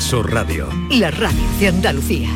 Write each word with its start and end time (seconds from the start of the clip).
Canal 0.00 0.08
Sur 0.08 0.32
Radio. 0.32 0.68
La 0.90 1.10
radio 1.10 1.38
de 1.58 1.68
Andalucía. 1.68 2.30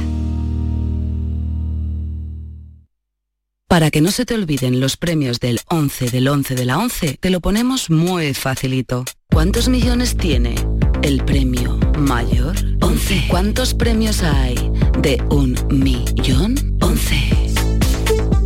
Para 3.68 3.90
que 3.90 4.00
no 4.00 4.10
se 4.10 4.26
te 4.26 4.34
olviden 4.34 4.80
los 4.80 4.96
premios 4.96 5.40
del 5.40 5.60
11 5.68 6.10
del 6.10 6.28
11 6.28 6.54
de 6.54 6.64
la 6.64 6.78
11, 6.78 7.16
te 7.18 7.30
lo 7.30 7.40
ponemos 7.40 7.90
muy 7.90 8.34
facilito. 8.34 9.04
¿Cuántos 9.30 9.68
millones 9.68 10.16
tiene 10.16 10.54
el 11.02 11.24
premio 11.24 11.78
mayor? 11.98 12.54
11. 12.80 13.24
¿Cuántos 13.28 13.74
premios 13.74 14.22
hay 14.22 14.54
de 15.00 15.22
un 15.30 15.56
millón? 15.70 16.54
11. 16.80 17.16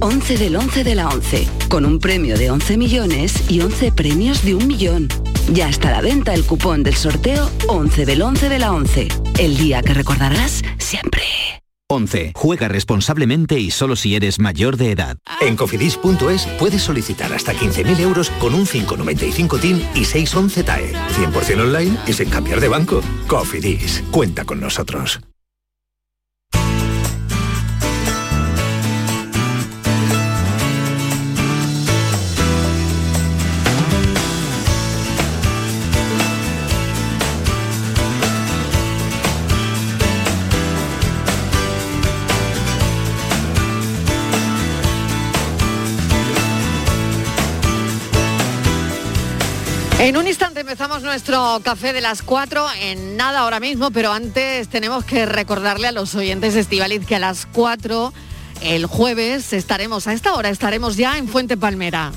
11 0.01 0.39
del 0.39 0.57
11 0.57 0.85
de 0.85 0.95
la 0.95 1.09
11, 1.09 1.49
con 1.69 1.85
un 1.85 1.99
premio 1.99 2.39
de 2.39 2.51
11 2.51 2.77
millones 2.79 3.51
y 3.51 3.61
11 3.61 3.93
premios 3.93 4.45
de 4.45 4.55
un 4.55 4.67
millón. 4.69 5.09
Ya 5.53 5.69
está 5.69 5.89
a 5.89 5.93
la 5.93 6.01
venta 6.03 6.35
el 6.35 6.45
cupón 6.45 6.83
del 6.83 6.95
sorteo 6.95 7.51
11 7.69 8.05
del 8.05 8.23
11 8.23 8.49
de 8.49 8.59
la 8.59 8.73
11, 8.73 9.09
el 9.39 9.57
día 9.57 9.83
que 9.83 9.95
recordarás 9.95 10.63
siempre. 10.79 11.23
11. 11.91 12.33
Juega 12.35 12.69
responsablemente 12.69 13.59
y 13.59 13.71
solo 13.71 13.97
si 13.97 14.15
eres 14.15 14.39
mayor 14.39 14.77
de 14.77 14.93
edad. 14.93 15.17
En 15.41 15.57
cofidis.es 15.57 16.47
puedes 16.59 16.83
solicitar 16.83 17.33
hasta 17.33 17.55
15.000 17.55 18.01
euros 18.01 18.31
con 18.39 18.55
un 18.55 18.67
595 18.67 19.59
TIN 19.59 19.89
y 19.95 20.05
611 20.05 20.65
TAE. 20.65 20.93
100% 20.93 21.61
online 21.61 21.97
y 22.07 22.13
sin 22.13 22.29
cambiar 22.29 22.61
de 22.61 22.69
banco. 22.69 23.01
Cofidis. 23.27 24.05
Cuenta 24.11 24.45
con 24.45 24.61
nosotros. 24.61 25.21
En 49.99 50.17
un 50.17 50.29
instante 50.29 50.61
empezamos 50.61 51.03
nuestro 51.03 51.61
café 51.65 51.93
de 51.93 52.01
las 52.01 52.23
4, 52.23 52.67
en 52.83 53.17
nada 53.17 53.41
ahora 53.41 53.59
mismo, 53.59 53.91
pero 53.91 54.13
antes 54.13 54.69
tenemos 54.69 55.05
que 55.05 55.27
recordarle 55.27 55.89
a 55.89 55.93
los 55.93 56.15
oyentes 56.15 56.55
de 56.55 56.61
Estivaliz 56.61 57.05
que 57.05 57.17
a 57.17 57.19
las 57.19 57.47
4 57.47 58.13
el 58.63 58.87
jueves 58.87 59.53
estaremos, 59.53 60.07
a 60.07 60.13
esta 60.13 60.35
hora 60.35 60.51
estaremos 60.51 60.97
ya 60.97 61.19
en 61.19 61.27
Fuente 61.27 61.57
Palmera. 61.57 62.13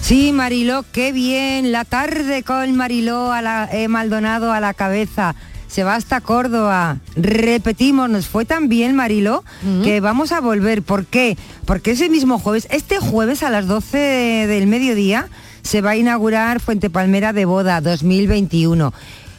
Sí, 0.00 0.32
Mariló, 0.32 0.84
qué 0.92 1.12
bien, 1.12 1.72
la 1.72 1.84
tarde 1.84 2.42
con 2.42 2.74
Mariló 2.74 3.32
a 3.32 3.42
la, 3.42 3.68
eh, 3.70 3.88
Maldonado 3.88 4.50
a 4.52 4.60
la 4.60 4.72
cabeza. 4.72 5.34
Se 5.66 5.82
va 5.82 5.96
hasta 5.96 6.20
Córdoba. 6.20 6.98
Repetimos, 7.16 8.08
nos 8.08 8.26
fue 8.26 8.44
tan 8.44 8.68
bien, 8.68 8.94
Mariló, 8.94 9.44
que 9.82 10.00
vamos 10.00 10.30
a 10.30 10.40
volver. 10.40 10.82
¿Por 10.82 11.04
qué? 11.04 11.36
Porque 11.66 11.90
ese 11.90 12.08
mismo 12.08 12.38
jueves, 12.38 12.68
este 12.70 12.98
jueves 12.98 13.42
a 13.42 13.50
las 13.50 13.66
12 13.66 13.98
del 14.46 14.66
mediodía, 14.68 15.28
se 15.64 15.80
va 15.80 15.90
a 15.90 15.96
inaugurar 15.96 16.60
Fuente 16.60 16.90
Palmera 16.90 17.32
de 17.32 17.46
Boda 17.46 17.80
2021. 17.80 18.94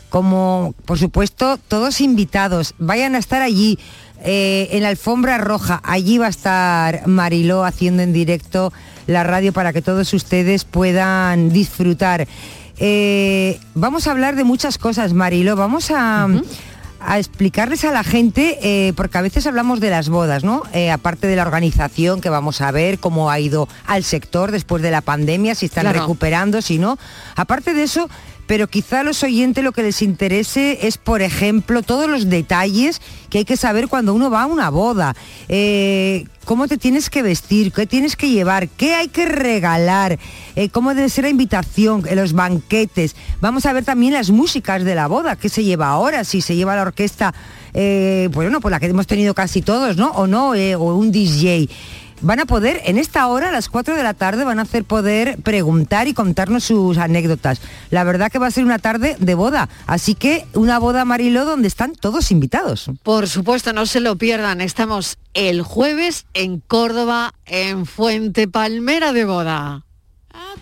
Como, 0.09 0.75
por 0.85 0.99
supuesto, 0.99 1.57
todos 1.67 2.01
invitados, 2.01 2.73
vayan 2.77 3.15
a 3.15 3.19
estar 3.19 3.41
allí. 3.41 3.79
eh, 4.23 4.69
en 4.71 4.81
la 4.81 4.89
alfombra 4.89 5.37
roja, 5.37 5.81
allí 5.83 6.17
va 6.17 6.25
a 6.27 6.29
estar 6.29 7.05
Mariló 7.05 7.63
haciendo 7.63 8.01
en 8.01 8.11
directo 8.11 8.73
la 9.07 9.23
radio 9.23 9.53
para 9.53 9.71
que 9.71 9.81
todos 9.81 10.13
ustedes 10.13 10.63
puedan 10.63 11.51
disfrutar. 11.51 12.27
Eh, 12.77 13.59
vamos 13.75 14.07
a 14.07 14.11
hablar 14.11 14.35
de 14.35 14.43
muchas 14.43 14.77
cosas, 14.77 15.13
Mariló. 15.13 15.55
Vamos 15.55 15.91
a, 15.91 16.27
a 17.07 17.19
explicarles 17.19 17.83
a 17.85 17.91
la 17.91 18.03
gente, 18.03 18.57
eh, 18.61 18.93
porque 18.95 19.17
a 19.17 19.21
veces 19.21 19.45
hablamos 19.47 19.79
de 19.79 19.89
las 19.89 20.09
bodas, 20.09 20.43
¿no? 20.43 20.63
Eh, 20.73 20.91
aparte 20.91 21.27
de 21.27 21.35
la 21.35 21.43
organización 21.43 22.21
que 22.21 22.29
vamos 22.29 22.61
a 22.61 22.71
ver, 22.71 22.99
cómo 22.99 23.29
ha 23.29 23.39
ido 23.39 23.67
al 23.85 24.03
sector 24.03 24.51
después 24.51 24.81
de 24.81 24.91
la 24.91 25.01
pandemia, 25.01 25.55
si 25.55 25.67
están 25.67 25.83
Claro. 25.83 26.01
recuperando, 26.01 26.61
si 26.61 26.79
no. 26.79 26.97
Aparte 27.35 27.73
de 27.73 27.83
eso, 27.83 28.09
pero 28.47 28.67
quizá 28.67 28.99
a 28.99 29.03
los 29.03 29.23
oyentes 29.23 29.63
lo 29.63 29.71
que 29.71 29.83
les 29.83 30.01
interese 30.01 30.87
es, 30.87 30.97
por 30.97 31.21
ejemplo, 31.21 31.81
todos 31.81 32.09
los 32.09 32.29
detalles 32.29 33.01
que 33.29 33.39
hay 33.39 33.45
que 33.45 33.57
saber 33.57 33.87
cuando 33.87 34.13
uno 34.13 34.29
va 34.29 34.43
a 34.43 34.45
una 34.45 34.69
boda. 34.69 35.15
Eh, 35.49 36.25
cómo 36.45 36.67
te 36.67 36.77
tienes 36.77 37.09
que 37.09 37.23
vestir, 37.23 37.71
qué 37.71 37.87
tienes 37.87 38.15
que 38.15 38.29
llevar, 38.29 38.69
qué 38.69 38.93
hay 38.93 39.07
que 39.07 39.25
regalar, 39.25 40.19
eh, 40.55 40.69
cómo 40.69 40.93
debe 40.93 41.09
ser 41.09 41.23
la 41.23 41.31
invitación, 41.31 42.03
eh, 42.07 42.15
los 42.15 42.33
banquetes. 42.33 43.15
Vamos 43.41 43.65
a 43.65 43.73
ver 43.73 43.83
también 43.83 44.13
las 44.13 44.29
músicas 44.29 44.83
de 44.83 44.95
la 44.95 45.07
boda, 45.07 45.35
qué 45.35 45.49
se 45.49 45.63
lleva 45.63 45.89
ahora, 45.89 46.23
si 46.23 46.41
se 46.41 46.55
lleva 46.55 46.75
la 46.75 46.83
orquesta, 46.83 47.33
bueno, 48.31 48.61
pues 48.61 48.71
la 48.71 48.79
que 48.79 48.85
hemos 48.85 49.05
tenido 49.05 49.33
casi 49.33 49.61
todos, 49.61 49.97
¿no? 49.97 50.11
O 50.11 50.27
no, 50.27 50.51
o 50.51 50.95
un 50.95 51.11
DJ 51.11 51.67
van 52.25 52.39
a 52.39 52.45
poder, 52.45 52.81
en 52.85 52.97
esta 52.97 53.27
hora, 53.27 53.49
a 53.49 53.51
las 53.51 53.69
4 53.69 53.95
de 53.95 54.03
la 54.03 54.15
tarde, 54.15 54.43
van 54.43 54.59
a 54.59 54.63
hacer 54.63 54.83
poder 54.83 55.37
preguntar 55.43 56.07
y 56.07 56.13
contarnos 56.13 56.63
sus 56.63 56.97
anécdotas. 56.97 57.61
La 57.91 58.03
verdad 58.03 58.31
que 58.31 58.39
va 58.39 58.47
a 58.47 58.51
ser 58.51 58.65
una 58.65 58.79
tarde 58.79 59.15
de 59.19 59.35
boda, 59.35 59.69
así 59.85 60.15
que 60.15 60.45
una 60.53 60.79
boda 60.79 61.05
Mariló 61.05 61.45
donde 61.45 61.67
están 61.67 61.93
todos 61.93 62.31
invitados. 62.31 62.89
Por 63.03 63.29
supuesto, 63.29 63.73
no 63.73 63.85
se 63.85 63.99
lo 63.99 64.15
pierdan. 64.15 64.59
Estamos 64.61 65.17
el 65.33 65.61
jueves 65.61 66.25
en 66.33 66.59
Córdoba, 66.59 67.33
en 67.45 67.85
Fuente 67.85 68.47
Palmera 68.47 69.13
de 69.13 69.25
Boda. 69.25 69.85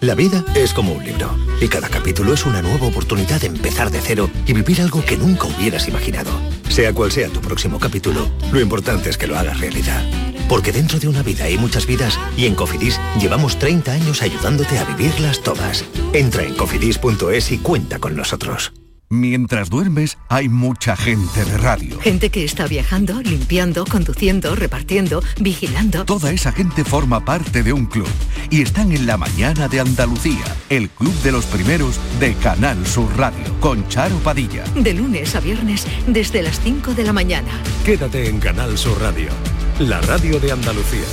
La 0.02 0.16
vida 0.16 0.44
es 0.56 0.74
como 0.74 0.94
un 0.94 1.04
libro 1.04 1.36
y 1.62 1.68
cada 1.68 1.88
capítulo 1.88 2.34
es 2.34 2.46
una 2.46 2.62
nueva 2.62 2.88
oportunidad 2.88 3.40
de 3.40 3.48
empezar 3.48 3.90
de 3.90 4.02
cero 4.02 4.30
y 4.46 4.54
vivir 4.54 4.82
algo 4.82 5.04
que 5.04 5.18
nunca 5.18 5.48
hubieras 5.48 5.88
imaginado. 5.88 6.32
Sea 6.70 6.94
cual 6.94 7.12
sea 7.12 7.30
tu 7.30 7.40
próximo 7.40 7.80
capítulo, 7.80 8.30
lo 8.52 8.60
importante 8.60 9.10
es 9.10 9.18
que 9.18 9.28
lo 9.28 9.38
hagas 9.38 9.60
realidad. 9.60 10.04
Porque 10.48 10.72
dentro 10.72 11.00
de 11.00 11.08
una 11.08 11.24
vida 11.24 11.46
hay 11.46 11.58
muchas 11.58 11.86
vidas 11.86 12.20
y 12.38 12.46
en 12.46 12.56
Cofidis 12.56 13.00
llevamos 13.20 13.58
30 13.60 13.92
años 13.92 14.22
ayudándote 14.22 14.78
a 14.78 14.86
vivirlas 14.86 15.42
todas. 15.42 15.86
Entra 16.14 16.44
en 16.44 16.56
cofidis.es 16.56 17.52
y 17.52 17.58
cuenta 17.60 18.00
con 18.00 18.16
nosotros. 18.16 18.74
Mientras 19.14 19.70
duermes, 19.70 20.18
hay 20.28 20.50
mucha 20.50 20.96
gente 20.96 21.46
de 21.46 21.58
radio. 21.60 22.00
Gente 22.00 22.32
que 22.32 22.44
está 22.44 22.66
viajando, 22.66 23.22
limpiando, 23.22 23.86
conduciendo, 23.86 24.56
repartiendo, 24.56 25.22
vigilando. 25.40 26.04
Toda 26.06 26.32
esa 26.32 26.52
gente 26.52 26.84
forma 26.84 27.24
parte 27.24 27.62
de 27.62 27.74
un 27.74 27.86
club 27.86 28.08
y 28.50 28.64
están 28.64 28.92
en 28.92 29.06
la 29.06 29.18
mañana 29.18 29.68
de 29.68 29.82
Andalucía, 29.82 30.44
el 30.70 30.90
club 30.90 31.14
de 31.22 31.32
los 31.32 31.46
primeros 31.46 32.00
de 32.20 32.34
Canal 32.34 32.88
Sur 32.88 33.16
Radio, 33.16 33.44
con 33.60 33.88
Charo 33.88 34.18
Padilla. 34.18 34.64
De 34.74 34.96
lunes 34.96 35.36
a 35.36 35.42
viernes 35.42 35.86
desde 36.08 36.42
las 36.42 36.60
5 36.62 36.96
de 36.96 37.04
la 37.04 37.14
mañana. 37.14 37.52
Quédate 37.86 38.28
en 38.28 38.40
Canal 38.40 38.76
Sur 38.80 39.00
Radio, 39.00 39.30
la 39.80 40.02
radio 40.02 40.40
de 40.40 40.52
Andalucía. 40.52 41.04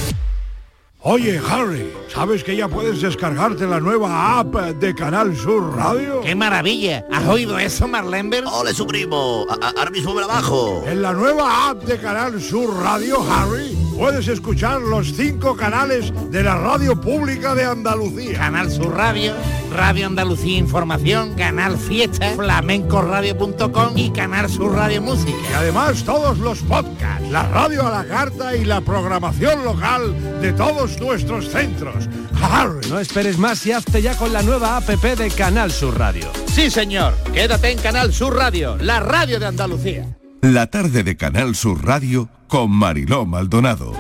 Oye, 1.03 1.41
Harry, 1.49 1.91
¿sabes 2.13 2.45
que 2.45 2.55
ya 2.57 2.69
puedes 2.69 3.01
descargarte 3.01 3.67
la 3.67 3.81
nueva 3.81 4.39
app 4.39 4.55
de 4.55 4.95
Canal 4.95 5.35
Sur 5.35 5.75
Radio? 5.75 6.21
¡Qué 6.21 6.35
maravilla! 6.35 7.07
¿Has 7.11 7.27
oído 7.27 7.59
eso, 7.59 7.89
Marlenber? 7.89 8.45
¡Ole, 8.47 8.75
su 8.75 8.87
primo! 8.87 9.47
A- 9.49 9.67
a- 9.67 9.71
ahora 9.79 9.91
mismo 9.91 10.13
me 10.15 10.21
la 10.21 10.27
bajo. 10.27 10.85
En 10.87 11.01
la 11.01 11.13
nueva 11.15 11.71
app 11.71 11.85
de 11.85 11.99
Canal 11.99 12.39
Sur 12.41 12.75
Radio, 12.83 13.19
Harry, 13.33 13.75
puedes 14.01 14.29
escuchar 14.29 14.81
los 14.81 15.13
cinco 15.13 15.55
canales 15.55 16.11
de 16.31 16.43
la 16.43 16.57
radio 16.57 16.99
pública 16.99 17.55
de 17.55 17.67
Andalucía. 17.67 18.39
Canal 18.39 18.71
Sur 18.71 18.97
Radio, 18.97 19.35
Radio 19.77 20.07
Andalucía 20.07 20.57
Información, 20.57 21.35
Canal 21.35 21.77
Fiesta, 21.77 22.33
flamencoradio.com 22.35 23.99
y 23.99 24.11
Canal 24.11 24.49
Sur 24.49 24.73
Radio 24.73 25.03
Música. 25.03 25.37
Y 25.51 25.53
además 25.53 26.03
todos 26.03 26.39
los 26.39 26.61
podcasts, 26.61 27.29
la 27.31 27.43
radio 27.49 27.87
a 27.87 27.91
la 27.91 28.07
carta 28.07 28.57
y 28.57 28.65
la 28.65 28.81
programación 28.81 29.65
local 29.65 30.41
de 30.41 30.55
todos 30.55 30.99
nuestros 30.99 31.51
centros. 31.51 32.09
Harry. 32.41 32.89
No 32.89 33.01
esperes 33.01 33.37
más 33.37 33.67
y 33.67 33.73
hazte 33.73 34.01
ya 34.01 34.17
con 34.17 34.33
la 34.33 34.41
nueva 34.41 34.79
APP 34.79 35.19
de 35.19 35.31
Canal 35.31 35.71
Sur 35.71 35.99
Radio. 35.99 36.33
Sí, 36.47 36.71
señor. 36.71 37.13
Quédate 37.35 37.71
en 37.71 37.79
Canal 37.79 38.15
Sur 38.15 38.35
Radio, 38.35 38.79
la 38.79 39.01
radio 39.01 39.39
de 39.39 39.45
Andalucía. 39.45 40.20
La 40.43 40.69
tarde 40.69 41.03
de 41.05 41.17
Canal 41.19 41.55
Sur 41.55 41.85
Radio 41.85 42.31
con 42.49 42.71
Mariló 42.71 43.27
Maldonado. 43.27 43.93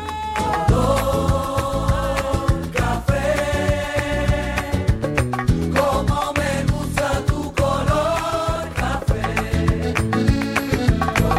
Como 5.75 6.32
me 6.32 6.64
gusta 6.72 7.22
tu 7.26 7.52
color 7.54 8.72
café, 8.75 9.94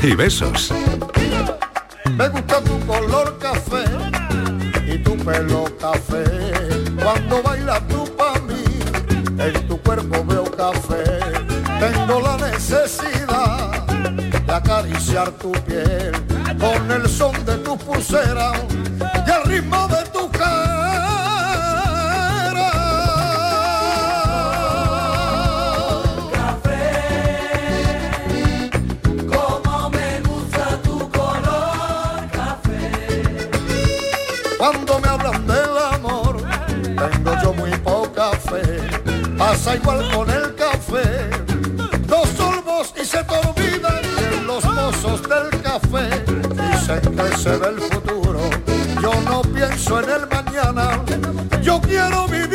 y 0.02 0.16
besos. 0.16 0.72
Me 2.18 2.30
gusta 2.30 2.62
tu 2.64 2.80
color 2.88 3.10
café 3.10 3.19
pelo 5.30 5.66
café. 5.80 6.24
Cuando 7.04 7.44
bailas 7.44 7.88
tú 7.88 8.04
para 8.18 8.40
mí, 8.42 8.64
en 9.38 9.68
tu 9.68 9.78
cuerpo 9.82 10.26
veo 10.26 10.46
café. 10.46 11.20
Tengo 11.80 12.20
la 12.22 12.38
necesidad 12.38 13.86
de 13.86 14.54
acariciar 14.54 15.32
tu 15.32 15.52
piel 15.52 16.12
con 16.60 16.92
el 16.92 17.08
son 17.08 17.34
de 17.46 17.58
tu 17.58 17.78
pulsera 17.78 18.54
Cuando 34.60 35.00
me 35.00 35.08
hablan 35.08 35.48
del 35.48 35.78
amor, 35.94 36.44
tengo 36.84 37.42
yo 37.42 37.54
muy 37.54 37.72
poca 37.78 38.32
fe. 38.32 38.62
Pasa 39.38 39.78
igual 39.78 40.12
con 40.14 40.30
el 40.30 40.54
café. 40.54 41.30
Dos 42.06 42.28
sorbos 42.36 42.94
y 43.02 43.06
se 43.06 43.24
te 43.24 43.36
olvidan 43.36 44.02
de 44.02 44.42
los 44.46 44.66
mozos 44.66 45.22
del 45.22 45.62
café. 45.62 46.10
Dicen 46.26 47.16
que 47.16 47.38
se 47.38 47.56
ve 47.56 47.68
el 47.70 47.80
futuro. 47.80 48.42
Yo 49.02 49.14
no 49.22 49.42
pienso 49.44 50.02
en 50.02 50.10
el 50.10 50.28
mañana. 50.28 51.06
Yo 51.62 51.80
quiero 51.80 52.28
vivir 52.28 52.49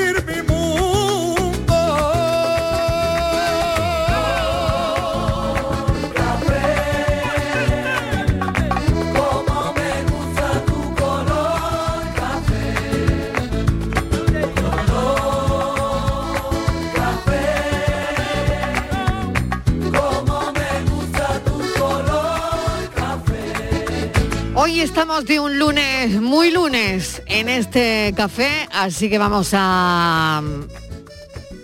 estamos 24.95 25.25
de 25.25 25.41
un 25.41 25.59
lunes, 25.59 26.21
muy 26.21 26.53
lunes, 26.53 27.21
en 27.27 27.49
este 27.49 28.15
café, 28.17 28.69
así 28.73 29.11
que 29.11 29.19
vamos 29.19 29.51
a 29.53 30.41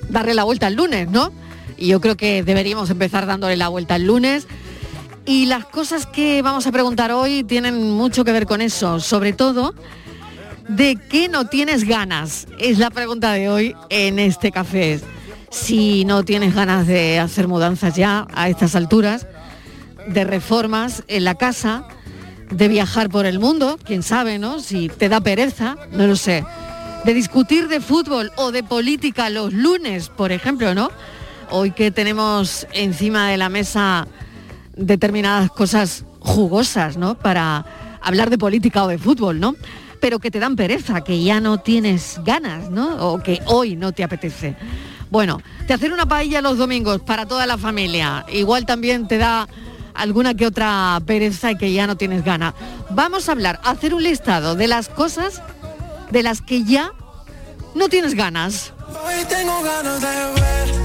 darle 0.08 0.34
la 0.34 0.42
vuelta 0.42 0.66
al 0.66 0.74
lunes, 0.74 1.08
¿no? 1.08 1.30
Y 1.76 1.86
yo 1.86 2.00
creo 2.00 2.16
que 2.16 2.42
deberíamos 2.42 2.90
empezar 2.90 3.26
dándole 3.26 3.56
la 3.56 3.68
vuelta 3.68 3.94
al 3.94 4.04
lunes. 4.04 4.48
Y 5.26 5.46
las 5.46 5.64
cosas 5.64 6.06
que 6.06 6.42
vamos 6.42 6.66
a 6.66 6.72
preguntar 6.72 7.12
hoy 7.12 7.44
tienen 7.44 7.92
mucho 7.92 8.24
que 8.24 8.32
ver 8.32 8.46
con 8.46 8.60
eso, 8.60 8.98
sobre 8.98 9.32
todo 9.32 9.76
de 10.66 10.98
qué 11.08 11.28
no 11.28 11.46
tienes 11.46 11.84
ganas. 11.84 12.48
Es 12.58 12.78
la 12.78 12.90
pregunta 12.90 13.32
de 13.34 13.48
hoy 13.48 13.76
en 13.90 14.18
este 14.18 14.50
café. 14.50 14.98
Si 15.50 16.04
no 16.04 16.24
tienes 16.24 16.52
ganas 16.52 16.88
de 16.88 17.20
hacer 17.20 17.46
mudanzas 17.46 17.94
ya 17.94 18.26
a 18.34 18.48
estas 18.48 18.74
alturas, 18.74 19.28
de 20.08 20.24
reformas 20.24 21.04
en 21.06 21.22
la 21.22 21.36
casa, 21.36 21.86
de 22.50 22.68
viajar 22.68 23.08
por 23.08 23.26
el 23.26 23.38
mundo, 23.38 23.78
quién 23.84 24.02
sabe, 24.02 24.38
¿no? 24.38 24.60
Si 24.60 24.88
te 24.88 25.08
da 25.08 25.20
pereza, 25.20 25.76
no 25.92 26.06
lo 26.06 26.16
sé. 26.16 26.44
De 27.04 27.14
discutir 27.14 27.68
de 27.68 27.80
fútbol 27.80 28.30
o 28.36 28.52
de 28.52 28.62
política 28.62 29.30
los 29.30 29.52
lunes, 29.52 30.08
por 30.08 30.32
ejemplo, 30.32 30.74
¿no? 30.74 30.90
Hoy 31.50 31.70
que 31.70 31.90
tenemos 31.90 32.66
encima 32.72 33.28
de 33.28 33.36
la 33.36 33.48
mesa 33.48 34.06
determinadas 34.76 35.50
cosas 35.50 36.04
jugosas, 36.18 36.96
¿no? 36.96 37.16
Para 37.16 37.64
hablar 38.00 38.30
de 38.30 38.38
política 38.38 38.84
o 38.84 38.88
de 38.88 38.98
fútbol, 38.98 39.40
¿no? 39.40 39.54
Pero 40.00 40.18
que 40.18 40.30
te 40.30 40.40
dan 40.40 40.56
pereza, 40.56 41.02
que 41.02 41.22
ya 41.22 41.40
no 41.40 41.58
tienes 41.58 42.20
ganas, 42.24 42.70
¿no? 42.70 43.12
O 43.12 43.22
que 43.22 43.40
hoy 43.46 43.76
no 43.76 43.92
te 43.92 44.04
apetece. 44.04 44.56
Bueno, 45.10 45.42
te 45.66 45.74
hacer 45.74 45.92
una 45.92 46.06
paella 46.06 46.40
los 46.40 46.58
domingos 46.58 47.00
para 47.00 47.26
toda 47.26 47.46
la 47.46 47.58
familia. 47.58 48.24
Igual 48.32 48.64
también 48.64 49.08
te 49.08 49.18
da 49.18 49.48
alguna 49.94 50.34
que 50.34 50.46
otra 50.46 51.00
pereza 51.06 51.50
y 51.52 51.56
que 51.56 51.72
ya 51.72 51.86
no 51.86 51.96
tienes 51.96 52.24
ganas. 52.24 52.54
Vamos 52.90 53.28
a 53.28 53.32
hablar, 53.32 53.60
a 53.62 53.70
hacer 53.70 53.94
un 53.94 54.02
listado 54.02 54.56
de 54.56 54.68
las 54.68 54.88
cosas 54.88 55.42
de 56.10 56.22
las 56.22 56.40
que 56.40 56.64
ya 56.64 56.92
no 57.74 57.88
tienes 57.88 58.14
ganas. 58.14 58.72
Hoy 59.04 59.24
tengo 59.28 59.62
ganas 59.62 60.00
de 60.00 60.08
verte, 60.08 60.79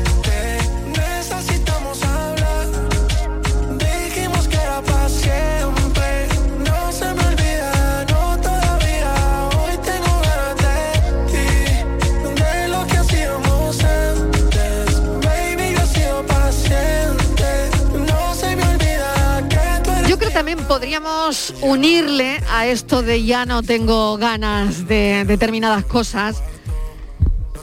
también 20.35 20.59
podríamos 20.67 21.53
unirle 21.61 22.43
a 22.51 22.67
esto 22.67 23.01
de 23.01 23.23
ya 23.23 23.45
no 23.45 23.63
tengo 23.63 24.17
ganas 24.17 24.85
de 24.85 25.23
determinadas 25.25 25.85
cosas, 25.85 26.43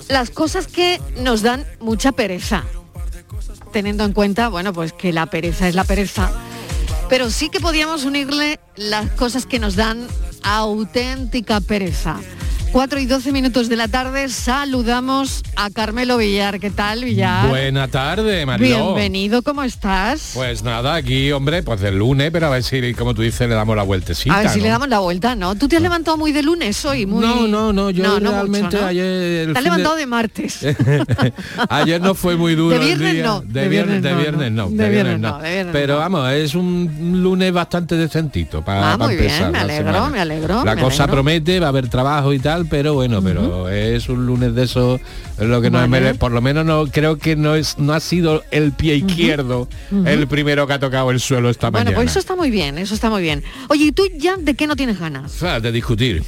las 0.08 0.30
cosas 0.30 0.68
que 0.68 0.98
nos 1.18 1.42
dan 1.42 1.66
mucha 1.80 2.12
pereza, 2.12 2.64
teniendo 3.74 4.06
en 4.06 4.14
cuenta, 4.14 4.48
bueno, 4.48 4.72
pues 4.72 4.94
que 4.94 5.12
la 5.12 5.26
pereza 5.26 5.68
es 5.68 5.74
la 5.74 5.84
pereza, 5.84 6.32
pero 7.10 7.28
sí 7.28 7.50
que 7.50 7.60
podíamos 7.60 8.04
unirle 8.04 8.58
las 8.76 9.10
cosas 9.10 9.44
que 9.44 9.58
nos 9.58 9.76
dan 9.76 10.08
auténtica 10.42 11.60
pereza. 11.60 12.20
4 12.72 13.00
y 13.00 13.04
12 13.06 13.32
minutos 13.32 13.68
de 13.68 13.76
la 13.76 13.86
tarde 13.86 14.30
saludamos 14.30 15.42
a 15.56 15.68
Carmelo 15.68 16.16
Villar. 16.16 16.58
¿Qué 16.58 16.70
tal, 16.70 17.04
Villar? 17.04 17.50
Buena 17.50 17.86
tarde, 17.88 18.46
Mariló. 18.46 18.94
Bienvenido, 18.94 19.42
¿cómo 19.42 19.62
estás? 19.62 20.30
Pues 20.32 20.62
nada, 20.62 20.94
aquí, 20.94 21.30
hombre, 21.32 21.62
pues 21.62 21.80
del 21.82 21.98
lunes, 21.98 22.30
pero 22.32 22.46
a 22.46 22.50
ver 22.50 22.62
si, 22.62 22.94
como 22.94 23.12
tú 23.12 23.20
dices, 23.20 23.46
le 23.46 23.54
damos 23.54 23.76
la 23.76 23.82
vueltecita. 23.82 24.34
A 24.34 24.40
ver 24.40 24.48
si 24.48 24.58
¿no? 24.60 24.64
le 24.64 24.68
damos 24.70 24.88
la 24.88 25.00
vuelta, 25.00 25.36
¿no? 25.36 25.54
¿Tú 25.54 25.68
te 25.68 25.76
has 25.76 25.82
levantado 25.82 26.16
muy 26.16 26.32
de 26.32 26.42
lunes 26.42 26.82
hoy? 26.86 27.04
Muy... 27.04 27.20
No, 27.20 27.46
no, 27.46 27.74
no, 27.74 27.90
yo 27.90 28.18
realmente 28.18 28.80
¿no? 28.80 28.86
ayer... 28.86 29.04
el 29.04 29.52
Te 29.52 29.58
has 29.58 29.64
de- 29.64 29.70
levantado 29.70 29.96
de 29.96 30.06
martes. 30.06 30.60
Ayer 31.68 32.00
no 32.00 32.14
fue 32.14 32.36
muy 32.36 32.54
duro 32.54 32.70
De 32.70 32.76
el 32.76 32.86
viernes 32.86 33.12
día. 33.14 33.22
no, 33.26 33.40
De 33.42 33.68
viernes, 33.68 34.02
de 34.02 34.10
no, 34.12 34.18
viernes 34.18 34.50
no. 34.52 34.70
no. 34.70 34.76
De 34.76 34.88
viernes 34.88 35.18
no, 35.20 35.38
de 35.40 35.50
viernes 35.50 35.72
Pero 35.74 35.94
no. 35.94 35.98
vamos, 36.00 36.32
es 36.32 36.54
un 36.54 37.20
lunes 37.22 37.52
bastante 37.52 37.96
decentito 37.96 38.64
para 38.64 38.94
Ah, 38.94 38.96
muy 38.98 39.16
bien, 39.16 39.50
me 39.52 39.58
alegro, 39.58 40.08
me 40.08 40.20
alegro, 40.20 40.64
La 40.64 40.74
me 40.74 40.80
cosa 40.80 41.04
alegro. 41.04 41.16
promete, 41.16 41.60
va 41.60 41.66
a 41.66 41.68
haber 41.68 41.88
trabajo 41.88 42.32
y 42.32 42.38
tal, 42.38 42.61
pero 42.66 42.94
bueno, 42.94 43.22
pero 43.22 43.68
es 43.68 44.08
un 44.08 44.26
lunes 44.26 44.54
de 44.54 44.64
eso, 44.64 45.00
es 45.38 45.46
lo 45.46 45.60
que 45.60 45.70
no 45.70 45.82
es, 45.84 46.16
por 46.18 46.32
lo 46.32 46.40
menos 46.40 46.64
no 46.64 46.86
creo 46.86 47.18
que 47.18 47.36
no 47.36 47.54
es 47.54 47.78
no 47.78 47.92
ha 47.92 48.00
sido 48.00 48.42
el 48.50 48.72
pie 48.72 48.96
izquierdo 48.96 49.68
el 50.06 50.26
primero 50.26 50.66
que 50.66 50.72
ha 50.74 50.78
tocado 50.78 51.10
el 51.10 51.20
suelo 51.20 51.50
esta 51.50 51.70
Bueno, 51.70 51.84
mañana. 51.86 51.96
pues 51.96 52.10
eso 52.10 52.18
está 52.18 52.36
muy 52.36 52.50
bien, 52.50 52.78
eso 52.78 52.94
está 52.94 53.10
muy 53.10 53.22
bien. 53.22 53.42
Oye, 53.68 53.84
¿y 53.86 53.92
tú 53.92 54.04
ya 54.16 54.36
de 54.36 54.54
qué 54.54 54.66
no 54.66 54.76
tienes 54.76 54.98
ganas? 54.98 55.38
De 55.40 55.72
discutir. 55.72 56.22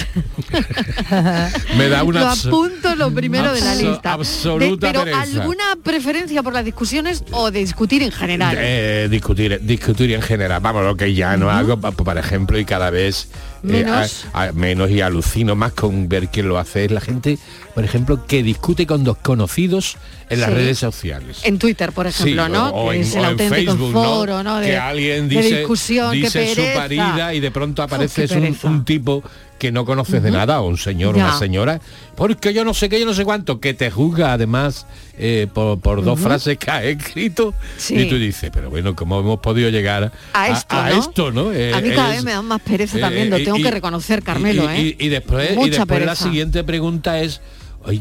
Me 1.76 1.88
da 1.88 2.02
una 2.04 2.20
lo 2.20 2.28
apunto 2.28 2.94
lo 2.96 3.10
primero 3.12 3.52
de 3.52 3.60
la 3.60 3.74
lista. 3.74 4.12
absoluta 4.14 4.86
De- 4.86 4.92
pero 4.92 5.04
pereza. 5.04 5.22
¿alguna 5.22 5.64
preferencia 5.82 6.42
por 6.42 6.52
las 6.52 6.64
discusiones 6.64 7.24
o 7.32 7.50
de 7.50 7.60
discutir 7.60 8.02
en 8.02 8.12
general? 8.12 8.56
Eh, 8.58 9.08
discutir, 9.10 9.60
discutir 9.62 10.12
en 10.12 10.22
general, 10.22 10.60
vamos, 10.60 10.84
lo 10.84 10.96
que 10.96 11.14
ya 11.14 11.36
no 11.36 11.50
hago, 11.50 11.80
pa- 11.80 11.92
por 11.92 12.16
ejemplo, 12.18 12.58
y 12.58 12.64
cada 12.64 12.90
vez 12.90 13.28
eh, 13.62 13.66
Menos. 13.84 14.24
a- 14.32 14.44
a- 14.44 14.52
menos 14.52 14.90
y 14.90 15.00
alucino 15.02 15.54
más 15.54 15.72
con 15.72 16.08
ver 16.08 16.28
quién 16.28 16.48
lo 16.48 16.58
hace, 16.58 16.86
es 16.86 16.90
la 16.90 17.00
gente, 17.00 17.38
por 17.74 17.84
ejemplo, 17.84 18.24
que 18.26 18.42
discute 18.42 18.86
con 18.86 19.04
desconocidos 19.04 19.96
en 20.30 20.40
las 20.40 20.50
redes 20.52 20.78
sociales. 20.78 21.40
En 21.44 21.58
Twitter, 21.58 21.92
por 21.92 22.06
ejemplo, 22.06 22.46
Sí, 22.46 22.52
¿no? 22.52 22.68
o- 22.70 22.92
en- 22.92 23.02
es 23.02 23.14
el 23.14 23.24
o 23.24 23.28
en 23.30 23.38
Facebook, 23.38 23.92
¿no? 23.92 24.02
foro, 24.04 24.42
¿no? 24.42 24.58
De, 24.60 24.66
que 24.68 24.76
alguien 24.78 25.28
de 25.28 25.42
dice, 25.42 25.58
discusión, 25.58 26.12
dice 26.12 26.54
su 26.54 26.62
parida 26.78 27.34
y 27.34 27.40
de 27.40 27.50
pronto 27.50 27.82
aparece 27.82 28.22
un, 28.22 28.28
pereza. 28.28 28.68
un 28.68 28.84
tipo 28.84 29.22
que 29.60 29.70
no 29.70 29.84
conoces 29.84 30.22
de 30.22 30.30
nada, 30.32 30.60
o 30.60 30.66
un 30.68 30.78
señor 30.78 31.14
o 31.14 31.18
una 31.18 31.38
señora, 31.38 31.80
porque 32.16 32.52
yo 32.52 32.64
no 32.64 32.74
sé 32.74 32.88
qué, 32.88 32.98
yo 32.98 33.06
no 33.06 33.14
sé 33.14 33.24
cuánto, 33.24 33.60
que 33.60 33.74
te 33.74 33.90
juzga 33.90 34.32
además 34.32 34.86
eh, 35.18 35.46
por, 35.52 35.78
por 35.78 36.02
dos 36.02 36.18
frases 36.18 36.58
que 36.58 36.70
ha 36.70 36.82
escrito 36.82 37.54
Sí. 37.76 37.94
y 37.96 38.08
tú 38.08 38.16
dices, 38.16 38.50
pero 38.52 38.70
bueno, 38.70 38.96
¿cómo 38.96 39.20
hemos 39.20 39.38
podido 39.40 39.68
llegar 39.68 40.10
A 40.32 40.48
esto, 40.48 40.76
a, 40.76 40.90
¿no? 40.90 40.98
esto, 40.98 41.30
¿no? 41.30 41.52
Eh, 41.52 41.72
a 41.74 41.80
mí 41.80 41.90
cada 41.90 42.08
es- 42.10 42.16
vez 42.16 42.24
me 42.24 42.32
da 42.32 42.42
más 42.42 42.60
pereza 42.62 42.96
eh, 42.98 43.00
también, 43.02 43.30
lo 43.30 43.36
tengo 43.36 43.58
y- 43.58 43.62
que 43.62 43.70
reconocer, 43.70 44.22
Carmelo, 44.22 44.64
y, 44.64 44.66
¿eh? 44.66 44.96
y- 44.98 45.06
y 45.06 45.08
después, 45.10 45.52
y 45.52 45.54
Mucha 45.56 45.78
después 45.84 46.04
la 46.06 46.16
siguiente 46.16 46.64
pregunta 46.64 47.20
es, 47.20 47.40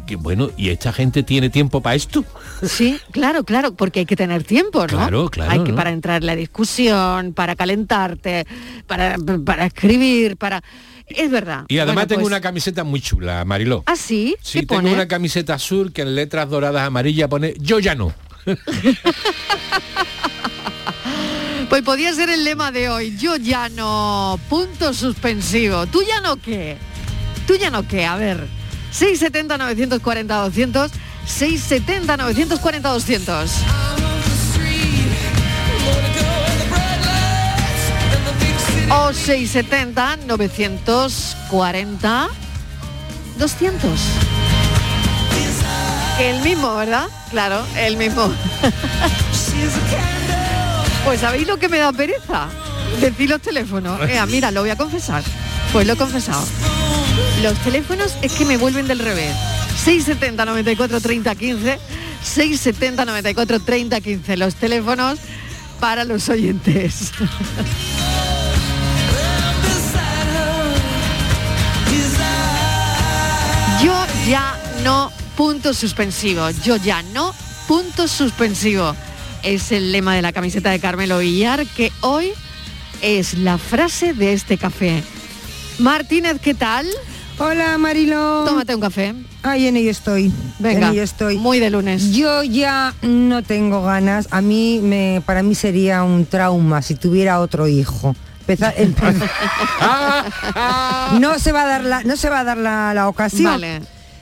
que 0.08 0.16
bueno, 0.18 0.50
¿y 0.58 0.70
esta 0.70 0.92
gente 0.94 1.24
tiene 1.24 1.50
tiempo 1.50 1.82
para 1.82 1.96
esto? 1.96 2.24
Sí, 2.64 3.00
claro, 3.12 3.44
claro, 3.46 3.74
porque 3.74 4.00
hay 4.02 4.06
que 4.06 4.16
tener 4.18 4.44
tiempo, 4.44 4.82
¿no? 4.82 4.88
Claro, 4.88 5.30
claro, 5.30 5.52
Hay 5.52 5.64
que 5.64 5.72
¿no? 5.72 5.76
para 5.78 5.92
entrar 5.92 6.22
en 6.22 6.26
la 6.28 6.36
discusión, 6.36 7.34
para 7.34 7.56
calentarte, 7.56 8.46
para, 8.88 9.16
para 9.46 9.66
escribir, 9.66 10.36
para... 10.38 10.62
Es 11.10 11.30
verdad. 11.32 11.66
Y 11.68 11.78
además 11.80 11.96
Bueno, 11.96 12.08
tengo 12.08 12.22
pues- 12.22 12.32
una 12.32 12.42
camiseta 12.42 12.84
muy 12.84 13.02
chula, 13.02 13.44
Mariló. 13.46 13.84
¿Ah, 13.86 13.96
sí? 13.96 14.36
Sí, 14.42 14.60
¿Qué 14.62 14.66
tengo 14.68 14.82
pone? 14.82 14.94
una 14.94 15.08
camiseta 15.08 15.56
azul 15.56 15.92
que 15.92 16.02
en 16.04 16.16
letras 16.16 16.50
doradas 16.50 16.86
amarillas 16.88 17.28
pone 17.30 17.54
yo 17.60 17.80
ya 17.80 17.96
no. 17.96 18.14
Pues 21.70 21.84
podía 21.84 22.12
ser 22.14 22.30
el 22.32 22.44
lema 22.46 22.72
de 22.72 22.90
hoy. 22.90 23.16
Yo 23.18 23.36
ya 23.36 23.70
no. 23.70 24.40
Punto 24.50 24.92
suspensivo. 24.94 25.86
¿Tú 25.86 26.02
ya 26.02 26.20
no 26.20 26.38
qué? 26.38 26.78
¿Tú 27.46 27.56
ya 27.58 27.70
no 27.70 27.88
qué? 27.88 28.06
A 28.08 28.16
ver. 28.16 28.48
670 28.92 29.56
940 29.58 30.50
o 38.92 39.14
670 39.14 40.18
940 40.28 42.28
200 43.38 44.00
el 46.20 46.42
mismo, 46.42 46.76
¿verdad? 46.76 47.08
Claro, 47.32 47.66
el 47.78 47.98
mismo. 47.98 48.32
Pues 51.06 51.22
¿sabéis 51.22 51.48
lo 51.48 51.58
que 51.58 51.70
me 51.70 51.80
da 51.80 51.94
pereza? 51.94 52.50
Decir 53.00 53.30
los 53.30 53.42
teléfonos. 53.42 54.00
Mira, 54.28 54.52
lo 54.52 54.62
voy 54.62 54.70
a 54.70 54.76
confesar. 54.76 55.24
Pues 55.72 55.88
lo 55.88 55.94
he 55.94 55.96
confesado. 55.96 56.46
Los 57.42 57.58
teléfonos 57.60 58.16
es 58.22 58.34
que 58.34 58.46
me 58.46 58.58
vuelven 58.58 58.88
del 58.88 59.00
revés. 59.00 59.34
670 59.84 60.46
94 60.46 61.00
30 61.00 61.36
15, 61.36 61.80
670 62.22 63.06
94 63.06 63.60
30 63.62 64.02
15. 64.02 64.38
Los 64.38 64.56
teléfonos 64.56 65.20
para 65.80 66.04
los 66.04 66.28
oyentes. 66.30 67.14
ya 74.30 74.56
no, 74.84 75.12
punto 75.36 75.74
suspensivo. 75.74 76.50
Yo 76.64 76.76
ya 76.78 77.02
no, 77.14 77.34
punto 77.68 78.08
suspensivo. 78.08 78.96
Es 79.44 79.72
el 79.72 79.92
lema 79.92 80.16
de 80.16 80.22
la 80.22 80.32
camiseta 80.34 80.70
de 80.70 80.80
Carmelo 80.80 81.20
Villar 81.20 81.66
que 81.66 81.92
hoy 82.02 82.32
es 83.02 83.36
la 83.36 83.58
frase 83.58 84.14
de 84.14 84.34
este 84.34 84.58
café. 84.58 85.04
Martínez, 85.80 86.40
¿qué 86.42 86.54
tal? 86.54 86.86
Hola 87.38 87.78
Marilo. 87.78 88.44
Tómate 88.46 88.76
un 88.76 88.82
café. 88.82 89.16
Ay, 89.44 89.68
en 89.68 89.78
ello 89.78 89.92
estoy. 89.92 90.32
Venga, 90.60 90.88
en 90.88 90.94
ello 90.94 91.04
estoy. 91.04 91.38
Muy 91.38 91.60
de 91.60 91.70
lunes. 91.70 92.12
Yo 92.12 92.44
ya 92.44 92.94
no 93.02 93.42
tengo 93.44 93.82
ganas. 93.84 94.28
A 94.32 94.42
mí 94.42 94.82
me, 94.84 95.24
para 95.26 95.42
mí 95.42 95.56
sería 95.56 96.04
un 96.04 96.26
trauma 96.26 96.82
si 96.82 96.96
tuviera 96.96 97.40
otro 97.40 97.68
hijo. 97.70 98.14
Empezar- 98.46 98.76
empe- 98.78 99.30
no 101.22 101.40
se 101.40 101.52
va 101.54 101.62
a 101.64 101.66
dar 101.68 101.84
la, 101.86 102.04
no 102.04 102.18
se 102.18 102.30
va 102.30 102.42
a 102.42 102.44
dar 102.44 102.58
la, 102.58 102.94
la 102.94 103.08
ocasión. 103.08 103.54
Vale. 103.54 103.82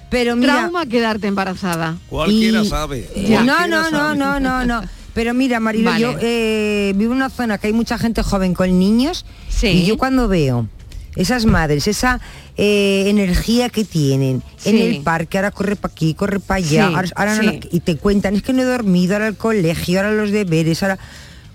Pero 0.09 0.35
mira, 0.35 0.53
Trauma 0.59 0.85
quedarte 0.85 1.27
embarazada. 1.27 1.97
Cualquiera 2.09 2.61
Y- 2.61 2.67
sabe. 2.69 3.09
No, 3.15 3.21
Cualquiera 3.27 3.67
no, 3.67 3.67
no, 3.67 3.89
sabe. 3.89 4.17
no, 4.17 4.39
no, 4.39 4.65
no. 4.65 4.81
Pero 5.13 5.33
mira, 5.33 5.59
Marilo, 5.59 5.89
Vale. 5.91 5.99
yo 6.01 6.15
eh, 6.21 6.93
vivo 6.95 7.11
en 7.11 7.17
una 7.17 7.29
zona 7.29 7.57
que 7.57 7.67
hay 7.67 7.73
mucha 7.73 7.97
gente 7.97 8.21
joven 8.23 8.53
con 8.53 8.77
niños 8.77 9.25
Sí. 9.49 9.67
y 9.67 9.85
yo 9.85 9.97
cuando 9.97 10.27
veo 10.27 10.67
esas 11.15 11.45
madres, 11.45 11.87
esa 11.87 12.21
eh, 12.55 13.05
energía 13.07 13.69
que 13.69 13.83
tienen 13.83 14.43
en 14.65 14.77
el 14.77 15.01
parque, 15.01 15.39
ahora 15.39 15.49
corre 15.51 15.75
para 15.75 15.91
aquí, 15.91 16.13
corre 16.13 16.39
para 16.39 16.59
allá, 16.59 16.87
Sí, 16.89 16.93
ahora, 16.95 17.09
ahora 17.15 17.35
no- 17.41 17.51
sí. 17.51 17.59
y 17.71 17.79
te 17.79 17.97
cuentan, 17.97 18.35
es 18.35 18.43
que 18.43 18.53
no 18.53 18.61
he 18.61 18.65
dormido, 18.65 19.13
ahora 19.15 19.27
el 19.27 19.35
colegio, 19.35 19.99
ahora 19.99 20.11
los 20.11 20.31
deberes, 20.31 20.81
ahora... 20.83 20.99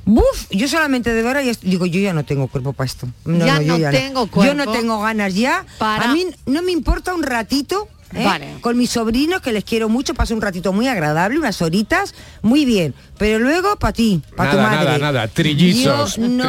Buf, 0.04 0.49
yo 0.50 0.66
solamente 0.66 1.14
de 1.14 1.23
ver 1.23 1.37
ahí 1.37 1.52
digo, 1.62 1.87
yo 1.87 2.00
ya 2.00 2.12
no 2.12 2.25
tengo 2.25 2.49
cuerpo 2.49 2.73
para 2.73 2.87
esto. 2.87 3.06
Ya 3.25 3.62
yo 3.62 3.78
no 3.78 3.90
tengo 3.90 4.25
Yo 4.25 4.30
cuerpo 4.32 4.54
no 4.54 4.73
tengo 4.73 5.00
ganas 5.00 5.32
ya. 5.37 5.64
para- 5.78 6.11
A 6.11 6.12
mí 6.12 6.26
no 6.47 6.61
me 6.62 6.73
importa 6.73 7.14
un 7.14 7.23
ratito 7.23 7.87
¿eh? 8.14 8.25
Vale. 8.25 8.54
con 8.61 8.76
mis 8.76 8.90
sobrinos 8.90 9.40
que 9.40 9.52
les 9.52 9.64
quiero 9.64 9.88
mucho, 9.88 10.14
paso 10.14 10.35
un 10.35 10.40
ratito 10.42 10.73
muy 10.73 10.87
agradable, 10.88 11.38
unas 11.38 11.61
horitas, 11.62 12.14
muy 12.42 12.64
bien. 12.64 12.95
Pero 13.19 13.38
luego 13.38 13.76
para 13.76 13.92
ti, 13.92 14.23
para 14.37 14.50
tu 14.50 14.57
Nada, 14.57 14.69
madre. 14.71 14.85
nada, 14.85 14.99
nada. 14.99 15.28
Trillizos. 15.28 16.16
Yo 16.16 16.28
no, 16.28 16.45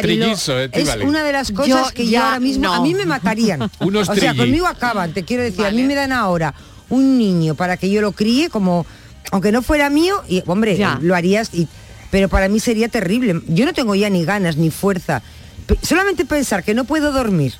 trillizos, 0.00 0.48
eh, 0.56 0.70
es 0.72 0.96
una 1.02 1.22
de 1.22 1.32
las 1.32 1.52
cosas 1.52 1.68
Yo 1.88 1.94
que 1.94 2.04
yo 2.06 2.10
ya 2.12 2.26
ahora 2.26 2.40
mismo 2.40 2.64
no. 2.64 2.74
a 2.74 2.80
mí 2.80 2.94
me 2.94 3.04
matarían. 3.06 3.70
Unos 3.80 4.08
o 4.08 4.14
sea, 4.14 4.34
conmigo 4.34 4.66
acaban, 4.66 5.12
te 5.12 5.24
quiero 5.24 5.42
decir, 5.42 5.64
a 5.66 5.70
mí 5.70 5.82
me 5.84 5.94
dan 5.94 6.12
ahora 6.12 6.54
un 6.90 7.18
niño 7.18 7.54
para 7.54 7.76
que 7.76 7.90
yo 7.90 8.00
lo 8.00 8.12
críe 8.12 8.48
como 8.48 8.86
aunque 9.30 9.52
no 9.52 9.60
fuera 9.60 9.90
mío 9.90 10.22
y 10.26 10.42
hombre, 10.46 10.76
Ya. 10.78 10.98
lo 11.02 11.14
harías 11.14 11.50
y- 11.52 11.68
pero 12.10 12.30
para 12.30 12.48
mí 12.48 12.60
sería 12.60 12.88
terrible. 12.88 13.42
Yo 13.48 13.66
no 13.66 13.74
tengo 13.74 13.94
ya 13.94 14.08
ni 14.08 14.24
ganas 14.24 14.56
ni 14.56 14.70
fuerza. 14.70 15.20
Solamente 15.82 16.24
pensar 16.24 16.64
que 16.64 16.72
no 16.72 16.84
puedo 16.84 17.12
dormir 17.12 17.52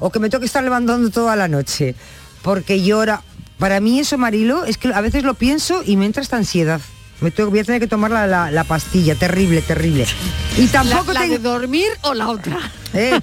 o 0.00 0.10
que 0.10 0.18
me 0.18 0.28
tengo 0.28 0.40
que 0.40 0.46
estar 0.46 0.62
levantando 0.62 1.08
toda 1.08 1.34
la 1.34 1.48
noche 1.48 1.94
porque 2.48 2.82
llora. 2.82 3.20
Para 3.58 3.78
mí 3.80 4.00
eso, 4.00 4.16
Marilo, 4.16 4.64
es 4.64 4.78
que 4.78 4.88
a 4.94 5.02
veces 5.02 5.22
lo 5.22 5.34
pienso 5.34 5.82
y 5.84 5.96
me 5.98 6.06
entra 6.06 6.22
esta 6.22 6.38
ansiedad. 6.38 6.80
Me 7.20 7.30
tengo, 7.30 7.50
voy 7.50 7.58
a 7.58 7.64
tener 7.64 7.78
que 7.80 7.86
tomar 7.88 8.10
la, 8.10 8.26
la- 8.26 8.50
la 8.50 8.64
pastilla, 8.64 9.14
terrible, 9.16 9.60
terrible. 9.60 10.06
Y 10.56 10.62
¿La, 10.66 10.72
tampoco 10.72 11.12
la 11.12 11.22
de 11.22 11.28
tengo... 11.36 11.50
dormir 11.50 11.88
o 12.02 12.14
la 12.14 12.28
otra? 12.28 12.58
Eh, 12.94 13.20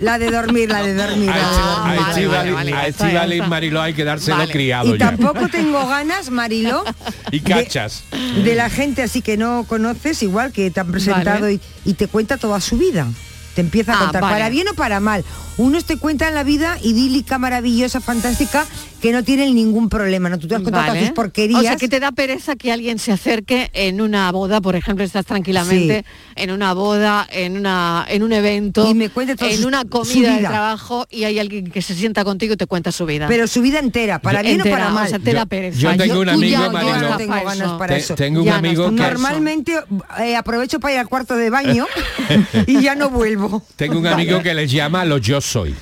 la 0.00 0.18
de 0.20 0.30
dormir, 0.30 0.70
la 0.70 0.82
de 0.84 0.94
dormir. 0.94 1.26
la 1.30 1.34
de 1.34 1.42
Ah, 1.42 1.78
dormir. 1.78 1.98
a 1.98 2.02
vale, 2.02 2.12
Estíbaliz- 2.26 2.30
vale, 2.30 2.52
vale, 2.52 2.72
a 2.72 2.82
ya 2.82 2.86
está, 2.86 3.06
Estíbaliz 3.06 3.30
ya 3.30 3.34
está. 3.44 3.48
Mariló 3.48 3.82
hay 3.82 3.94
que 3.94 4.04
dárselo 4.04 4.36
Vale. 4.36 4.52
criado 4.52 4.94
Y 4.94 4.98
ya. 4.98 5.06
tampoco 5.08 5.48
tengo 5.48 5.84
ganas, 5.88 6.30
Marilo, 6.30 6.84
Y 7.32 7.40
cachas. 7.40 8.04
de 8.44 8.54
la 8.54 8.70
gente 8.70 9.02
así 9.02 9.20
que 9.20 9.36
no 9.36 9.64
conoces, 9.66 10.22
igual 10.22 10.52
que 10.52 10.70
te 10.70 10.78
han 10.78 10.92
presentado 10.92 11.40
Vale. 11.40 11.54
y, 11.54 11.90
y 11.90 11.94
te 11.94 12.06
cuenta 12.06 12.36
toda 12.36 12.60
su 12.60 12.76
vida. 12.78 13.08
Te 13.54 13.60
empieza 13.60 13.92
a 13.92 13.96
Ah, 13.96 13.98
contar, 14.04 14.22
vale. 14.22 14.34
para 14.34 14.48
bien 14.50 14.68
o 14.68 14.74
para 14.74 15.00
mal. 15.00 15.24
Unos 15.56 15.84
te 15.84 15.96
cuentan 15.96 16.34
la 16.34 16.42
vida 16.42 16.78
idílica, 16.82 17.38
maravillosa, 17.38 18.00
fantástica, 18.00 18.66
que 19.00 19.12
no 19.12 19.22
tienen 19.22 19.54
ningún 19.54 19.88
problema. 19.88 20.28
¿no? 20.28 20.38
Tú 20.38 20.48
te 20.48 20.56
has 20.56 20.62
contado 20.62 20.88
Vale. 20.88 21.00
tus 21.02 21.10
porquerías. 21.12 21.60
O 21.60 21.62
sea, 21.62 21.76
que 21.76 21.86
te 21.88 22.00
da 22.00 22.10
pereza 22.10 22.56
que 22.56 22.72
alguien 22.72 22.98
se 22.98 23.12
acerque 23.12 23.70
en 23.74 24.00
una 24.00 24.32
boda, 24.32 24.60
por 24.60 24.74
ejemplo, 24.74 25.04
estás 25.04 25.26
tranquilamente 25.26 26.04
en 26.34 26.50
una 26.50 26.72
boda, 26.72 27.28
en 27.30 27.56
una 27.58 28.04
en 28.08 28.22
un 28.24 28.32
evento, 28.32 28.90
Y 28.90 28.94
me 28.94 29.10
cuente 29.10 29.36
en 29.48 29.58
su- 29.58 29.68
una 29.68 29.84
comida 29.84 30.34
de 30.36 30.40
trabajo 30.40 31.06
y 31.10 31.22
hay 31.24 31.38
alguien 31.38 31.70
que 31.70 31.82
se 31.82 31.94
sienta 31.94 32.24
contigo 32.24 32.54
y 32.54 32.56
te 32.56 32.66
cuenta 32.66 32.90
su 32.90 33.06
vida. 33.06 33.26
Pero 33.28 33.46
su 33.46 33.62
vida 33.62 33.78
entera, 33.78 34.18
para 34.18 34.42
bien 34.42 34.56
Entera, 34.56 34.74
o 34.74 34.78
para 34.78 34.90
mal. 34.90 35.06
O 35.06 35.08
sea, 35.10 35.18
te 35.20 35.30
Yo- 35.32 35.36
da 35.38 35.46
pereza. 35.46 35.78
yo 35.78 35.96
tengo 35.96 36.20
un 36.20 36.28
amigo, 36.30 36.50
ya- 36.50 36.58
no 36.58 37.16
tengo 37.16 37.30
para 37.30 37.44
ganas 37.44 37.56
eso. 37.68 37.78
para 37.78 37.94
Te- 37.94 38.00
eso. 38.00 38.14
tengo 38.16 38.40
un 38.40 38.46
Ya 38.46 38.52
no 38.52 38.58
amigo 38.58 38.82
estás 38.86 38.90
que 38.94 38.96
para 39.02 39.08
eso. 39.10 39.18
Normalmente 39.20 39.72
eh, 40.20 40.34
aprovecho 40.36 40.80
para 40.80 40.94
ir 40.94 41.00
al 41.00 41.08
cuarto 41.08 41.36
de 41.36 41.50
baño 41.50 41.86
y 42.66 42.80
ya 42.82 42.94
no 42.96 43.10
vuelvo. 43.10 43.43
Tengo 43.76 43.98
un 43.98 44.06
amigo 44.06 44.42
que 44.42 44.54
les 44.54 44.70
llama 44.70 45.04
los 45.04 45.20
yo 45.20 45.40
soy. 45.40 45.74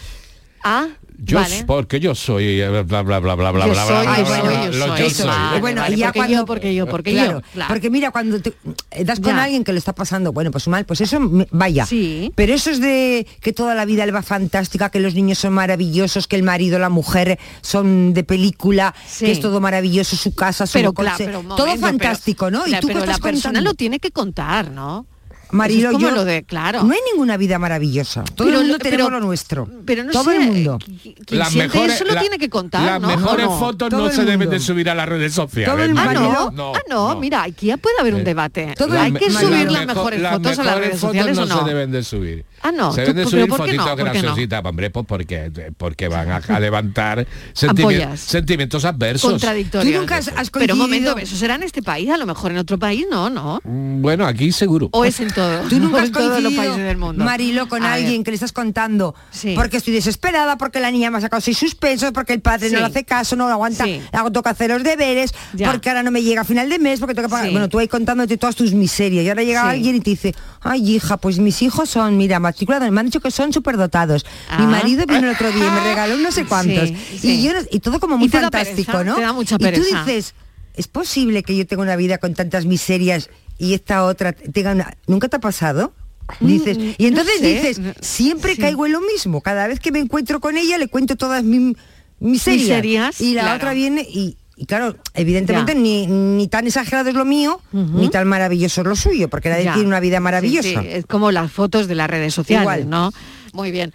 Ah, 0.64 0.86
Yo 1.24 1.38
vale. 1.40 1.64
porque 1.66 1.98
yo 1.98 2.14
soy 2.14 2.60
eh, 2.60 2.68
bla 2.84 3.02
bla 3.02 3.18
bla 3.18 3.34
bla 3.34 3.50
bla 3.50 3.66
Yo 3.66 3.72
bla 3.72 3.84
bla 3.84 4.02
bla, 4.02 5.10
soy. 5.10 5.60
bueno, 5.60 5.82
y 5.88 5.96
ya 5.96 6.06
porque 6.06 6.18
cuando 6.18 6.34
yo, 6.36 6.46
porque 6.46 6.74
yo, 6.74 6.86
porque 6.86 7.12
claro, 7.12 7.40
yo. 7.40 7.46
Claro. 7.52 7.68
porque 7.74 7.90
mira 7.90 8.10
cuando 8.12 8.40
te, 8.40 8.52
eh, 8.92 9.04
das 9.04 9.18
con 9.20 9.34
Ya. 9.34 9.42
alguien 9.44 9.64
que 9.64 9.72
le 9.72 9.78
está 9.78 9.92
pasando 9.92 10.32
bueno 10.32 10.50
pues 10.52 10.66
mal 10.68 10.84
pues 10.84 11.00
eso 11.00 11.18
vaya 11.50 11.84
Sí. 11.86 12.32
pero 12.36 12.54
eso 12.54 12.70
es 12.70 12.80
de 12.80 13.26
que 13.40 13.52
toda 13.52 13.74
la 13.74 13.84
vida 13.84 14.06
le 14.06 14.12
va 14.12 14.22
fantástica 14.22 14.88
que 14.90 15.00
los 15.00 15.14
niños 15.14 15.38
son 15.38 15.52
maravillosos 15.52 16.28
que 16.28 16.36
el 16.36 16.42
marido 16.44 16.78
la 16.78 16.88
mujer 16.90 17.38
son 17.60 18.14
de 18.14 18.22
película 18.24 18.94
Sí. 19.06 19.24
que 19.26 19.32
es 19.32 19.40
todo 19.40 19.60
maravilloso 19.60 20.16
su 20.16 20.34
casa 20.34 20.66
su 20.66 20.74
pero 20.74 20.92
coche, 20.92 21.08
claro, 21.08 21.24
pero 21.24 21.40
un 21.40 21.48
todo 21.48 21.76
fantástico 21.76 22.46
pero- 22.46 22.58
no 22.58 22.66
y 22.68 22.72
tú 22.80 22.86
pero 22.86 23.00
la 23.00 23.04
estás 23.06 23.20
persona 23.20 23.60
lo 23.60 23.74
tiene 23.74 23.98
que 24.00 24.10
contar, 24.12 24.70
¿no? 24.70 25.06
Marilo, 25.52 25.88
Eso 25.88 25.88
es 25.90 25.92
como 25.94 26.08
yo- 26.08 26.14
lo 26.14 26.24
de, 26.24 26.42
claro. 26.44 26.82
no 26.82 26.92
hay 26.92 27.00
ninguna 27.12 27.36
vida 27.36 27.58
maravillosa 27.58 28.24
todo 28.24 28.46
Pero 28.48 28.50
el 28.60 28.66
mundo 28.66 28.72
lo- 28.74 28.78
tenemos 28.78 29.06
pero- 29.08 29.20
lo 29.20 29.26
nuestro 29.26 29.68
Pero 29.86 30.04
no 30.04 30.10
todo 30.12 30.24
sé, 30.24 30.36
el 30.36 30.42
mundo 30.46 30.78
quien 31.26 31.44
siente 31.46 31.84
eso 31.84 32.04
lo 32.04 32.14
la- 32.14 32.20
tiene 32.20 32.38
que 32.38 32.48
contar, 32.48 32.82
las 32.84 33.00
¿no? 33.00 33.08
mejores 33.08 33.46
fotos 33.46 33.90
no 33.92 34.10
se 34.10 34.24
deben 34.24 34.48
de 34.50 34.58
subir 34.58 34.88
a 34.90 34.94
las 34.94 35.08
redes 35.08 35.32
sociales. 35.34 35.72
Todo 35.74 35.84
el 35.84 35.96
Ah, 35.96 36.50
no, 36.52 36.72
ah, 36.74 36.80
no, 36.88 37.16
mira, 37.16 37.42
aquí 37.42 37.66
ya 37.66 37.76
puede 37.76 37.96
haber 38.00 38.14
un 38.14 38.22
Eh, 38.22 38.24
debate. 38.24 38.74
todo 38.76 38.98
Hay 38.98 39.12
que 39.12 39.30
subir 39.30 39.50
Las 39.50 39.72
las 39.72 39.86
mejo- 39.86 39.94
mejores 39.94 40.20
las 40.20 40.32
fotos 40.34 40.46
a 40.58 40.62
las 40.62 40.64
mejores 40.66 40.86
redes 40.88 41.00
sociales 41.00 41.38
o 41.38 41.46
no. 41.46 41.58
se 41.58 41.64
deben 41.68 41.90
de 41.92 42.02
subir. 42.02 42.44
Ah, 42.62 42.70
no, 42.72 42.92
Se 42.92 43.02
¿tú- 43.04 43.08
deben 43.12 43.24
de 43.24 43.30
subir 43.30 43.48
no? 43.48 43.56
fotitos 43.56 43.86
¿Por 43.86 43.96
qué 43.96 44.04
no? 44.04 44.10
graciositas, 44.10 44.64
hombre, 44.64 44.90
pues 44.90 45.06
porque, 45.06 45.72
porque 45.76 46.08
van 46.08 46.30
a, 46.30 46.36
a 46.36 46.60
levantar 46.60 47.26
sentimi- 47.54 47.68
Ampollas. 47.98 48.20
sentimientos 48.20 48.84
adversos. 48.84 49.30
Contradictorios. 49.32 49.92
Tú 49.94 50.00
nunca 50.00 50.16
has- 50.16 50.28
has 50.36 50.50
Pero 50.50 50.74
un 50.74 50.80
momento, 50.80 51.16
eso 51.18 51.36
será 51.36 51.56
en 51.56 51.64
este 51.64 51.82
país, 51.82 52.08
a 52.10 52.16
lo 52.16 52.26
mejor 52.26 52.52
en 52.52 52.58
otro 52.58 52.78
país 52.78 53.04
no, 53.10 53.30
¿no? 53.30 53.60
Mm, 53.64 54.00
Bueno, 54.02 54.26
aquí 54.26 54.52
seguro. 54.52 54.88
O 54.92 55.04
es 55.04 55.18
en 55.20 55.30
todo. 55.32 55.60
Tú 55.68 55.78
nunca 55.80 55.98
has 56.02 56.06
en 56.08 56.12
todos 56.12 56.42
los 56.42 56.52
países 56.54 56.76
del 56.78 56.96
mundo. 56.96 57.24
Marilo, 57.24 57.68
con 57.68 57.82
A 57.82 57.94
ver. 57.96 58.04
alguien 58.04 58.22
que 58.24 58.30
le 58.30 58.36
estás 58.36 58.52
contando, 58.52 59.14
Sí. 59.30 59.54
porque 59.56 59.78
estoy 59.78 59.92
desesperada, 59.92 60.56
porque 60.56 60.78
la 60.80 60.90
niña 60.90 61.10
me 61.10 61.18
ha 61.18 61.20
sacado 61.20 61.40
seis 61.40 61.58
suspensos, 61.58 62.12
porque 62.12 62.32
el 62.32 62.40
padre 62.40 62.68
Sí. 62.68 62.74
no 62.74 62.80
le 62.80 62.86
hace 62.86 63.04
caso, 63.04 63.34
no 63.36 63.46
lo 63.48 63.52
aguanta, 63.54 63.84
Sí. 63.84 64.00
hago 64.12 64.30
tengo 64.30 64.42
que 64.44 64.50
hacer 64.50 64.70
los 64.70 64.82
deberes, 64.84 65.32
Ya. 65.52 65.70
porque 65.70 65.88
ahora 65.88 66.02
no 66.02 66.10
me 66.10 66.22
llega 66.22 66.42
a 66.42 66.44
final 66.44 66.68
de 66.68 66.78
mes, 66.78 67.00
porque 67.00 67.14
tengo 67.14 67.26
que 67.28 67.32
pagar. 67.32 67.46
Sí. 67.46 67.52
Bueno, 67.52 67.68
tú 67.68 67.78
ahí 67.78 67.88
contándote 67.88 68.36
todas 68.36 68.54
tus 68.56 68.72
miserias. 68.72 69.24
Y 69.24 69.28
ahora 69.28 69.42
llega 69.42 69.62
Sí. 69.62 69.68
alguien 69.68 69.96
y 69.96 70.00
te 70.00 70.10
dice, 70.10 70.34
ay 70.60 70.92
hija, 70.94 71.16
pues 71.16 71.38
mis 71.38 71.60
hijos 71.62 71.90
son, 71.90 72.16
mira, 72.16 72.38
matriculados, 72.52 72.90
me 72.90 73.00
han 73.00 73.06
dicho 73.06 73.20
que 73.20 73.30
son 73.30 73.52
superdotados. 73.52 74.24
Mi 74.58 74.64
Ah. 74.64 74.68
marido 74.68 75.04
vino 75.06 75.28
el 75.28 75.34
otro 75.34 75.50
día 75.52 75.66
y 75.66 75.70
me 75.70 75.80
regaló 75.84 76.16
no 76.18 76.30
sé 76.30 76.44
cuántos. 76.44 76.88
Sí, 76.88 76.96
sí. 77.18 77.30
Y, 77.40 77.42
yo, 77.44 77.52
no- 77.52 77.66
y 77.70 77.80
todo 77.80 77.98
como 78.00 78.18
muy 78.18 78.28
fantástico, 78.28 78.92
pereza, 78.92 79.04
¿no? 79.04 79.14
te 79.16 79.20
da 79.22 79.32
mucha 79.32 79.54
y 79.56 79.58
tú 79.58 79.64
pereza. 79.64 80.04
dices, 80.04 80.34
¿es 80.74 80.88
posible 80.88 81.42
que 81.42 81.56
yo 81.56 81.66
tenga 81.66 81.82
una 81.82 81.96
vida 81.96 82.18
con 82.18 82.34
tantas 82.34 82.64
miserias 82.66 83.30
y 83.58 83.74
esta 83.74 84.04
otra 84.04 84.32
tenga 84.32 84.72
una... 84.72 84.96
¿Nunca 85.06 85.28
te 85.28 85.36
ha 85.36 85.40
pasado? 85.40 85.92
Dices, 86.40 86.78
Mm, 86.78 86.90
y 86.98 87.06
entonces 87.06 87.34
no 87.42 87.46
sé. 87.48 87.54
dices, 87.54 87.80
siempre 88.00 88.54
Sí. 88.54 88.60
caigo 88.60 88.86
en 88.86 88.92
lo 88.92 89.00
mismo. 89.00 89.40
Cada 89.42 89.66
vez 89.66 89.80
que 89.80 89.90
me 89.92 89.98
encuentro 89.98 90.40
con 90.40 90.56
ella 90.56 90.78
le 90.78 90.88
cuento 90.88 91.16
todas 91.16 91.42
mis 91.44 91.76
miserias. 92.20 92.68
Miserias, 92.68 93.20
y 93.20 93.34
la 93.34 93.42
claro. 93.42 93.56
otra 93.56 93.72
viene 93.74 94.02
y, 94.08 94.36
y 94.62 94.66
claro, 94.66 94.94
evidentemente 95.14 95.74
ni, 95.74 96.06
ni 96.06 96.46
tan 96.46 96.68
exagerado 96.68 97.08
es 97.08 97.16
lo 97.16 97.24
mío, 97.24 97.60
ni 97.72 98.08
tan 98.10 98.28
maravilloso 98.28 98.82
es 98.82 98.86
lo 98.86 98.94
suyo, 98.94 99.28
porque 99.28 99.48
nadie 99.48 99.64
Ya. 99.64 99.72
tiene 99.74 99.88
una 99.88 99.98
vida 99.98 100.20
maravillosa. 100.20 100.68
Sí, 100.68 100.76
sí, 100.80 100.86
es 100.88 101.04
como 101.06 101.32
las 101.32 101.50
fotos 101.50 101.88
de 101.88 101.96
las 101.96 102.08
redes 102.08 102.32
sociales, 102.32 102.62
Igual. 102.62 102.88
¿no? 102.88 103.10
Muy 103.52 103.72
bien. 103.72 103.92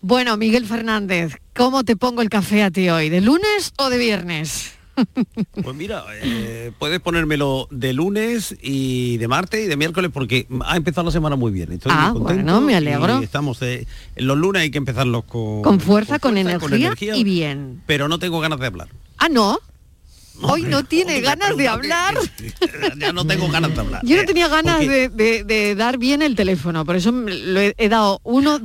Bueno, 0.00 0.36
Miguel 0.36 0.66
Fernández, 0.66 1.36
¿cómo 1.56 1.84
te 1.84 1.94
pongo 1.94 2.20
el 2.22 2.30
café 2.30 2.64
a 2.64 2.70
ti 2.72 2.88
hoy? 2.88 3.10
¿De 3.10 3.20
lunes 3.20 3.72
o 3.78 3.90
de 3.90 3.98
viernes? 3.98 4.72
Pues 5.62 5.76
mira, 5.76 6.02
eh, 6.22 6.72
puedes 6.76 6.98
ponérmelo 6.98 7.68
de 7.70 7.92
lunes 7.92 8.56
y 8.60 9.16
de 9.18 9.28
martes 9.28 9.64
y 9.64 9.68
de 9.68 9.76
miércoles 9.76 10.10
porque 10.12 10.48
ha 10.64 10.76
empezado 10.76 11.04
la 11.04 11.12
semana 11.12 11.36
muy 11.36 11.52
bien. 11.52 11.70
Estoy 11.70 11.92
Ah, 11.94 12.10
muy 12.12 12.22
contento 12.22 12.42
bueno, 12.52 12.60
me 12.60 12.74
alegro. 12.74 13.20
y 13.20 13.24
estamos 13.24 13.62
eh, 13.62 13.86
los 14.16 14.36
lunes 14.36 14.62
hay 14.62 14.72
que 14.72 14.78
empezarlos 14.78 15.22
con, 15.22 15.62
Con 15.62 15.78
fuerza, 15.78 16.18
con, 16.18 16.32
fuerza, 16.34 16.74
energía, 16.74 17.14
y 17.14 17.22
bien. 17.22 17.80
Pero 17.86 18.08
no 18.08 18.18
tengo 18.18 18.40
ganas 18.40 18.58
de 18.58 18.66
hablar. 18.66 18.88
Ah, 19.18 19.28
no. 19.28 19.58
Hoy 20.42 20.62
no 20.62 20.84
tiene 20.84 21.20
ganas 21.20 21.56
de 21.56 21.68
hablar. 21.68 22.14
ya 22.98 23.12
no 23.12 23.26
tengo 23.26 23.48
ganas 23.48 23.74
de 23.74 23.80
hablar. 23.80 24.00
Yo 24.04 24.16
no 24.16 24.22
Eh, 24.22 24.26
tenía 24.26 24.48
ganas 24.48 24.80
de, 24.80 25.08
de- 25.08 25.44
de 25.44 25.74
dar 25.74 25.98
bien 25.98 26.22
el 26.22 26.34
teléfono, 26.36 26.84
por 26.84 26.96
eso 26.96 27.12
me 27.12 27.32
lo 27.34 27.60
he, 27.60 27.74
he 27.78 27.88
dado 27.88 28.20
uno 28.24 28.60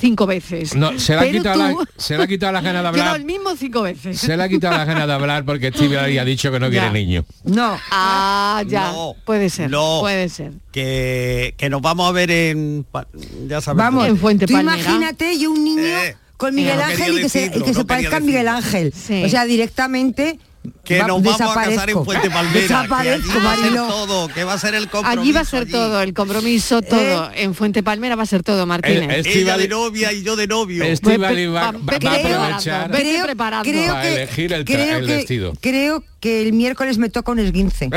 cinco 0.00 0.26
veces. 0.26 0.74
No, 0.74 0.98
se 0.98 1.12
le, 1.14 1.18
ha 1.18 1.22
Pero 1.22 1.38
quitado 1.38 1.58
la, 1.58 1.70
tú- 1.70 1.84
se 1.96 2.16
le 2.16 2.22
ha 2.24 2.26
quitado 2.26 2.52
las 2.52 2.62
ganas 2.64 2.82
de 2.82 2.88
Yo 2.90 2.94
he 2.94 2.98
dado 2.98 3.10
hablar. 3.14 3.20
el 3.20 3.26
mismo 3.26 3.56
cinco 3.56 3.82
veces. 3.82 4.18
Se 4.20 4.36
le 4.36 4.42
ha 4.42 4.48
quitado 4.48 4.76
las 4.76 4.86
ganas 4.86 5.06
de 5.06 5.12
hablar 5.12 5.44
porque 5.44 5.70
Steve 5.72 5.98
había 6.00 6.24
dicho 6.24 6.50
que 6.52 6.60
no 6.60 6.70
quiere 6.70 6.86
Ya. 6.86 6.92
niño. 6.92 7.24
No. 7.44 7.78
Ah, 7.90 8.62
ya. 8.66 8.92
puede 9.24 9.50
ser. 9.50 9.70
no. 9.70 9.98
Puede 10.00 10.28
ser. 10.28 10.52
que, 10.72 11.54
que 11.56 11.70
nos 11.70 11.80
vamos 11.82 12.08
a 12.08 12.12
ver 12.12 12.30
en 12.30 12.84
pa- 12.90 13.06
ya 13.48 13.60
sabes 13.60 13.78
Vamos. 13.78 14.06
En 14.06 14.16
Fuente 14.18 14.46
tú 14.46 14.52
Palmera. 14.54 14.78
imagínate 14.78 15.38
yo 15.38 15.50
un 15.50 15.64
niño 15.64 15.82
Eh, 15.82 16.16
con 16.36 16.54
Miguel 16.54 16.76
no 16.76 16.84
Ángel 16.84 17.18
y 17.18 17.22
que 17.22 17.28
se, 17.30 17.38
decirlo, 17.40 17.58
y 17.64 17.66
que 17.68 17.72
se 17.74 17.80
no 17.80 17.86
quería 17.86 18.10
parezca 18.10 18.16
a 18.16 18.20
Miguel. 18.20 18.48
Ángel. 18.48 18.92
Sí. 18.94 19.22
O 19.24 19.28
sea, 19.28 19.44
directamente 19.46 20.38
que 20.84 21.00
va- 21.00 21.06
nos 21.08 21.22
vamos 21.22 21.40
a 21.40 21.54
casar 21.64 21.90
en. 21.90 22.04
Fuente 22.04 22.30
Palmera 22.30 22.60
Desaparezco, 22.60 23.32
que 23.32 23.38
allí 23.38 23.44
va 23.44 23.52
a 23.52 23.56
ser 23.56 23.74
todo 23.74 24.28
que 24.28 24.44
va 24.44 24.52
a 24.52 24.58
ser 24.58 24.74
el 24.74 24.88
compromiso 24.88 25.20
Allí 25.20 25.32
va 25.32 25.40
a 25.40 25.44
ser 25.44 25.62
allí. 25.62 25.72
todo, 25.72 26.02
el 26.02 26.14
compromiso, 26.14 26.82
todo. 26.82 27.30
En 27.34 27.54
Fuente 27.54 27.82
Palmera 27.82 28.16
va 28.16 28.22
a 28.22 28.26
ser 28.26 28.42
todo, 28.42 28.66
Martínez. 28.66 29.02
El- 29.26 29.26
el- 29.26 29.38
ella 29.38 29.56
de 29.56 29.68
novia 29.68 30.12
y 30.12 30.22
yo 30.22 30.36
de 30.36 30.46
novio 30.46 30.84
Estivali 30.84 31.46
va, 31.46 31.72
va- 31.72 31.78
vete 31.80 32.06
va 32.06 32.12
a 32.12 32.14
preparando, 32.16 32.42
aprovechar 32.44 32.90
Creo- 32.90 33.24
preparando. 33.24 33.70
creo 33.70 33.92
para 33.92 34.02
que- 34.02 34.14
elegir 34.14 34.52
el, 34.52 34.64
creo 34.64 34.96
el 34.98 35.06
que- 35.06 35.16
vestido. 35.16 35.52
Creo 35.60 36.04
que 36.20 36.42
el 36.42 36.52
miércoles 36.52 36.98
me 36.98 37.08
toca 37.08 37.32
un 37.32 37.38
esguince. 37.38 37.88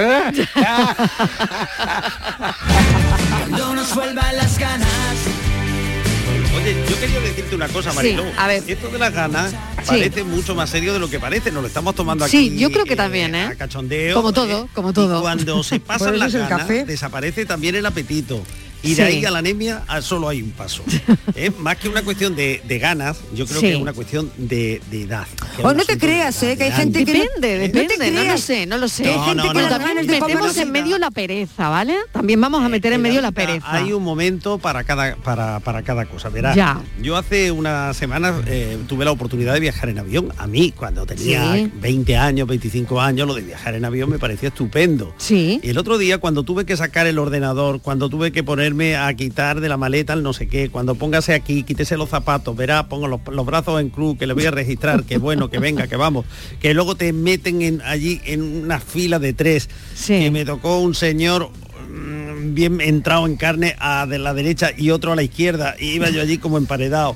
Cuando 3.39 3.75
nos 3.75 3.95
vuelvan 3.95 4.35
las 4.37 4.57
ganas. 4.57 4.87
Oye 6.55 6.75
yo 6.89 6.99
quería 6.99 7.19
decirte 7.19 7.55
una 7.55 7.67
cosa 7.67 7.91
Sí, 7.91 7.95
Mariló 7.97 8.23
a 8.37 8.47
ver. 8.47 8.63
esto 8.67 8.89
de 8.89 8.97
las 8.99 9.13
ganas 9.13 9.53
parece 9.85 10.23
mucho 10.23 10.55
más 10.55 10.69
serio 10.69 10.93
de 10.93 10.99
lo 10.99 11.09
que 11.09 11.19
parece 11.19 11.51
nos 11.51 11.61
lo 11.61 11.67
estamos 11.67 11.95
tomando 11.95 12.27
Sí, 12.27 12.47
aquí 12.49 12.57
yo 12.59 12.71
creo 12.71 12.85
que 12.85 12.95
también, 12.95 13.35
¿eh? 13.35 13.43
a 13.45 13.55
cachondeo 13.55 14.15
Como 14.15 14.33
todo, 14.33 14.67
como 14.73 14.93
todo. 14.93 15.19
y 15.19 15.21
cuando 15.21 15.63
se 15.63 15.79
pasan 15.79 16.17
las 16.19 16.33
ganas 16.33 16.59
café. 16.61 16.85
desaparece 16.85 17.45
también 17.45 17.75
el 17.75 17.85
apetito 17.85 18.41
y 18.83 18.89
Sí. 18.89 18.95
de 18.95 19.03
ahí 19.03 19.25
a 19.25 19.31
la 19.31 19.39
anemia 19.39 19.83
ah, 19.87 20.01
solo 20.01 20.29
hay 20.29 20.41
un 20.41 20.51
paso 20.51 20.83
¿eh? 21.35 21.51
más 21.59 21.77
que 21.77 21.89
una 21.89 22.01
cuestión 22.03 22.35
de, 22.35 22.61
de 22.67 22.79
ganas 22.79 23.17
yo 23.33 23.45
creo 23.45 23.59
Sí. 23.59 23.67
que 23.67 23.73
es 23.73 23.81
una 23.81 23.93
cuestión 23.93 24.31
de, 24.37 24.81
de 24.89 25.01
edad 25.03 25.27
O 25.63 25.73
no 25.73 25.83
te 25.85 25.97
creas, 25.97 26.41
edad, 26.43 26.51
¿eh? 26.53 26.57
que 26.57 26.63
hay 26.65 26.71
gente 26.71 27.05
que 27.05 27.13
no- 27.13 27.19
Depende, 27.19 27.67
no 27.67 27.71
te 27.73 27.79
depende, 27.81 28.11
no, 28.11 28.23
lo 28.23 28.37
sé, 28.37 28.65
no 28.65 28.77
lo 28.77 28.87
sé. 28.87 29.03
No, 29.03 29.11
Hay 29.11 29.19
gente 29.29 29.35
no, 29.35 29.41
que 29.43 29.47
no, 29.49 29.53
pero 29.53 29.69
no. 29.69 29.77
también 29.77 30.07
metemos 30.07 30.57
en 30.57 30.71
medio 30.71 30.97
la 30.97 31.11
pereza, 31.11 31.69
¿vale? 31.69 31.95
También 32.11 32.39
vamos 32.39 32.61
a 32.63 32.69
meter 32.69 32.91
en 32.93 32.97
En 32.97 33.01
medio 33.01 33.21
la 33.21 33.31
pereza. 33.31 33.65
Hay 33.73 33.91
un 33.93 34.03
momento 34.03 34.57
para 34.57 34.83
cada 34.83 35.15
para, 35.17 35.59
para 35.59 35.81
cada 35.83 36.05
cosa. 36.05 36.29
Verás, 36.29 36.55
Ya. 36.55 36.81
yo 37.01 37.17
hace 37.17 37.51
unas 37.51 37.95
semanas 37.97 38.35
eh, 38.47 38.77
tuve 38.87 39.05
la 39.05 39.11
oportunidad 39.11 39.53
de 39.53 39.59
viajar 39.59 39.89
en 39.89 39.99
avión. 39.99 40.31
A 40.37 40.47
mí, 40.47 40.71
cuando 40.71 41.05
tenía 41.05 41.53
Sí. 41.53 41.71
20 41.75 42.17
años, 42.17 42.47
25 42.47 43.01
años, 43.01 43.27
lo 43.27 43.33
de 43.35 43.41
viajar 43.41 43.75
en 43.75 43.85
avión 43.85 44.09
me 44.09 44.19
parecía 44.19 44.49
estupendo. 44.49 45.13
Sí. 45.17 45.59
Y 45.63 45.69
el 45.69 45.77
otro 45.77 45.97
día, 45.97 46.17
cuando 46.19 46.43
tuve 46.43 46.65
que 46.65 46.75
sacar 46.77 47.07
el 47.07 47.19
ordenador, 47.19 47.81
cuando 47.81 48.09
tuve 48.09 48.31
que 48.31 48.43
ponerme 48.69 48.95
a 48.97 49.11
quitar 49.15 49.61
de 49.61 49.67
la 49.69 49.77
maleta 49.77 50.13
el 50.13 50.21
no 50.21 50.31
sé 50.31 50.47
qué, 50.47 50.69
cuando 50.69 50.93
póngase 50.93 51.33
aquí, 51.33 51.63
quítese 51.63 51.97
los 51.97 52.09
zapatos, 52.09 52.55
verá, 52.55 52.87
pongo 52.87 53.07
los, 53.07 53.19
los 53.31 53.45
brazos 53.45 53.81
en 53.81 53.89
cruz, 53.89 54.17
que 54.17 54.27
le 54.27 54.33
voy 54.33 54.45
a 54.45 54.51
registrar, 54.51 55.03
que 55.05 55.17
bueno, 55.17 55.49
que 55.49 55.57
venga, 55.59 55.87
que 55.87 55.95
vamos, 55.95 56.25
que 56.59 56.73
luego 56.75 56.93
te 56.95 57.11
meten 57.11 57.61
en, 57.63 57.81
allí 57.81 58.21
en 58.25 58.41
una 58.63 58.79
fila 58.79 59.17
de 59.17 59.33
tres, 59.33 59.69
Sí. 59.95 60.19
que 60.19 60.29
me 60.31 60.45
tocó 60.45 60.79
un 60.79 60.93
señor 60.93 61.49
mm, 61.49 62.53
bien 62.53 62.79
entrado 62.79 63.25
en 63.25 63.37
carne 63.37 63.75
a 63.79 64.05
de 64.05 64.19
la 64.19 64.33
derecha 64.35 64.69
y 64.77 64.91
otro 64.91 65.13
a 65.13 65.15
la 65.15 65.23
izquierda, 65.23 65.75
y 65.79 65.87
iba 65.93 66.09
yo 66.11 66.21
allí 66.21 66.37
como 66.37 66.57
emparedado. 66.59 67.15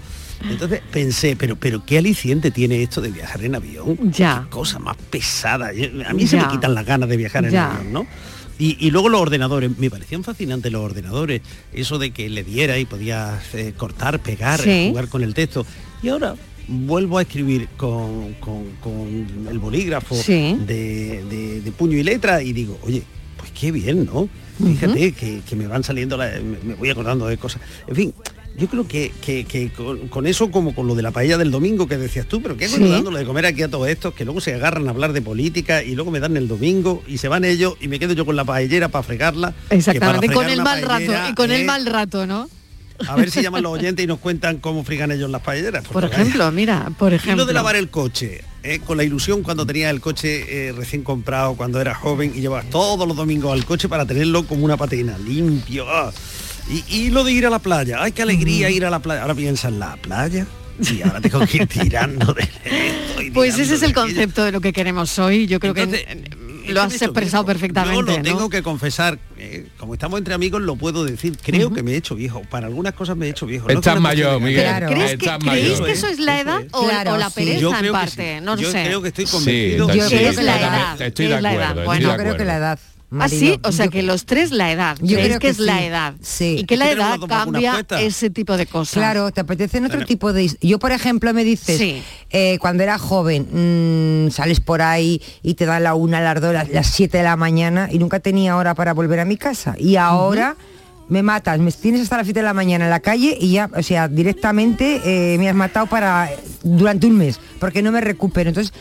Entonces 0.49 0.81
pensé, 0.91 1.35
pero, 1.37 1.55
pero 1.55 1.85
qué 1.85 1.99
aliciente 1.99 2.49
tiene 2.51 2.81
esto 2.83 2.99
de 2.99 3.11
viajar 3.11 3.43
en 3.45 3.55
avión. 3.55 4.11
Ya. 4.11 4.41
Qué 4.45 4.49
cosa 4.49 4.79
más 4.79 4.97
pesada. 5.09 5.69
A 6.07 6.13
mí 6.13 6.27
se 6.27 6.35
me 6.35 6.47
quitan 6.49 6.73
las 6.73 6.85
ganas 6.85 7.07
de 7.07 7.15
viajar 7.15 7.45
en 7.45 7.51
Ya. 7.51 7.71
avión, 7.75 7.93
¿no? 7.93 8.07
Y, 8.59 8.77
y 8.85 8.91
luego 8.91 9.09
los 9.09 9.19
ordenadores, 9.21 9.77
me 9.77 9.89
parecían 9.89 10.23
fascinantes 10.23 10.71
los 10.71 10.81
ordenadores, 10.83 11.41
eso 11.73 11.97
de 11.97 12.11
que 12.11 12.29
le 12.29 12.43
diera 12.43 12.77
y 12.77 12.85
podía 12.85 13.41
eh, 13.53 13.73
cortar, 13.75 14.19
pegar, 14.21 14.59
Sí. 14.61 14.87
jugar 14.89 15.07
con 15.09 15.23
el 15.23 15.33
texto. 15.33 15.65
Y 16.01 16.09
ahora 16.09 16.35
vuelvo 16.67 17.17
a 17.17 17.23
escribir 17.23 17.67
con, 17.77 18.33
con- 18.35 18.71
con 18.81 19.47
el 19.49 19.59
bolígrafo 19.59 20.15
Sí. 20.15 20.55
de, 20.65 21.23
de- 21.29 21.61
de 21.61 21.71
puño 21.71 21.97
y 21.97 22.03
letra 22.03 22.41
y 22.43 22.53
digo, 22.53 22.77
oye, 22.83 23.03
pues 23.37 23.51
qué 23.51 23.71
bien, 23.71 24.05
¿no? 24.05 24.29
Fíjate 24.63 25.11
que, 25.13 25.41
que 25.47 25.55
me 25.55 25.65
van 25.67 25.83
saliendo, 25.83 26.15
la- 26.15 26.31
me, 26.39 26.57
me 26.63 26.75
voy 26.75 26.89
acordando 26.89 27.25
de 27.27 27.37
cosas. 27.37 27.61
En 27.87 27.95
fin, 27.95 28.13
yo 28.55 28.67
creo 28.67 28.87
que, 28.87 29.11
que- 29.25 29.45
que 29.45 29.71
con, 29.71 30.07
con 30.09 30.27
eso 30.27 30.51
como 30.51 30.75
con 30.75 30.85
lo 30.87 30.93
de 30.95 31.01
la 31.01 31.11
paella 31.11 31.37
del 31.37 31.49
domingo 31.51 31.87
que 31.87 31.97
decías 31.97 32.27
tú, 32.27 32.41
pero 32.41 32.55
qué 32.55 32.65
hago 32.65 32.75
Sí. 32.77 32.87
dándole 32.89 33.19
de 33.19 33.25
comer 33.25 33.45
aquí 33.47 33.63
a 33.63 33.67
todos 33.69 33.87
estos 33.87 34.13
que 34.13 34.25
luego 34.25 34.41
se 34.41 34.53
agarran 34.53 34.87
a 34.87 34.91
hablar 34.91 35.11
de 35.13 35.21
política 35.21 35.83
y 35.83 35.95
luego 35.95 36.11
me 36.11 36.19
dan 36.19 36.37
el 36.37 36.47
domingo 36.47 37.01
y 37.07 37.17
se 37.17 37.27
van 37.27 37.45
ellos 37.45 37.75
y 37.81 37.87
me 37.87 37.97
quedo 37.99 38.13
yo 38.13 38.25
con 38.25 38.35
la 38.35 38.45
paellera 38.45 38.89
para 38.89 39.03
fregarla. 39.03 39.53
que 39.69 39.75
Exactamente, 39.77 40.27
para 40.27 40.35
con 40.35 40.49
el 40.49 40.61
mal 40.61 40.81
rato, 40.83 41.13
y 41.29 41.33
con 41.33 41.51
el 41.51 41.61
eh, 41.61 41.65
mal 41.65 41.85
rato, 41.85 42.27
¿no? 42.27 42.47
A 43.07 43.15
ver 43.15 43.31
si 43.31 43.41
llaman 43.41 43.63
los 43.63 43.71
oyentes 43.73 44.03
y 44.05 44.07
nos 44.07 44.19
cuentan 44.19 44.57
cómo 44.57 44.83
frigan 44.83 45.11
ellos 45.11 45.29
las 45.29 45.41
paelleras. 45.41 45.83
Por 45.87 46.03
vaya. 46.03 46.13
ejemplo, 46.15 46.51
mira, 46.51 46.91
por 46.99 47.11
Y 47.11 47.15
ejemplo. 47.15 47.37
lo 47.43 47.45
de 47.47 47.53
lavar 47.53 47.75
el 47.75 47.89
coche, 47.89 48.43
eh, 48.61 48.79
con 48.85 48.97
la 48.97 49.03
ilusión 49.03 49.41
cuando 49.41 49.65
tenía 49.65 49.89
el 49.89 49.99
coche 49.99 50.67
eh, 50.67 50.71
recién 50.73 51.03
comprado, 51.03 51.55
cuando 51.55 51.81
era 51.81 51.95
joven 51.95 52.31
y 52.35 52.39
llevabas 52.41 52.69
todos 52.69 53.07
los 53.07 53.17
domingos 53.17 53.51
al 53.51 53.65
coche 53.65 53.89
para 53.89 54.05
tenerlo 54.05 54.45
como 54.45 54.63
una 54.63 54.77
patena, 54.77 55.17
limpio. 55.17 55.85
ah. 55.89 56.11
Y, 56.69 56.83
y 56.87 57.09
lo 57.09 57.23
de 57.23 57.31
ir 57.33 57.45
a 57.45 57.49
la 57.49 57.59
playa, 57.59 57.97
ay, 58.01 58.11
qué 58.13 58.21
alegría 58.21 58.69
ir 58.69 58.85
a 58.85 58.89
la 58.89 58.99
playa. 58.99 59.21
Ahora 59.21 59.35
piensa 59.35 59.67
en 59.67 59.79
la 59.79 59.95
playa 59.97 60.45
y 60.79 61.01
ahora 61.01 61.21
tengo 61.21 61.45
que 61.45 61.57
ir 61.57 61.67
tirando 61.67 62.33
de 62.33 62.41
esto 62.43 63.21
y 63.21 63.31
Pues 63.31 63.53
ese 63.59 63.75
es 63.75 63.81
el 63.83 63.91
aquello. 63.91 64.07
concepto 64.07 64.43
de 64.43 64.51
lo 64.51 64.61
que 64.61 64.73
queremos 64.73 65.19
hoy. 65.19 65.45
Yo 65.45 65.59
creo 65.59 65.73
Entonces, 65.75 66.05
que 66.05 66.71
lo 66.73 66.81
has 66.81 66.93
expresado 66.93 67.43
viejo. 67.43 67.45
perfectamente. 67.59 67.95
Yo 67.95 68.01
lo 68.03 68.17
¿no? 68.17 68.23
tengo 68.23 68.49
que 68.49 68.63
confesar, 68.63 69.19
eh, 69.37 69.67
como 69.77 69.93
estamos 69.93 70.17
entre 70.17 70.33
amigos, 70.33 70.61
lo 70.61 70.77
puedo 70.77 71.03
decir. 71.03 71.37
Creo 71.43 71.73
que 71.73 71.83
me 71.83 71.91
he 71.91 71.97
hecho 71.97 72.15
viejo. 72.15 72.41
Para 72.49 72.67
algunas 72.67 72.93
cosas 72.93 73.17
me 73.17 73.27
he 73.27 73.29
hecho 73.29 73.45
viejo. 73.45 73.67
Estás 73.69 73.99
mayor, 73.99 74.39
de- 74.39 74.45
Miguel. 74.45 74.63
Claro. 74.63 74.87
¿Crees 74.87 75.11
que, 75.11 75.17
¿Creéis 75.17 75.43
mayor. 75.43 75.85
que 75.85 75.91
eso 75.91 76.07
es 76.07 76.19
la 76.19 76.39
edad 76.39 76.61
o, 76.71 76.85
Claro, 76.87 77.13
o 77.13 77.17
la 77.17 77.27
sí. 77.29 77.35
pereza 77.35 77.59
Yo 77.59 77.75
en 77.77 77.91
parte? 77.91 78.35
sí. 78.39 78.45
No 78.45 78.55
lo 78.55 78.61
Yo 78.61 78.71
sé. 78.71 78.83
creo 78.85 79.01
que 79.01 79.07
estoy 79.09 79.25
Sí, 79.25 79.31
convencido. 79.33 79.89
está- 79.91 79.95
Yo 79.97 80.09
sí, 80.09 80.15
creo 80.15 80.35
que 80.35 80.43
la 80.43 80.57
edad, 80.59 81.01
Estoy 81.01 81.25
de 81.27 81.35
edad. 81.35 81.45
acuerdo. 81.51 81.83
Bueno, 81.85 82.15
creo 82.15 82.37
que 82.37 82.45
la 82.45 82.55
acuerdo. 82.55 82.92
Edad. 83.17 83.25
Ah, 83.25 83.29
sí, 83.29 83.59
o 83.63 83.71
sea 83.71 83.85
Yo- 83.85 83.91
que 83.91 84.03
los 84.03 84.25
tres 84.25 84.51
la 84.51 84.71
edad. 84.71 84.97
Yo 85.01 85.15
¿Creéis 85.17 85.25
creo 85.27 85.39
que 85.39 85.47
que 85.47 85.51
es 85.51 85.59
la 85.59 85.77
sí. 85.79 85.83
edad? 85.85 86.13
Sí. 86.21 86.55
Y 86.59 86.63
que 86.65 86.77
la 86.77 86.91
edad 86.91 87.19
cambia 87.27 87.85
ese 87.99 88.29
tipo 88.29 88.57
de 88.57 88.65
cosas. 88.65 88.93
Claro, 88.93 89.31
te 89.31 89.41
apetecen 89.41 89.85
otro 89.85 90.05
tipo 90.05 90.33
de... 90.33 90.49
Yo, 90.61 90.79
por 90.79 90.91
ejemplo, 90.91 91.33
me 91.33 91.43
dices, 91.43 91.77
Sí. 91.77 92.01
eh, 92.31 92.57
cuando 92.59 92.83
era 92.83 92.97
joven, 92.97 94.27
mm, 94.27 94.31
sales 94.31 94.59
por 94.59 94.81
ahí 94.81 95.21
y 95.41 95.53
te 95.55 95.65
dan 95.65 95.83
la 95.83 95.95
una, 95.95 96.21
las 96.21 96.41
dos, 96.41 96.53
las, 96.53 96.69
las 96.69 96.87
siete 96.87 97.17
de 97.19 97.23
la 97.23 97.35
mañana 97.35 97.89
y 97.91 97.99
nunca 97.99 98.19
tenía 98.19 98.57
hora 98.57 98.73
para 98.75 98.93
volver 98.93 99.19
a 99.19 99.25
mi 99.25 99.37
casa. 99.37 99.75
Y 99.77 99.95
ahora 99.97 100.55
me 101.09 101.21
matas, 101.21 101.59
me 101.59 101.71
tienes 101.71 102.01
hasta 102.01 102.17
las 102.17 102.25
siete 102.25 102.39
de 102.39 102.45
la 102.45 102.53
mañana 102.53 102.85
en 102.85 102.89
la 102.89 103.01
calle 103.01 103.37
y 103.39 103.51
ya, 103.51 103.69
o 103.75 103.83
sea, 103.83 104.07
directamente 104.07 105.01
eh, 105.05 105.37
me 105.37 105.49
has 105.49 105.55
matado 105.55 105.85
para 105.85 106.29
durante 106.63 107.05
un 107.07 107.17
mes, 107.17 107.39
porque 107.59 107.81
no 107.81 107.91
me 107.91 108.01
recupero. 108.01 108.49
Entonces, 108.49 108.73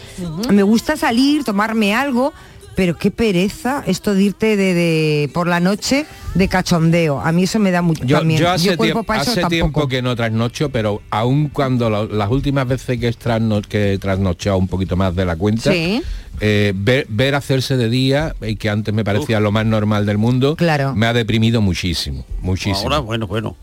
me 0.48 0.62
gusta 0.62 0.96
salir, 0.96 1.42
tomarme 1.44 1.94
algo, 1.94 2.32
pero 2.74 2.96
qué 2.96 3.10
pereza 3.10 3.82
esto 3.86 4.14
de 4.14 4.22
irte 4.22 4.56
de, 4.56 4.74
de- 4.74 5.30
por 5.32 5.46
la 5.46 5.60
noche 5.60 6.06
de 6.34 6.48
cachondeo. 6.48 7.20
A 7.20 7.30
mí 7.32 7.44
eso 7.44 7.58
me 7.58 7.70
da 7.70 7.82
mucho 7.82 8.04
Yo, 8.04 8.18
también. 8.18 8.40
yo 8.40 8.50
hace, 8.50 8.76
cuerpo 8.76 9.02
tiempo, 9.04 9.12
hace 9.12 9.44
tiempo 9.44 9.88
que 9.88 10.00
no 10.02 10.16
trasnocho, 10.16 10.70
pero 10.70 11.02
aún 11.10 11.48
cuando 11.48 11.90
la- 11.90 12.04
las 12.04 12.30
últimas 12.30 12.66
veces 12.66 12.98
que, 12.98 13.08
he 13.08 13.12
trasno- 13.12 13.60
que 13.66 13.94
he 13.94 13.98
trasnochado 13.98 14.56
un 14.56 14.68
poquito 14.68 14.96
más 14.96 15.14
de 15.14 15.24
la 15.26 15.36
cuenta, 15.36 15.72
Sí. 15.72 16.02
eh, 16.40 16.72
ver, 16.74 17.06
ver 17.08 17.34
hacerse 17.34 17.76
de 17.76 17.88
día, 17.90 18.34
y 18.40 18.56
que 18.56 18.70
antes 18.70 18.94
me 18.94 19.04
parecía 19.04 19.38
lo 19.40 19.52
más 19.52 19.66
normal 19.66 20.06
del 20.06 20.18
mundo, 20.18 20.56
Claro. 20.56 20.94
me 20.94 21.06
ha 21.06 21.12
deprimido 21.12 21.60
muchísimo, 21.60 22.24
muchísimo. 22.40 22.78
Ahora, 22.78 22.98
bueno, 23.00 23.26
bueno. 23.26 23.56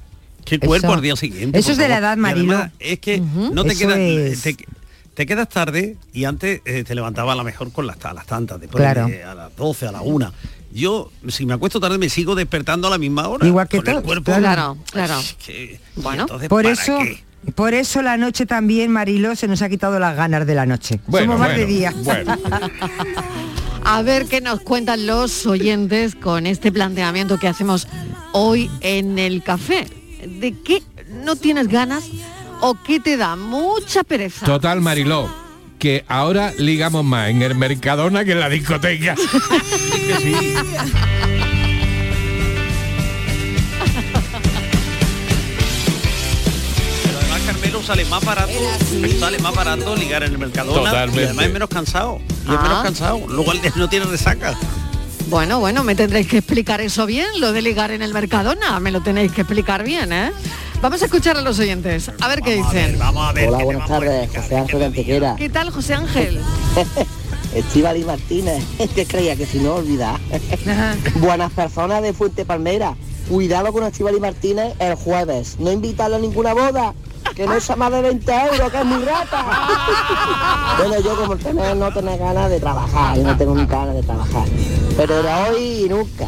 Qué 0.46 0.58
cuerpo 0.60 0.88
Eso- 0.88 0.94
al 0.96 1.02
día 1.02 1.16
siguiente. 1.16 1.60
eso 1.60 1.72
es 1.74 1.78
de 1.78 1.88
la 1.90 1.98
edad, 2.00 2.18
Y 2.18 2.20
Marilo. 2.22 2.54
además, 2.56 2.72
es 2.80 3.00
que 3.00 3.20
no 3.20 3.64
te 3.66 3.74
Eso 3.74 3.80
quedas... 3.88 3.98
es- 4.00 4.42
Te, 4.42 4.56
te 5.20 5.26
quedas 5.26 5.50
tarde 5.50 5.98
y 6.14 6.24
antes 6.24 6.62
eh, 6.64 6.86
te 6.86 6.96
levantaba 6.96 7.34
a 7.34 7.36
lo 7.36 7.44
mejor 7.44 7.74
con 7.74 7.86
las, 7.86 7.98
a 8.06 8.14
las 8.14 8.26
tantas, 8.26 8.58
después 8.58 8.82
Claro. 8.82 9.06
de- 9.06 9.22
a 9.22 9.36
las 9.36 9.54
12, 9.54 9.88
a 9.88 9.92
la 9.92 10.00
1. 10.02 10.32
Yo, 10.72 11.12
si 11.28 11.46
me 11.46 11.56
acuesto 11.56 11.82
tarde, 11.82 11.98
me 11.98 12.08
sigo 12.08 12.36
despertando 12.36 12.88
a 12.88 12.92
la 12.92 12.98
misma 12.98 13.28
hora. 13.28 13.46
Igual 13.46 13.68
que 13.68 13.80
con 13.80 13.88
el 13.88 13.92
todos, 13.96 14.06
cuerpo. 14.06 14.34
Claro, 14.34 14.78
claro. 14.94 15.20
Que- 15.46 15.78
Bueno. 15.98 16.22
entonces, 16.22 16.48
Por 16.48 16.64
¿para 16.64 16.74
eso, 16.74 16.98
qué? 17.00 17.22
por 17.54 17.74
eso 17.74 18.02
la 18.02 18.16
noche 18.16 18.46
también, 18.46 18.92
Mariló, 18.94 19.36
se 19.36 19.50
nos 19.50 19.62
ha 19.62 19.68
quitado 19.68 20.00
las 20.00 20.16
ganas 20.16 20.48
de 20.48 20.56
la 20.56 20.66
noche. 20.66 21.02
Bueno, 21.08 21.34
Somos 21.34 21.40
más 21.42 21.50
bueno, 21.50 21.66
de 21.68 21.74
día. 21.74 21.94
bueno. 21.98 22.38
A 23.84 24.02
ver 24.02 24.26
qué 24.28 24.40
nos 24.40 24.62
cuentan 24.62 25.06
los 25.06 25.46
oyentes 25.46 26.16
con 26.16 26.48
este 26.48 26.72
planteamiento 26.72 27.38
que 27.38 27.50
hacemos 27.50 27.90
hoy 28.32 28.72
en 28.80 29.20
el 29.20 29.44
café. 29.44 29.86
¿De 30.26 30.54
qué 30.64 30.82
no 31.26 31.36
tienes 31.36 31.68
ganas 31.68 32.06
o 32.62 32.76
qué 32.84 33.00
te 33.00 33.18
da 33.18 33.36
mucha 33.36 34.04
pereza? 34.04 34.46
Total, 34.46 34.82
Mariló, 34.82 35.30
que 35.78 36.04
ahora 36.08 36.54
ligamos 36.58 37.04
más 37.06 37.30
en 37.30 37.42
el 37.42 37.56
Mercadona 37.56 38.26
que 38.26 38.34
en 38.34 38.40
la 38.40 38.50
discoteca. 38.50 39.16
Carmelo 47.46 47.82
sale 47.82 48.06
más 48.06 48.24
barato, 48.24 48.52
sale 49.20 49.40
más 49.40 49.56
barato 49.56 49.96
ligar 49.96 50.24
en 50.24 50.34
el 50.34 50.38
Mercadona 50.38 50.78
Totalmente. 50.92 51.22
y 51.22 51.26
además 51.26 51.46
es 51.46 51.54
menos 51.54 51.70
cansado. 51.70 52.20
Y 52.48 52.52
es 52.52 52.58
Ah. 52.60 52.62
menos 52.62 52.84
cansado. 52.84 53.22
Luego 53.28 53.52
el- 53.54 53.62
no 53.76 53.90
tiene 53.90 54.06
resaca. 54.06 54.56
Bueno, 55.30 55.60
bueno, 55.60 55.84
me 55.84 55.96
tendréis 55.96 56.28
que 56.28 56.38
explicar 56.40 56.82
eso 56.82 57.06
bien, 57.06 57.28
lo 57.40 57.52
de 57.52 57.62
ligar 57.62 57.92
en 57.92 58.02
el 58.02 58.14
Mercadona, 58.14 58.80
me 58.80 58.92
lo 58.92 59.02
tenéis 59.02 59.32
que 59.32 59.42
explicar 59.42 59.84
bien, 59.84 60.12
¿eh? 60.14 60.32
Vamos 60.82 61.02
a 61.02 61.06
escuchar 61.06 61.36
a 61.36 61.42
los 61.42 61.60
oyentes, 61.60 62.10
a 62.22 62.28
ver 62.30 62.42
qué 62.42 62.56
dicen. 62.56 62.98
vamos 62.98 63.28
a 63.28 63.34
ver. 63.34 63.50
Hola, 63.50 63.64
buenas 63.66 63.88
tardes, 63.88 64.30
José 64.34 64.58
Ángel 64.58 64.80
de 64.80 64.86
Antequera. 64.86 65.36
¿Qué 65.36 65.50
tal, 65.50 65.72
José 65.72 65.94
Ángel? 65.94 66.40
Estíbaliz 67.54 68.06
Martínez, 68.06 68.64
que 68.96 69.06
creía 69.06 69.36
que 69.36 69.46
si 69.46 69.60
no 69.60 69.76
olvidar. 69.76 70.18
Buenas 71.16 71.52
personas 71.52 72.02
de 72.02 72.14
Fuente 72.14 72.46
Palmera. 72.46 72.96
Cuidado 73.28 73.74
con 73.74 73.84
Estíbaliz 73.84 74.22
Martínez 74.22 74.74
el 74.80 74.96
jueves. 74.96 75.58
No 75.60 75.70
invitarle 75.70 76.16
a 76.16 76.20
ninguna 76.20 76.54
boda. 76.54 76.94
Que 77.36 77.46
no 77.46 77.60
sea 77.60 77.76
más 77.76 77.92
de 77.92 78.02
20 78.02 78.32
euros, 78.32 78.72
que 78.72 78.78
es 78.80 78.86
muy 78.86 79.04
rata. 79.04 79.46
bueno, 80.78 81.00
yo 81.02 81.16
como 81.16 81.36
tener, 81.38 81.76
no 81.76 81.94
tener 81.94 82.18
ganas 82.18 82.50
de 82.50 82.60
trabajar, 82.60 83.18
yo 83.18 83.24
no 83.24 83.38
tengo 83.38 83.56
ni 83.56 83.66
ganas 83.66 83.96
de 83.96 84.04
trabajar. 84.04 84.46
Pero 84.98 85.24
de 85.24 85.30
hoy 85.34 85.86
y 85.86 85.90
nunca. 85.90 86.28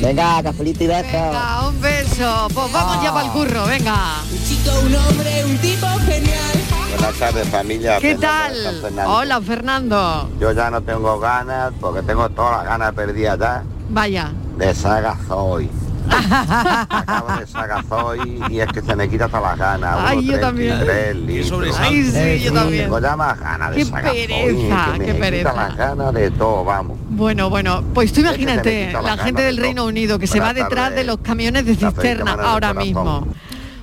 Venga, 0.00 0.42
cafelito 0.42 0.84
y 0.84 0.86
besos. 0.86 1.12
Venga, 1.12 1.68
un 1.68 1.80
beso. 1.80 2.48
Pues 2.54 2.72
vamos 2.72 3.02
ya 3.02 3.12
para 3.12 3.26
el 3.26 3.32
curro, 3.32 3.66
venga. 3.66 3.96
Un 4.30 4.44
chico, 4.44 4.70
un 4.84 4.94
hombre, 4.94 5.44
un 5.44 5.58
tipo 5.58 5.86
genial. 6.06 6.52
Buenas 6.98 7.18
tardes 7.18 7.48
familia. 7.48 7.98
¿Qué 7.98 8.16
Fernando 8.16 8.62
tal? 8.64 8.80
Fernando. 8.82 9.12
Hola, 9.14 9.40
Fernando. 9.40 10.30
Yo 10.40 10.52
ya 10.52 10.70
no 10.70 10.80
tengo 10.82 11.18
ganas 11.20 11.72
porque 11.80 12.02
tengo 12.02 12.28
todas 12.30 12.58
las 12.58 12.66
ganas 12.66 12.92
perdidas 12.94 13.38
ya 13.38 13.62
Vaya. 13.90 14.32
de 14.56 14.74
saga 14.74 15.16
Zoe. 15.28 15.68
Acabo 16.08 17.36
de 17.38 17.46
saga 17.46 17.82
Zoe 17.88 18.40
y 18.50 18.60
es 18.60 18.66
que 18.72 18.80
se 18.82 18.94
me 18.96 19.08
quita 19.08 19.28
todas 19.28 19.42
las 19.42 19.58
ganas. 19.58 19.96
Ay, 20.04 20.24
yo 20.26 20.40
también. 20.40 20.78
1.33 20.80 21.14
litros. 21.26 21.76
Ay, 21.78 22.02
sí, 22.04 22.44
yo 22.44 22.52
también. 22.52 22.84
Tengo 22.84 23.00
ya 23.00 23.16
más 23.16 23.38
ganas 23.40 23.70
de 23.74 23.84
Qué 23.84 23.90
pereza, 23.90 24.84
que 24.92 24.98
me 24.98 24.98
qué 24.98 25.12
quita 25.12 25.18
pereza. 25.20 25.52
las 25.54 25.76
ganas 25.76 26.14
de 26.14 26.30
todo, 26.32 26.64
vamos. 26.64 26.98
Bueno, 27.10 27.50
bueno, 27.50 27.82
pues 27.94 28.12
tú 28.12 28.20
Es 28.20 28.26
que 28.32 28.42
imagínate, 28.42 28.86
quita 28.88 29.02
la 29.02 29.16
gente 29.18 29.40
de 29.42 29.46
del. 29.48 29.56
Reino 29.58 29.84
Unido 29.84 30.18
que 30.18 30.26
se 30.26 30.40
va 30.40 30.52
detrás 30.54 30.94
de 30.94 31.04
los 31.04 31.18
camiones 31.18 31.64
de 31.66 31.76
cisterna 31.76 32.32
ahora 32.32 32.74
mismo. 32.74 33.26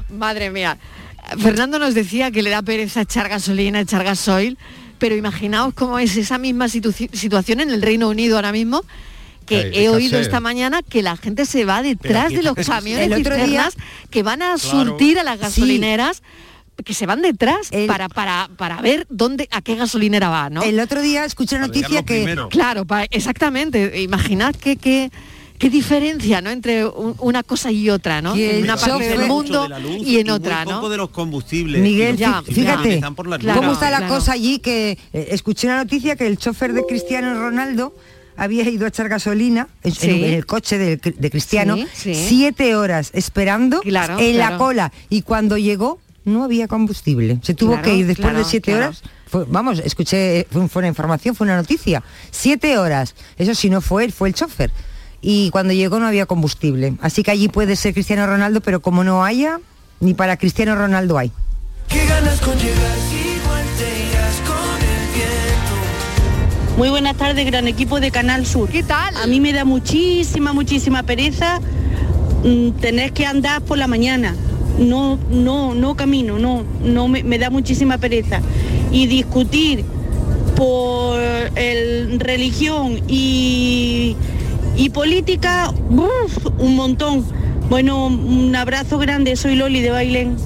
Madre 0.09 0.49
mía. 0.51 0.77
Fernando 1.37 1.77
nos 1.79 1.93
decía 1.93 2.31
que 2.31 2.41
le 2.41 2.49
da 2.49 2.61
pereza 2.63 3.01
echar 3.01 3.29
gasolina, 3.29 3.79
echar 3.79 4.03
gasoil, 4.03 4.57
pero 4.97 5.15
imaginaos 5.15 5.73
cómo 5.75 5.99
es 5.99 6.17
esa 6.17 6.37
misma 6.39 6.65
situ- 6.67 6.91
situación 7.13 7.59
en 7.59 7.69
el 7.69 7.81
Reino 7.83 8.09
Unido 8.09 8.35
ahora 8.35 8.51
mismo, 8.51 8.81
que 9.49 9.55
Hay 9.77 9.85
he 9.85 9.89
oído 9.89 10.19
esta 10.19 10.39
mañana 10.39 10.81
que 10.81 11.01
la 11.01 11.17
gente 11.17 11.45
se 11.45 11.65
va 11.65 11.81
detrás 11.81 12.31
de 12.31 12.41
los 12.43 12.55
camiones 12.55 13.07
El 13.07 13.13
otro 13.13 13.35
día- 13.35 13.45
cisternas 13.69 13.75
que 14.09 14.23
van 14.23 14.41
a 14.41 14.55
Claro. 14.55 14.59
surtir 14.59 15.19
a 15.19 15.23
las 15.23 15.35
Sí. 15.37 15.41
gasolineras. 15.41 16.21
que 16.85 16.93
se 16.93 17.05
van 17.05 17.21
detrás 17.21 17.71
para, 17.87 18.07
para, 18.07 18.49
para 18.55 18.81
ver 18.81 19.05
dónde 19.09 19.49
a 19.51 19.61
qué 19.61 19.75
gasolinera 19.75 20.29
va, 20.29 20.49
¿no? 20.49 20.63
El 20.63 20.79
otro 20.79 21.01
día 21.01 21.25
escuché 21.25 21.57
una 21.57 21.67
noticia 21.67 22.03
que 22.05 22.37
Claro, 22.49 22.85
pa- 22.85 23.03
exactamente. 23.11 23.99
Imaginad 24.01 24.55
que, 24.55 24.77
que- 24.77 25.11
qué 25.57 25.69
diferencia, 25.69 26.39
¿no? 26.39 26.49
Entre 26.49 26.85
un- 26.85 27.15
una 27.19 27.43
cosa 27.43 27.69
y 27.69 27.89
otra, 27.89 28.21
¿no? 28.21 28.33
En 28.33 28.63
una 28.63 28.77
parte 28.77 29.09
del 29.09 29.27
mundo 29.27 29.63
de 29.63 29.69
la 29.69 29.79
luz 29.79 29.97
y 30.07 30.19
en 30.19 30.27
y 30.27 30.29
otra, 30.29 30.63
muy 30.63 30.73
¿no? 30.73 30.87
de 30.87 30.95
los 30.95 31.09
combustibles. 31.09 31.81
Miguel, 31.81 32.15
Y 32.15 32.19
los 32.19 32.29
fí- 32.29 32.33
combustibles 32.35 32.71
fíjate 32.71 32.93
están 32.93 33.15
por 33.15 33.27
las 33.27 33.39
cómo 33.57 33.73
está 33.73 33.89
la 33.89 34.07
cosa 34.07 34.31
allí 34.31 34.59
que 34.59 34.97
eh, 35.11 35.27
escuché 35.31 35.67
una 35.67 35.83
noticia 35.83 36.15
que 36.15 36.27
el 36.27 36.37
chofer 36.37 36.71
de 36.71 36.85
Cristiano 36.87 37.33
Ronaldo 37.33 37.93
había 38.39 38.67
ido 38.69 38.85
a 38.85 38.89
echar 38.89 39.09
gasolina 39.09 39.67
en, 39.83 39.93
Sí. 39.93 40.09
en 40.09 40.33
el 40.33 40.45
coche 40.45 40.77
de, 40.77 40.97
de 40.97 41.29
Cristiano 41.31 41.75
Sí, 41.77 41.87
sí. 41.93 42.15
siete 42.15 42.75
horas 42.75 43.11
esperando 43.13 43.81
Claro, 43.81 44.17
en 44.19 44.33
claro. 44.35 44.51
la 44.53 44.57
cola 44.57 44.91
y 45.09 45.21
cuando 45.21 45.57
llegó 45.57 45.99
no 46.25 46.43
había 46.43 46.67
combustible. 46.67 47.39
Se 47.41 47.53
tuvo 47.53 47.71
Claro, 47.73 47.83
que 47.85 47.95
ir 47.95 48.07
después 48.07 48.25
claro, 48.27 48.39
de 48.39 48.45
siete 48.45 48.71
claro. 48.71 48.85
horas. 48.87 49.03
Fue- 49.27 49.45
vamos, 49.47 49.79
escuché, 49.79 50.45
fue, 50.51 50.67
fue 50.67 50.79
una 50.81 50.87
información, 50.89 51.35
fue 51.35 51.45
una 51.45 51.55
noticia. 51.55 52.03
Siete 52.31 52.77
horas. 52.77 53.15
Eso 53.37 53.55
sí 53.55 53.69
no 53.69 53.81
fue 53.81 54.05
él, 54.05 54.11
fue 54.11 54.27
el 54.29 54.33
chofer. 54.35 54.71
Y 55.21 55.49
cuando 55.51 55.73
llegó 55.73 55.99
no 55.99 56.07
había 56.07 56.25
combustible. 56.25 56.95
Así 57.01 57.23
que 57.23 57.31
allí 57.31 57.47
puede 57.49 57.75
ser 57.75 57.93
Cristiano 57.93 58.25
Ronaldo, 58.27 58.61
pero 58.61 58.79
como 58.81 59.03
no 59.03 59.23
haya, 59.23 59.59
ni 59.99 60.13
para 60.13 60.37
Cristiano 60.37 60.75
Ronaldo 60.75 61.17
hay. 61.17 61.31
¿Qué 61.87 62.05
ganas 62.05 62.39
con 62.41 62.57
llegar? 62.57 62.97
Muy 66.79 66.87
buenas 66.87 67.17
tardes, 67.17 67.45
gran 67.45 67.67
equipo 67.67 67.99
de 67.99 68.09
Canal 68.09 68.45
Sur. 68.45 68.69
¿Qué 68.69 68.83
tal? 68.83 69.13
A 69.17 69.27
mí 69.27 69.41
me 69.41 69.51
da 69.51 69.65
muchísima, 69.65 70.53
muchísima 70.53 71.03
pereza 71.03 71.59
mm, 72.45 72.69
tener 72.79 73.11
que 73.11 73.25
andar 73.25 73.61
por 73.63 73.77
la 73.77 73.85
mañana. 73.85 74.33
No, 74.77 75.19
no, 75.29 75.75
no 75.75 75.95
camino, 75.95 76.39
no, 76.39 76.63
no 76.81 77.09
me, 77.09 77.21
me 77.21 77.37
da 77.37 77.49
muchísima 77.49 77.97
pereza. 77.97 78.39
Y 78.93 79.07
discutir 79.07 79.83
por 80.55 81.19
el 81.55 82.17
religión 82.17 83.01
y, 83.09 84.15
y 84.77 84.89
política, 84.91 85.73
¡buf! 85.89 86.45
un 86.59 86.77
montón. 86.77 87.25
Bueno, 87.69 88.05
un 88.07 88.55
abrazo 88.55 88.97
grande, 88.99 89.35
soy 89.35 89.55
Loli 89.55 89.81
de 89.81 89.89
Bailén. 89.89 90.37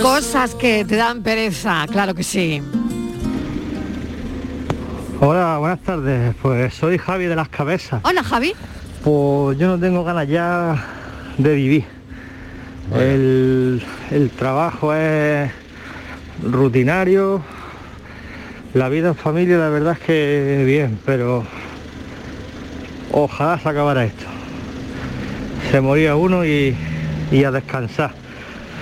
Cosas 0.00 0.54
que 0.54 0.86
te 0.86 0.96
dan 0.96 1.22
pereza, 1.22 1.84
claro 1.92 2.14
que 2.14 2.22
sí. 2.22 2.62
Hola, 5.18 5.56
buenas 5.58 5.80
tardes. 5.80 6.34
Pues 6.42 6.74
soy 6.74 6.98
Javi 6.98 7.24
de 7.24 7.34
las 7.34 7.48
Cabezas. 7.48 8.02
Hola, 8.04 8.22
Javi. 8.22 8.52
Pues 9.02 9.58
yo 9.58 9.66
no 9.66 9.78
tengo 9.78 10.04
ganas 10.04 10.28
ya 10.28 10.84
de 11.38 11.54
vivir. 11.54 11.84
El, 12.94 13.82
el 14.10 14.30
trabajo 14.30 14.92
es 14.94 15.50
rutinario. 16.42 17.40
La 18.74 18.90
vida 18.90 19.08
en 19.08 19.14
familia 19.14 19.56
la 19.56 19.70
verdad 19.70 19.94
es 19.94 20.00
que 20.00 20.62
bien, 20.66 20.98
pero 21.06 21.44
ojalá 23.10 23.58
se 23.58 23.70
acabara 23.70 24.04
esto. 24.04 24.26
Se 25.70 25.80
moría 25.80 26.14
uno 26.14 26.44
y, 26.44 26.76
y 27.32 27.44
a 27.44 27.50
descansar. 27.50 28.12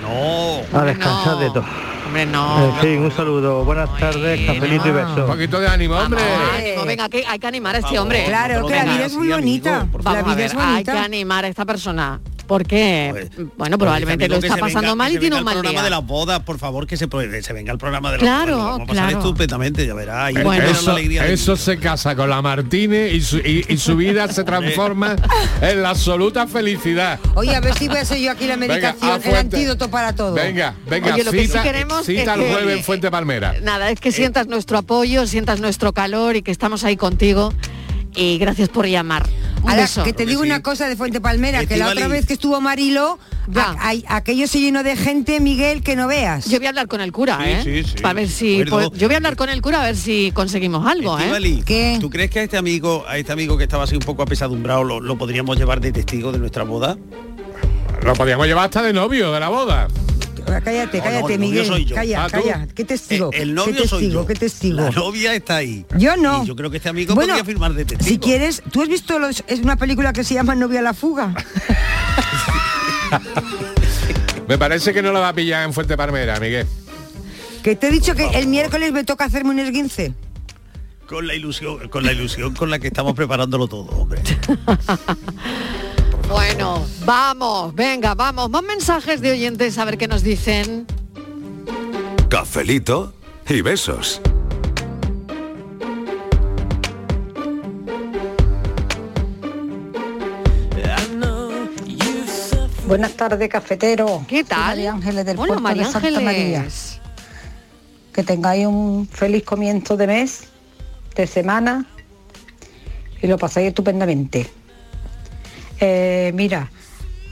No. 0.01 0.77
A 0.77 0.83
descansar 0.83 1.39
de 1.39 1.47
todo. 1.47 1.84
Hombre, 2.05 2.25
no. 2.27 2.75
En 2.75 2.81
fin, 2.81 2.99
un 2.99 3.11
saludo. 3.11 3.63
Buenas 3.65 3.89
tardes, 3.97 4.45
cafelito 4.45 4.87
y 4.87 4.91
besos. 4.91 5.17
Un 5.19 5.25
poquito 5.27 5.59
de 5.59 5.67
ánimo, 5.67 5.95
hombre. 5.95 6.21
Ánimo, 6.57 6.85
venga, 6.85 7.09
que 7.09 7.25
hay 7.27 7.39
que 7.39 7.47
animar 7.47 7.75
a 7.75 7.79
este 7.79 7.97
hombre. 7.99 8.25
Claro, 8.25 8.65
que 8.67 8.75
la 8.75 8.83
vida 8.83 9.05
es 9.05 9.15
muy 9.15 9.29
bonita. 9.29 9.87
La 10.03 10.11
Vamos 10.13 10.23
vida 10.25 10.35
ver, 10.35 10.45
es 10.45 10.53
hay 10.55 10.65
bonita. 10.73 10.91
que 10.93 10.99
animar 10.99 11.45
a 11.45 11.47
esta 11.47 11.65
persona. 11.65 12.19
Porque, 12.47 13.29
bueno, 13.57 13.77
probablemente 13.77 14.27
lo 14.27 14.35
está 14.35 14.57
pasando 14.57 14.81
venga- 14.81 14.95
mal 14.95 15.13
y 15.13 15.17
tiene 15.19 15.37
un 15.37 15.43
mal 15.43 15.55
el 15.55 15.61
programa 15.61 15.83
de 15.83 15.89
las 15.89 16.05
bodas, 16.05 16.39
por 16.41 16.59
favor, 16.59 16.85
que 16.85 16.95
se, 16.97 17.07
se 17.41 17.53
venga 17.53 17.71
el 17.71 17.77
programa 17.77 18.11
de 18.11 18.17
las 18.17 18.23
Claro, 18.23 18.57
bodas. 18.57 18.75
a 18.81 18.85
pasar 18.85 18.95
claro. 19.09 19.17
estupendamente, 19.19 19.87
ya 19.87 19.93
verás. 19.93 20.31
Y 20.31 20.35
Bueno, 20.43 20.63
eso, 20.65 20.97
eso 20.97 21.55
se 21.57 21.77
casa 21.79 22.15
con 22.15 22.29
la 22.29 22.41
Martínez 22.41 23.13
y 23.13 23.21
su, 23.21 23.37
y- 23.37 23.65
y 23.67 23.77
su 23.77 23.95
vida 23.95 24.27
se 24.31 24.43
transforma 24.45 25.15
en 25.61 25.81
la 25.81 25.89
absoluta 25.89 26.45
felicidad. 26.47 27.19
Oye, 27.35 27.55
a 27.55 27.59
ver 27.61 27.73
si 27.75 27.87
voy 27.87 27.97
a 27.97 28.05
ser 28.05 28.19
yo 28.19 28.31
aquí 28.31 28.45
la 28.45 28.57
medicación, 28.57 29.21
el 29.23 29.35
antídoto 29.35 29.89
para 29.89 30.13
todo. 30.13 30.33
Venga, 30.35 30.75
venga, 30.89 31.13
Oye, 31.15 31.23
lo 31.23 31.31
que 31.31 31.39
sí 31.41 31.47
cita, 31.47 31.63
queremos 31.63 32.05
cita 32.05 32.21
es 32.33 32.39
el 32.39 32.45
que- 32.45 32.51
jueves 32.53 32.77
en 32.77 32.83
Fuente 32.83 33.09
Palmera. 33.11 33.55
Nada, 33.63 33.89
es 33.89 33.99
que 33.99 34.11
sientas 34.11 34.47
nuestro 34.47 34.77
apoyo, 34.77 35.25
sientas 35.25 35.59
nuestro 35.59 35.93
calor 35.93 36.35
y 36.35 36.41
que 36.41 36.51
estamos 36.51 36.83
ahí 36.83 36.95
contigo. 36.97 37.53
Y 38.17 38.37
gracias 38.37 38.69
por 38.69 38.85
llamar. 38.87 39.25
Un 39.65 39.71
Ahora, 39.71 39.81
beso. 39.83 40.03
que 40.03 40.13
te 40.13 40.27
digo 40.27 40.41
una 40.43 40.61
cosa 40.61 40.87
de 40.87 40.95
Fuente 40.95 41.19
Palmera, 41.19 41.65
que 41.65 41.75
la 41.77 41.89
otra 41.89 42.07
vez 42.07 42.27
que 42.27 42.33
estuvo 42.33 42.61
Marilo, 42.61 43.17
a- 43.55 43.75
ay- 43.79 44.05
aquello 44.07 44.47
se 44.47 44.59
llenó 44.59 44.83
de 44.83 44.95
gente, 44.95 45.39
Miguel, 45.39 45.81
que 45.81 45.95
no 45.95 46.07
veas. 46.07 46.45
Yo 46.45 46.59
voy 46.59 46.67
a 46.67 46.69
hablar 46.69 46.87
con 46.87 47.01
el 47.01 47.11
cura, 47.11 47.39
Sí, 47.43 47.49
¿eh? 47.49 47.61
sí, 47.83 47.91
sí. 47.95 48.01
Para 48.03 48.13
ver 48.13 48.29
si 48.29 48.63
pues, 48.69 48.89
yo 48.93 49.07
voy 49.07 49.15
a 49.15 49.17
hablar 49.17 49.35
con 49.35 49.49
el 49.49 49.61
cura 49.63 49.81
a 49.81 49.85
ver 49.85 49.95
si 49.97 50.31
conseguimos 50.35 50.85
algo, 50.87 51.17
¿eh? 51.17 51.21
Estíbaliz, 51.23 51.99
¿Tú 51.99 52.09
crees 52.11 52.29
que 52.29 52.39
a 52.41 52.43
este 52.43 52.57
amigo, 52.57 53.05
a 53.07 53.17
este 53.17 53.31
amigo 53.31 53.57
que 53.57 53.63
estaba 53.63 53.85
así 53.85 53.95
un 53.95 54.01
poco 54.03 54.21
apesadumbrado, 54.21 54.83
lo, 54.83 54.99
lo 54.99 55.17
podríamos 55.17 55.57
llevar 55.57 55.81
de 55.81 55.91
testigo 55.91 56.31
de 56.31 56.37
nuestra 56.37 56.63
boda? 56.63 56.95
Lo 58.03 58.13
podíamos 58.13 58.45
llevar 58.45 58.65
hasta 58.65 58.83
de 58.83 58.93
novio 58.93 59.31
de 59.31 59.39
la 59.39 59.49
boda. 59.49 59.87
Cállate, 60.45 60.97
No, 60.99 61.03
cállate, 61.03 61.21
no, 61.21 61.21
novio 61.21 61.39
Miguel. 61.39 61.65
soy 61.65 61.85
yo. 61.85 61.95
Calla, 61.95 62.25
Ah, 62.25 62.29
calla. 62.29 62.67
¿Qué 62.73 62.83
testigo? 62.85 63.29
El 63.33 63.49
¿Qué 63.49 63.53
novio 63.53 63.73
testigo? 63.73 63.87
soy 63.99 64.11
yo. 64.11 64.25
¿Qué 64.25 64.33
testigo? 64.35 64.81
La 64.81 64.89
novia 64.91 65.33
está 65.35 65.57
ahí. 65.57 65.85
Yo 65.97 66.15
no. 66.17 66.43
Y 66.43 66.47
yo 66.47 66.55
creo 66.55 66.69
que 66.71 66.77
este 66.77 66.89
amigo 66.89 67.15
Bueno, 67.15 67.33
podría 67.33 67.45
firmar 67.45 67.73
de 67.73 67.85
testigo. 67.85 68.09
Si 68.09 68.17
quieres, 68.19 68.61
¿tú 68.71 68.81
has 68.81 68.87
visto 68.89 69.17
los, 69.19 69.43
es 69.47 69.59
una 69.59 69.75
película 69.75 70.13
que 70.13 70.23
se 70.23 70.33
llama 70.33 70.55
Novia 70.55 70.79
a 70.79 70.83
la 70.83 70.93
fuga? 70.93 71.33
Me 74.47 74.57
parece 74.57 74.93
que 74.93 75.01
no 75.01 75.11
la 75.11 75.19
va 75.19 75.29
a 75.29 75.33
pillar 75.33 75.63
en 75.63 75.73
Fuente 75.73 75.97
Palmera, 75.97 76.39
Miguel. 76.39 76.67
Que 77.63 77.75
te 77.75 77.87
he 77.87 77.91
dicho 77.91 78.13
que 78.13 78.27
el 78.37 78.47
miércoles 78.47 78.91
me 78.91 79.03
toca 79.03 79.25
hacerme 79.25 79.49
un 79.51 79.59
esguince. 79.59 80.13
Con 81.07 81.25
la 81.27 81.33
ilusión, 81.35 81.87
con 81.89 82.03
la 82.05 82.11
ilusión 82.13 82.53
con 82.53 82.69
la 82.69 82.77
que 82.79 82.87
estamos 82.87 83.13
preparándolo 83.13 83.67
todo, 83.67 83.85
hombre. 83.91 84.21
Bueno, 86.29 86.85
vamos, 87.05 87.73
venga, 87.75 88.15
vamos. 88.15 88.49
Más 88.49 88.63
mensajes 88.63 89.21
de 89.21 89.31
oyentes 89.31 89.77
a 89.77 89.85
ver 89.85 89.97
qué 89.97 90.07
nos 90.07 90.23
dicen. 90.23 90.85
Cafelito 92.29 93.13
y 93.47 93.61
besos. 93.61 94.21
Buenas 102.87 103.13
tardes, 103.13 103.49
cafetero. 103.49 104.23
¿Qué 104.27 104.37
Soy 104.37 104.43
tal? 104.45 104.67
María 104.67 104.91
Ángeles 104.91 105.25
del 105.25 105.37
Hola, 105.37 105.47
puerto 105.47 105.63
María 105.63 105.85
de 105.85 105.91
Santa 105.91 106.07
Ángeles. 106.07 106.23
María. 106.23 106.67
Que 108.13 108.23
tengáis 108.23 108.67
un 108.67 109.07
feliz 109.07 109.43
comienzo 109.43 109.97
de 109.97 110.05
mes, 110.07 110.43
de 111.15 111.25
semana 111.25 111.87
y 113.21 113.27
lo 113.27 113.37
pasáis 113.39 113.69
estupendamente. 113.69 114.51
Eh, 115.79 116.31
mira, 116.33 116.69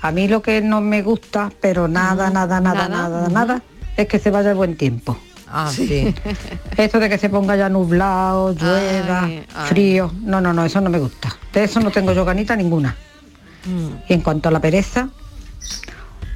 a 0.02 0.12
mí 0.12 0.28
lo 0.28 0.42
que 0.42 0.62
no 0.62 0.82
me 0.82 1.02
gusta, 1.02 1.52
pero 1.62 1.88
nada, 1.88 2.30
nada, 2.30 2.60
nada, 2.60 2.88
nada, 2.88 3.10
nada, 3.10 3.30
nada, 3.30 3.62
es 3.96 4.08
que 4.08 4.20
se 4.20 4.32
vaya 4.32 4.52
el 4.52 4.56
buen 4.58 4.76
tiempo. 4.76 5.18
Ah, 5.48 5.72
sí. 5.74 6.14
Esto 6.78 7.00
de 7.00 7.10
que 7.10 7.18
se 7.18 7.30
ponga 7.30 7.56
ya 7.56 7.70
nublado, 7.70 8.54
llueva, 8.54 9.26
Ay, 9.26 9.46
ay. 9.56 9.70
frío, 9.70 10.12
no, 10.22 10.42
no, 10.42 10.52
no, 10.52 10.66
eso 10.66 10.82
no 10.82 10.90
me 10.90 11.00
gusta. 11.00 11.36
De 11.54 11.64
eso 11.64 11.80
no 11.80 11.92
tengo 11.92 12.12
yo 12.12 12.26
ganita 12.26 12.56
ninguna. 12.56 12.96
Mm. 13.66 14.10
Y 14.10 14.14
en 14.14 14.22
cuanto 14.22 14.50
a 14.50 14.52
la 14.52 14.60
pereza, 14.60 15.10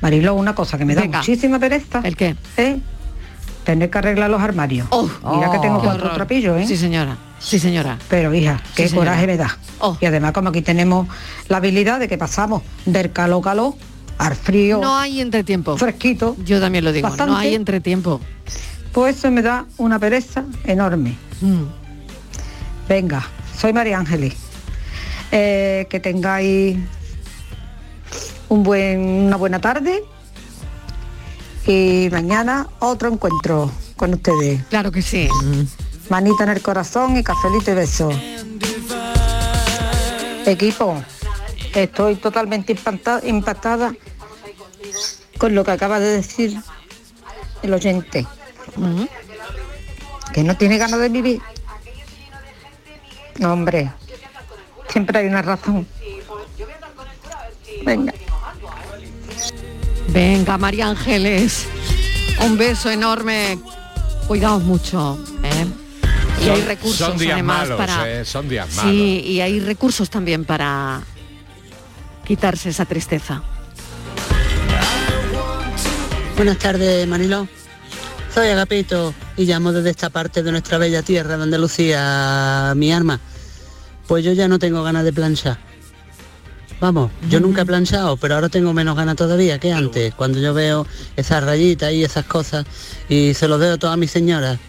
Marilo, 0.01 0.35
una 0.35 0.53
cosa 0.53 0.77
que 0.77 0.85
me 0.85 0.93
da 0.95 1.05
muchísima 1.05 1.59
pereza. 1.59 2.01
¿El 2.03 2.15
qué? 2.15 2.35
¿eh? 2.57 2.79
Tener 3.67 3.89
que 3.89 3.97
arreglar 3.97 4.29
los 4.29 4.41
armarios. 4.41 4.87
Mira 5.35 5.51
que 5.51 5.59
tengo 5.59 5.81
qué 5.81 5.87
cuatro 5.87 6.05
horror. 6.05 6.13
trapillos, 6.15 6.57
¿eh? 6.61 6.65
Sí, 6.65 6.77
señora. 6.77 7.17
Sí, 7.37 7.59
señora. 7.59 7.97
Pero 8.09 8.33
hija, 8.33 8.61
qué 8.77 8.87
Sí, 8.87 8.95
coraje 8.95 9.27
me 9.27 9.35
da. 9.35 9.57
Y 9.99 10.05
además 10.05 10.31
como 10.31 10.47
aquí 10.49 10.61
tenemos 10.61 11.05
la 11.49 11.57
habilidad 11.57 11.99
de 11.99 12.07
que 12.07 12.17
pasamos 12.17 12.63
del 12.85 13.11
calor 13.11 13.43
calor 13.43 13.73
al 14.19 14.35
frío. 14.37 14.79
No 14.79 14.95
hay 14.95 15.19
entretiempo. 15.19 15.75
Fresquito. 15.75 16.37
Yo 16.45 16.61
también 16.61 16.85
lo 16.85 16.93
digo, 16.93 17.09
no 17.09 17.15
Bastante. 17.17 17.35
hay 17.45 17.55
entretiempo. 17.55 18.21
Pues 18.93 19.17
eso 19.17 19.29
me 19.31 19.41
da 19.41 19.65
una 19.75 19.99
pereza 19.99 20.45
enorme. 20.63 21.17
Mm. 21.41 21.63
Venga, 22.87 23.21
soy 23.59 23.73
María 23.73 23.97
Ángeles. 23.99 24.33
Eh, 25.33 25.87
que 25.89 25.99
tengáis 25.99 26.77
un 28.47 28.63
buen, 28.63 28.99
una 29.25 29.35
buena 29.35 29.59
tarde 29.59 30.03
y 31.67 32.09
mañana 32.11 32.67
otro 32.79 33.09
encuentro 33.11 33.69
con 33.97 34.13
ustedes. 34.13 34.63
Claro 34.69 34.91
que 34.91 35.01
sí. 35.01 35.27
Manita 36.09 36.43
en 36.45 36.49
el 36.51 36.61
corazón 36.61 37.17
y 37.17 37.23
cafelito 37.23 37.71
y 37.71 37.73
beso. 37.75 38.09
Equipo, 40.45 41.03
estoy 41.75 42.15
totalmente 42.15 42.73
impacta- 42.73 43.21
impactada 43.25 43.93
con 45.37 45.53
lo 45.53 45.65
que 45.65 45.71
acaba 45.71 45.99
de 45.99 46.07
decir 46.07 46.57
el 47.61 47.73
oyente. 47.73 48.25
Que 50.33 50.43
no 50.43 50.55
tiene 50.55 50.77
ganas 50.77 50.99
de 51.01 51.09
vivir. 51.09 51.41
No, 53.39 53.51
hombre, 53.53 53.91
siempre 54.89 55.19
hay 55.19 55.27
una 55.27 55.41
razón. 55.41 55.85
Venga. 57.83 58.13
Venga, 60.09 60.57
María 60.57 60.87
Ángeles. 60.87 61.67
Un 62.45 62.57
beso 62.57 62.89
enorme. 62.89 63.59
Cuidaos 64.27 64.63
mucho. 64.63 65.17
¿eh? 65.43 65.65
Y 66.45 66.49
hay 66.49 66.61
recursos 66.61 67.07
son 67.07 67.17
días 67.17 67.33
además 67.33 67.59
malos, 67.69 67.77
para. 67.77 68.09
eh, 68.21 68.25
son 68.25 68.47
días 68.47 68.67
malos. 68.75 68.91
Sí, 68.91 69.21
y 69.25 69.41
hay 69.41 69.59
recursos 69.59 70.09
también 70.09 70.45
para 70.45 71.01
quitarse 72.25 72.69
esa 72.69 72.85
tristeza. 72.85 73.41
Buenas 76.35 76.57
tardes, 76.59 77.07
Manilo. 77.07 77.47
Soy 78.33 78.49
Agapito 78.49 79.13
y 79.35 79.45
llamo 79.45 79.71
desde 79.71 79.89
esta 79.89 80.11
parte 80.11 80.43
de 80.43 80.51
nuestra 80.51 80.77
bella 80.77 81.01
tierra 81.01 81.37
de 81.37 81.43
Andalucía, 81.43 82.73
mi 82.75 82.91
arma. 82.91 83.19
Pues 84.07 84.23
yo 84.23 84.31
ya 84.33 84.47
no 84.47 84.59
tengo 84.59 84.83
ganas 84.83 85.03
de 85.03 85.11
planchar. 85.13 85.57
Vamos, 86.79 87.11
yo 87.27 87.39
nunca 87.39 87.63
he 87.63 87.65
planchado, 87.65 88.17
pero 88.17 88.35
ahora 88.35 88.49
tengo 88.49 88.71
menos 88.71 88.95
ganas 88.95 89.15
todavía 89.15 89.57
que 89.57 89.73
antes, 89.73 90.13
cuando 90.13 90.39
yo 90.39 90.53
veo 90.53 90.85
esas 91.15 91.43
rayitas 91.43 91.91
y 91.91 92.03
esas 92.03 92.25
cosas 92.25 92.67
y 93.09 93.33
se 93.33 93.47
los 93.47 93.59
veo 93.59 93.73
a 93.73 93.77
todas 93.77 93.97
mis 93.97 94.11
señoras, 94.11 94.59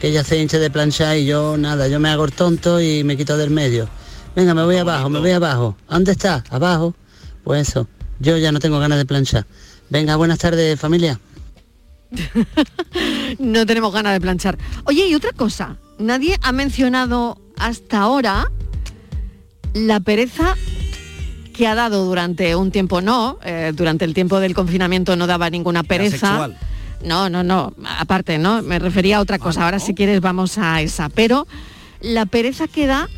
que 0.00 0.08
ella 0.08 0.24
se 0.24 0.40
hinche 0.40 0.58
de 0.58 0.70
planchar 0.70 1.18
y 1.18 1.26
yo 1.26 1.58
nada, 1.58 1.88
yo 1.88 2.00
me 2.00 2.08
hago 2.08 2.24
el 2.24 2.32
tonto 2.32 2.80
y 2.80 3.04
me 3.04 3.18
quito 3.18 3.36
del 3.36 3.50
medio. 3.50 3.88
Venga, 4.34 4.54
me 4.54 4.64
voy 4.64 4.76
abajo, 4.76 5.10
me 5.10 5.18
voy 5.18 5.32
abajo. 5.32 5.76
¿A 5.88 5.94
¿Dónde 5.94 6.12
está? 6.12 6.42
Abajo. 6.48 6.94
Pues 7.44 7.68
eso, 7.68 7.86
yo 8.18 8.38
ya 8.38 8.50
no 8.50 8.58
tengo 8.58 8.78
ganas 8.78 8.96
de 8.96 9.04
planchar. 9.04 9.46
Venga, 9.90 10.16
buenas 10.16 10.38
tardes 10.38 10.80
familia. 10.80 11.20
No 13.38 13.64
tenemos 13.64 13.92
ganas 13.92 14.12
de 14.12 14.20
planchar. 14.20 14.58
Oye, 14.84 15.06
y 15.08 15.14
otra 15.14 15.32
cosa. 15.32 15.76
Nadie 15.98 16.36
ha 16.42 16.52
mencionado 16.52 17.38
hasta 17.56 18.00
ahora 18.00 18.50
la 19.72 20.00
pereza 20.00 20.54
que 21.62 21.68
ha 21.68 21.76
dado 21.76 22.04
durante 22.04 22.56
un 22.56 22.72
tiempo, 22.72 23.00
no, 23.00 23.38
eh, 23.44 23.70
durante 23.72 24.04
el 24.04 24.14
tiempo 24.14 24.40
del 24.40 24.52
confinamiento 24.52 25.14
no 25.14 25.28
daba 25.28 25.48
ninguna 25.48 25.84
pereza. 25.84 26.50
No, 27.04 27.30
no, 27.30 27.44
no, 27.44 27.72
aparte, 28.00 28.36
¿no? 28.36 28.62
Me 28.62 28.80
refería 28.80 29.18
a 29.18 29.20
otra 29.20 29.38
cosa. 29.38 29.64
Ahora 29.64 29.78
si 29.78 29.94
quieres 29.94 30.20
vamos 30.20 30.58
a 30.58 30.80
esa. 30.80 31.08
Pero 31.08 31.46
la 32.00 32.26
pereza 32.26 32.66
que 32.66 32.88
da 32.88 33.08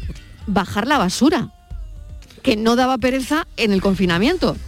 bajar 0.47 0.87
la 0.87 0.99
basura, 0.99 1.49
que 2.43 2.55
no 2.59 2.77
daba 2.77 2.99
pereza 2.99 3.47
en 3.57 3.73
el 3.73 3.81
confinamiento. 3.81 4.59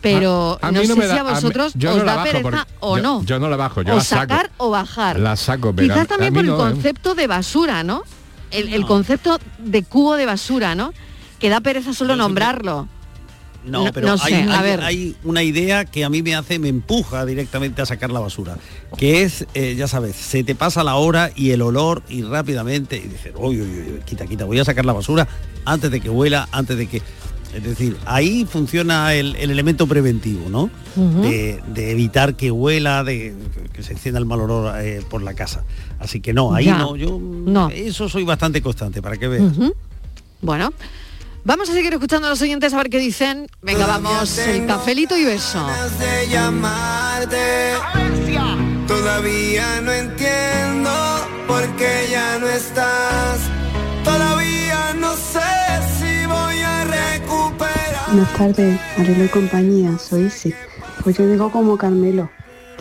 Pero 0.00 0.58
A- 0.62 0.68
a 0.68 0.72
no 0.72 0.80
mí 0.80 0.86
sé 0.86 0.94
me 0.94 1.02
si 1.02 1.08
da- 1.08 1.16
a 1.16 1.20
a 1.20 1.24
mí- 1.24 1.30
vosotros 1.34 1.72
yo 1.74 1.90
os 1.90 1.98
no 1.98 2.04
da 2.04 2.22
pereza 2.22 2.66
o 2.80 2.96
yo- 2.96 3.02
no. 3.02 3.24
yo 3.26 3.38
no 3.38 3.50
la 3.50 3.56
bajo, 3.56 3.82
yo 3.82 3.92
o 3.92 3.96
la 3.96 4.02
saco. 4.04 4.20
sacar 4.22 4.50
o 4.56 4.70
bajar. 4.70 5.18
La 5.20 5.36
saco, 5.36 5.74
pero 5.74 5.92
Quizás 5.92 6.08
también 6.08 6.32
por 6.32 6.44
el 6.44 6.48
no, 6.48 6.54
¿eh? 6.54 6.70
concepto 6.72 7.14
de 7.14 7.26
basura, 7.26 7.82
¿no? 7.82 8.04
El, 8.50 8.72
el 8.72 8.86
concepto 8.86 9.38
de 9.58 9.82
cubo 9.82 10.16
de 10.16 10.24
basura, 10.24 10.74
¿no? 10.74 10.94
Que 11.38 11.48
da 11.48 11.60
pereza 11.60 11.92
solo 11.94 12.16
nombrarlo. 12.16 12.88
No, 13.64 13.84
No- 13.86 13.92
pero 13.92 14.06
no 14.06 14.12
hay, 14.22 14.32
sé, 14.32 14.42
a 14.44 14.58
hay- 14.60 14.62
ver. 14.62 14.80
hay 14.80 15.16
una 15.24 15.42
idea 15.42 15.84
que 15.84 16.04
a 16.04 16.08
mí 16.08 16.22
me 16.22 16.36
hace, 16.36 16.58
me 16.60 16.68
empuja 16.68 17.26
directamente 17.26 17.82
a 17.82 17.86
sacar 17.86 18.10
la 18.10 18.20
basura, 18.20 18.56
que 18.96 19.22
es, 19.22 19.44
eh, 19.54 19.74
ya 19.76 19.88
sabes, 19.88 20.14
se 20.14 20.44
te 20.44 20.54
pasa 20.54 20.84
la 20.84 20.94
hora 20.94 21.32
y 21.34 21.50
el 21.50 21.62
olor 21.62 22.02
y 22.08 22.22
rápidamente, 22.22 22.96
y 22.96 23.08
dices, 23.08 23.32
uy, 23.36 23.60
uy, 23.60 23.68
uy, 23.68 24.00
quita, 24.04 24.24
quita, 24.26 24.44
voy 24.44 24.60
a 24.60 24.64
sacar 24.64 24.84
la 24.84 24.92
basura 24.92 25.26
antes 25.64 25.90
de 25.90 26.00
que 26.00 26.08
huela, 26.08 26.48
antes 26.52 26.76
de 26.78 26.86
que... 26.86 27.02
Es 27.54 27.62
decir, 27.64 27.96
ahí 28.04 28.44
funciona 28.48 29.14
el, 29.14 29.34
el 29.36 29.50
elemento 29.50 29.86
preventivo, 29.86 30.48
¿no? 30.50 30.68
De, 31.22 31.60
de 31.68 31.90
evitar 31.90 32.34
que 32.36 32.50
huela, 32.50 33.02
de 33.02 33.34
que 33.72 33.82
se 33.82 33.94
encienda 33.94 34.18
el 34.20 34.26
mal 34.26 34.40
olor 34.40 34.74
eh, 34.84 35.00
por 35.08 35.22
la 35.22 35.32
casa. 35.34 35.64
Así 35.98 36.20
que 36.20 36.34
no, 36.34 36.54
ahí 36.54 36.66
Ya. 36.66 36.76
no, 36.78 36.96
yo 36.96 37.18
No. 37.18 37.70
eso 37.70 38.08
soy 38.10 38.24
bastante 38.24 38.60
constante, 38.60 39.00
para 39.00 39.16
que 39.16 39.26
veas. 39.28 39.54
Bueno, 40.42 40.70
vamos 41.46 41.70
a 41.70 41.72
seguir 41.72 41.92
escuchando 41.92 42.26
a 42.26 42.30
los 42.30 42.42
oyentes 42.42 42.74
a 42.74 42.76
ver 42.76 42.90
qué 42.90 42.98
dicen. 42.98 43.46
Venga, 43.62 43.86
vamos, 43.86 44.36
el 44.38 44.66
cafelito 44.66 45.16
y 45.16 45.24
beso. 45.24 45.66
de 45.98 46.28
llamarte. 46.28 47.72
Todavía 48.86 49.80
no 49.80 49.92
entiendo 49.92 50.90
por 51.46 51.64
qué 51.76 52.08
ya 52.10 52.38
no 52.38 52.48
estás. 52.48 53.40
Todavía 54.04 54.94
no 54.94 55.14
sé 55.14 55.40
si 55.98 56.26
voy 56.26 56.58
a 56.60 56.84
recuperar. 56.84 58.06
Buenas 58.08 58.32
tardes, 58.34 58.80
Marilo 58.98 59.24
y 59.24 59.28
compañía, 59.28 59.98
soy 59.98 60.26
Isi. 60.26 60.52
Pues 61.02 61.16
yo 61.16 61.26
digo 61.26 61.50
como 61.50 61.76
Carmelo, 61.76 62.30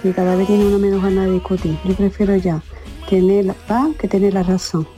que 0.01 0.13
cada 0.13 0.35
vez 0.35 0.47
tiene 0.47 0.65
una 0.65 0.77
menos 0.77 1.01
ganas 1.01 1.25
de 1.25 1.31
discutir. 1.33 1.77
Yo 1.85 1.95
prefiero 1.95 2.35
ya 2.35 2.61
tener 3.09 3.45
la 3.45 3.53
paz 3.53 3.89
que 3.99 4.07
tener 4.07 4.33
la 4.33 4.43
razón. 4.43 4.94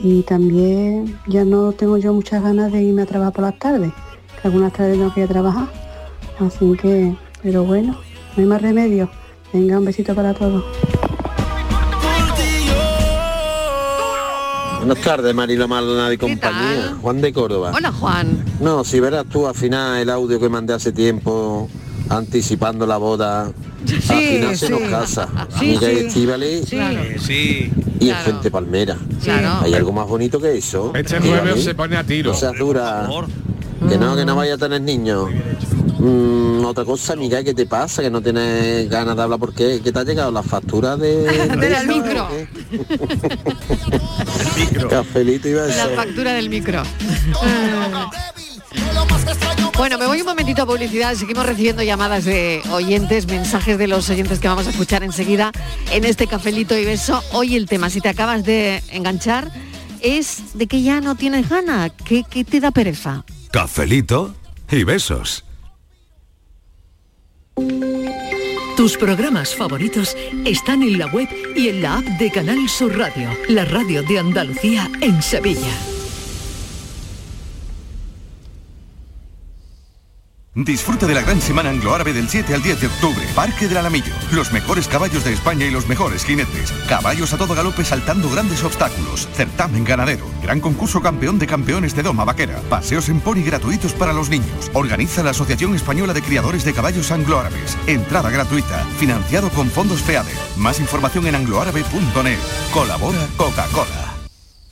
Y 0.00 0.22
también 0.22 1.18
ya 1.26 1.44
no 1.44 1.72
tengo 1.72 1.96
yo 1.96 2.12
muchas 2.12 2.42
ganas 2.42 2.70
de 2.72 2.82
irme 2.82 3.02
a 3.02 3.06
trabajar 3.06 3.32
por 3.32 3.44
las 3.44 3.58
tardes, 3.58 3.92
que 4.40 4.48
algunas 4.48 4.72
tardes 4.72 5.12
que 5.12 5.20
ir 5.20 5.26
a 5.26 5.28
trabajar. 5.28 5.68
Así 6.38 6.76
que, 6.80 7.16
pero 7.42 7.64
bueno, 7.64 7.92
no 8.36 8.42
hay 8.42 8.44
más 8.44 8.62
remedio. 8.62 9.10
Venga, 9.52 9.78
un 9.78 9.84
besito 9.84 10.14
para 10.14 10.34
todos. 10.34 10.64
Buenas 14.78 15.04
tardes, 15.04 15.34
Marilo 15.34 15.66
Maldonado 15.66 16.12
y 16.12 16.18
compañía. 16.18 16.96
Juan 17.02 17.20
de 17.20 17.32
Córdoba. 17.32 17.72
Hola, 17.74 17.90
Juan. 17.92 18.44
No, 18.60 18.84
si 18.84 19.00
verás 19.00 19.26
tú 19.26 19.46
al 19.48 19.54
final 19.54 19.98
el 19.98 20.08
audio 20.08 20.38
que 20.38 20.48
mandé 20.48 20.74
hace 20.74 20.92
tiempo 20.92 21.68
anticipando 22.08 22.86
la 22.86 22.96
boda, 22.96 23.44
al 23.46 23.52
final 24.02 24.56
se 24.56 24.66
sí. 24.66 24.72
nos 24.72 24.82
casa. 24.90 25.28
Sí, 25.58 25.76
Amiga 25.76 25.88
sí. 25.88 25.96
Estíbaliz 26.06 26.72
Eh, 26.72 27.16
sí. 27.20 27.72
y 28.00 28.08
el 28.10 28.16
Gente 28.16 28.50
Palmera. 28.50 28.96
Claro. 29.22 29.60
Hay 29.64 29.74
algo 29.74 29.92
más 29.92 30.06
bonito 30.08 30.40
que 30.40 30.56
eso. 30.56 30.92
Este 30.94 31.20
jueves 31.20 31.64
se 31.64 31.74
pone 31.74 31.96
a 31.96 32.04
tiro. 32.04 32.32
No 32.32 32.36
seas 32.38 32.56
dura. 32.58 33.08
Que 33.88 33.96
no, 33.96 34.16
que 34.16 34.24
no 34.24 34.34
vaya 34.36 34.54
a 34.54 34.58
tener 34.58 34.80
niños. 34.80 35.28
Mm, 36.00 36.64
otra 36.64 36.84
cosa, 36.84 37.12
amiga, 37.14 37.42
¿qué 37.42 37.54
te 37.54 37.66
pasa? 37.66 38.02
Que 38.02 38.10
no 38.10 38.20
tienes 38.20 38.88
ganas 38.88 39.16
de 39.16 39.22
hablar 39.22 39.38
porque 39.40 39.80
¿qué 39.82 39.90
te 39.92 39.98
ha 39.98 40.04
llegado 40.04 40.30
la 40.30 40.42
factura 40.44 40.96
de... 40.96 41.22
Del 41.56 41.86
micro. 41.88 42.28
Cafelito 44.88 45.48
y 45.48 45.52
La 45.54 45.62
besos. 45.62 45.90
factura 45.96 46.32
del 46.34 46.48
micro. 46.50 46.82
Bueno, 49.78 49.96
me 49.96 50.08
voy 50.08 50.20
un 50.20 50.26
momentito 50.26 50.62
a 50.62 50.66
publicidad. 50.66 51.14
Seguimos 51.14 51.46
recibiendo 51.46 51.84
llamadas 51.84 52.24
de 52.24 52.60
oyentes, 52.72 53.28
mensajes 53.28 53.78
de 53.78 53.86
los 53.86 54.10
oyentes 54.10 54.40
que 54.40 54.48
vamos 54.48 54.66
a 54.66 54.70
escuchar 54.70 55.04
enseguida 55.04 55.52
en 55.92 56.04
este 56.04 56.26
cafelito 56.26 56.76
y 56.76 56.84
beso. 56.84 57.22
Hoy 57.30 57.54
el 57.54 57.66
tema, 57.66 57.88
si 57.88 58.00
te 58.00 58.08
acabas 58.08 58.44
de 58.44 58.82
enganchar, 58.90 59.52
es 60.02 60.58
de 60.58 60.66
que 60.66 60.82
ya 60.82 61.00
no 61.00 61.14
tienes 61.14 61.48
ganas, 61.48 61.92
que, 62.04 62.24
que 62.24 62.42
te 62.42 62.58
da 62.58 62.72
pereza. 62.72 63.24
Cafelito 63.52 64.34
y 64.68 64.82
besos. 64.82 65.44
Tus 68.76 68.96
programas 68.96 69.54
favoritos 69.54 70.16
están 70.44 70.82
en 70.82 70.98
la 70.98 71.06
web 71.06 71.28
y 71.54 71.68
en 71.68 71.82
la 71.82 71.98
app 71.98 72.04
de 72.04 72.32
Canal 72.32 72.68
Sur 72.68 72.98
Radio, 72.98 73.30
la 73.48 73.64
radio 73.64 74.02
de 74.02 74.18
Andalucía 74.18 74.90
en 75.00 75.22
Sevilla. 75.22 75.97
Disfruta 80.64 81.06
de 81.06 81.14
la 81.14 81.22
gran 81.22 81.40
semana 81.40 81.70
anglo-árabe 81.70 82.12
del 82.12 82.28
7 82.28 82.52
al 82.52 82.60
10 82.60 82.80
de 82.80 82.86
octubre. 82.88 83.24
Parque 83.36 83.68
del 83.68 83.76
Alamillo. 83.76 84.12
Los 84.32 84.52
mejores 84.52 84.88
caballos 84.88 85.22
de 85.22 85.32
España 85.32 85.64
y 85.64 85.70
los 85.70 85.86
mejores 85.86 86.24
jinetes. 86.24 86.72
Caballos 86.88 87.32
a 87.32 87.38
todo 87.38 87.54
galope 87.54 87.84
saltando 87.84 88.28
grandes 88.28 88.64
obstáculos. 88.64 89.28
Certamen 89.34 89.84
ganadero. 89.84 90.26
Gran 90.42 90.58
concurso 90.58 91.00
campeón 91.00 91.38
de 91.38 91.46
campeones 91.46 91.94
de 91.94 92.02
Doma 92.02 92.24
Vaquera. 92.24 92.60
Paseos 92.68 93.08
en 93.08 93.20
pony 93.20 93.44
gratuitos 93.44 93.92
para 93.92 94.12
los 94.12 94.30
niños. 94.30 94.68
Organiza 94.72 95.22
la 95.22 95.30
Asociación 95.30 95.76
Española 95.76 96.12
de 96.12 96.22
Criadores 96.22 96.64
de 96.64 96.72
Caballos 96.72 97.12
Anglo-Árabes. 97.12 97.78
Entrada 97.86 98.28
gratuita. 98.28 98.84
Financiado 98.98 99.50
con 99.50 99.70
fondos 99.70 100.02
FEADE. 100.02 100.32
Más 100.56 100.80
información 100.80 101.28
en 101.28 101.36
angloárabe.net. 101.36 102.38
Colabora 102.72 103.28
Coca-Cola. 103.36 104.16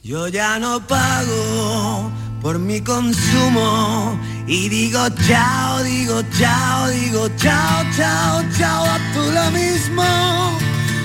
Yo 0.03 0.27
ya 0.27 0.59
no 0.59 0.85
pago 0.85 2.11
por 2.43 2.59
mi 2.59 2.81
consumo 2.81 4.19
y 4.47 4.69
digo 4.69 5.01
chao, 5.27 5.83
digo 5.83 6.23
chao, 6.39 6.89
digo 6.89 7.29
chao, 7.37 7.85
chao, 7.97 8.43
chao, 8.57 8.85
a 8.85 8.99
tú 9.13 9.21
lo 9.33 9.51
mismo. 9.51 10.05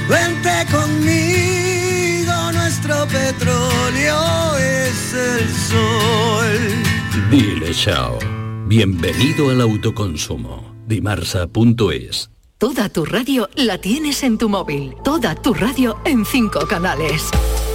Vente 0.08 0.66
conmigo, 0.72 2.52
nuestro 2.54 3.08
petróleo 3.08 4.58
es 4.58 5.14
el 5.14 5.50
sol. 5.50 7.30
Dile 7.30 7.74
chao. 7.74 8.20
Bienvenido 8.68 9.50
al 9.50 9.62
autoconsumo. 9.62 10.74
Dimarsa.es 10.88 12.30
Toda 12.58 12.90
tu 12.90 13.06
radio 13.06 13.50
la 13.56 13.80
tienes 13.80 14.24
en 14.24 14.38
tu 14.38 14.48
móvil. 14.48 14.94
Toda 15.04 15.36
tu 15.36 15.54
radio 15.54 15.98
en 16.06 16.26
cinco 16.26 16.68
canales. 16.68 17.32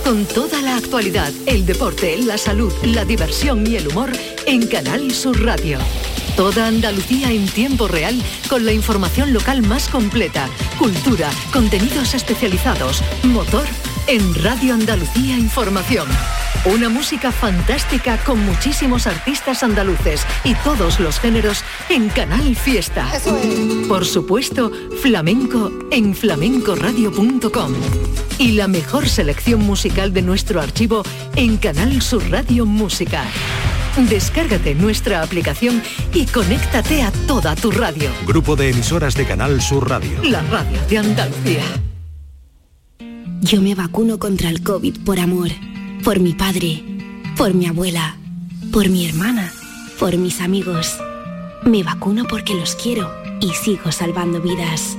Con 0.07 0.25
toda 0.25 0.62
la 0.62 0.77
actualidad, 0.77 1.33
el 1.47 1.66
deporte, 1.66 2.16
la 2.19 2.38
salud, 2.38 2.73
la 2.85 3.05
diversión 3.05 3.66
y 3.66 3.75
el 3.75 3.88
humor 3.88 4.12
en 4.47 4.64
Canal 4.69 5.11
Sur 5.11 5.45
Radio. 5.45 5.81
Toda 6.37 6.69
Andalucía 6.69 7.33
en 7.33 7.45
tiempo 7.49 7.88
real 7.88 8.23
con 8.49 8.64
la 8.64 8.73
información 8.73 9.33
local 9.33 9.62
más 9.62 9.88
completa, 9.88 10.49
cultura, 10.79 11.29
contenidos 11.53 12.14
especializados, 12.14 13.03
motor 13.25 13.64
en 14.09 14.35
Radio 14.42 14.75
Andalucía 14.75 15.37
Información. 15.37 16.09
Una 16.64 16.88
música 16.88 17.33
fantástica 17.33 18.19
con 18.19 18.45
muchísimos 18.45 19.07
artistas 19.07 19.62
andaluces 19.62 20.25
y 20.45 20.55
todos 20.57 21.01
los 21.01 21.19
géneros 21.19 21.64
en 21.88 22.09
Canal 22.09 22.55
Fiesta. 22.57 23.07
Por 23.88 24.05
supuesto, 24.05 24.71
flamenco 25.03 25.71
en 25.90 26.14
flamencoradio.com. 26.14 27.73
Y 28.38 28.53
la 28.53 28.69
mejor 28.69 29.09
selección 29.09 29.61
musical 29.62 30.12
de 30.12 30.23
nuestro 30.23 30.61
archivo 30.61 31.03
en 31.35 31.57
Canal 31.57 32.01
Sur 32.03 32.29
Radio 32.31 32.66
Música. 32.66 33.25
Descárgate 33.97 34.75
nuestra 34.75 35.23
aplicación 35.23 35.83
y 36.12 36.27
conéctate 36.27 37.03
a 37.03 37.11
toda 37.27 37.57
tu 37.57 37.71
radio. 37.71 38.11
Grupo 38.27 38.57
de 38.57 38.71
emisoras 38.71 39.14
de 39.14 39.25
Canal 39.25 39.61
Sur 39.62 39.88
Radio. 39.88 40.23
La 40.23 40.42
radio 40.42 40.79
de 40.88 40.99
Andalucía. 40.99 41.62
Yo 43.40 43.61
me 43.61 43.75
vacuno 43.75 44.18
contra 44.18 44.49
el 44.49 44.62
COVID 44.62 45.05
por 45.05 45.20
amor, 45.20 45.51
por 46.03 46.20
mi 46.20 46.33
padre, 46.33 46.83
por 47.37 47.55
mi 47.55 47.66
abuela, 47.66 48.16
por 48.72 48.88
mi 48.88 49.07
hermana, 49.07 49.53
por 49.99 50.16
mis 50.16 50.40
amigos. 50.40 50.96
Me 51.64 51.83
vacuno 51.83 52.25
porque 52.29 52.55
los 52.55 52.75
quiero 52.75 53.11
y 53.40 53.51
sigo 53.51 53.92
salvando 53.92 54.40
vidas. 54.40 54.96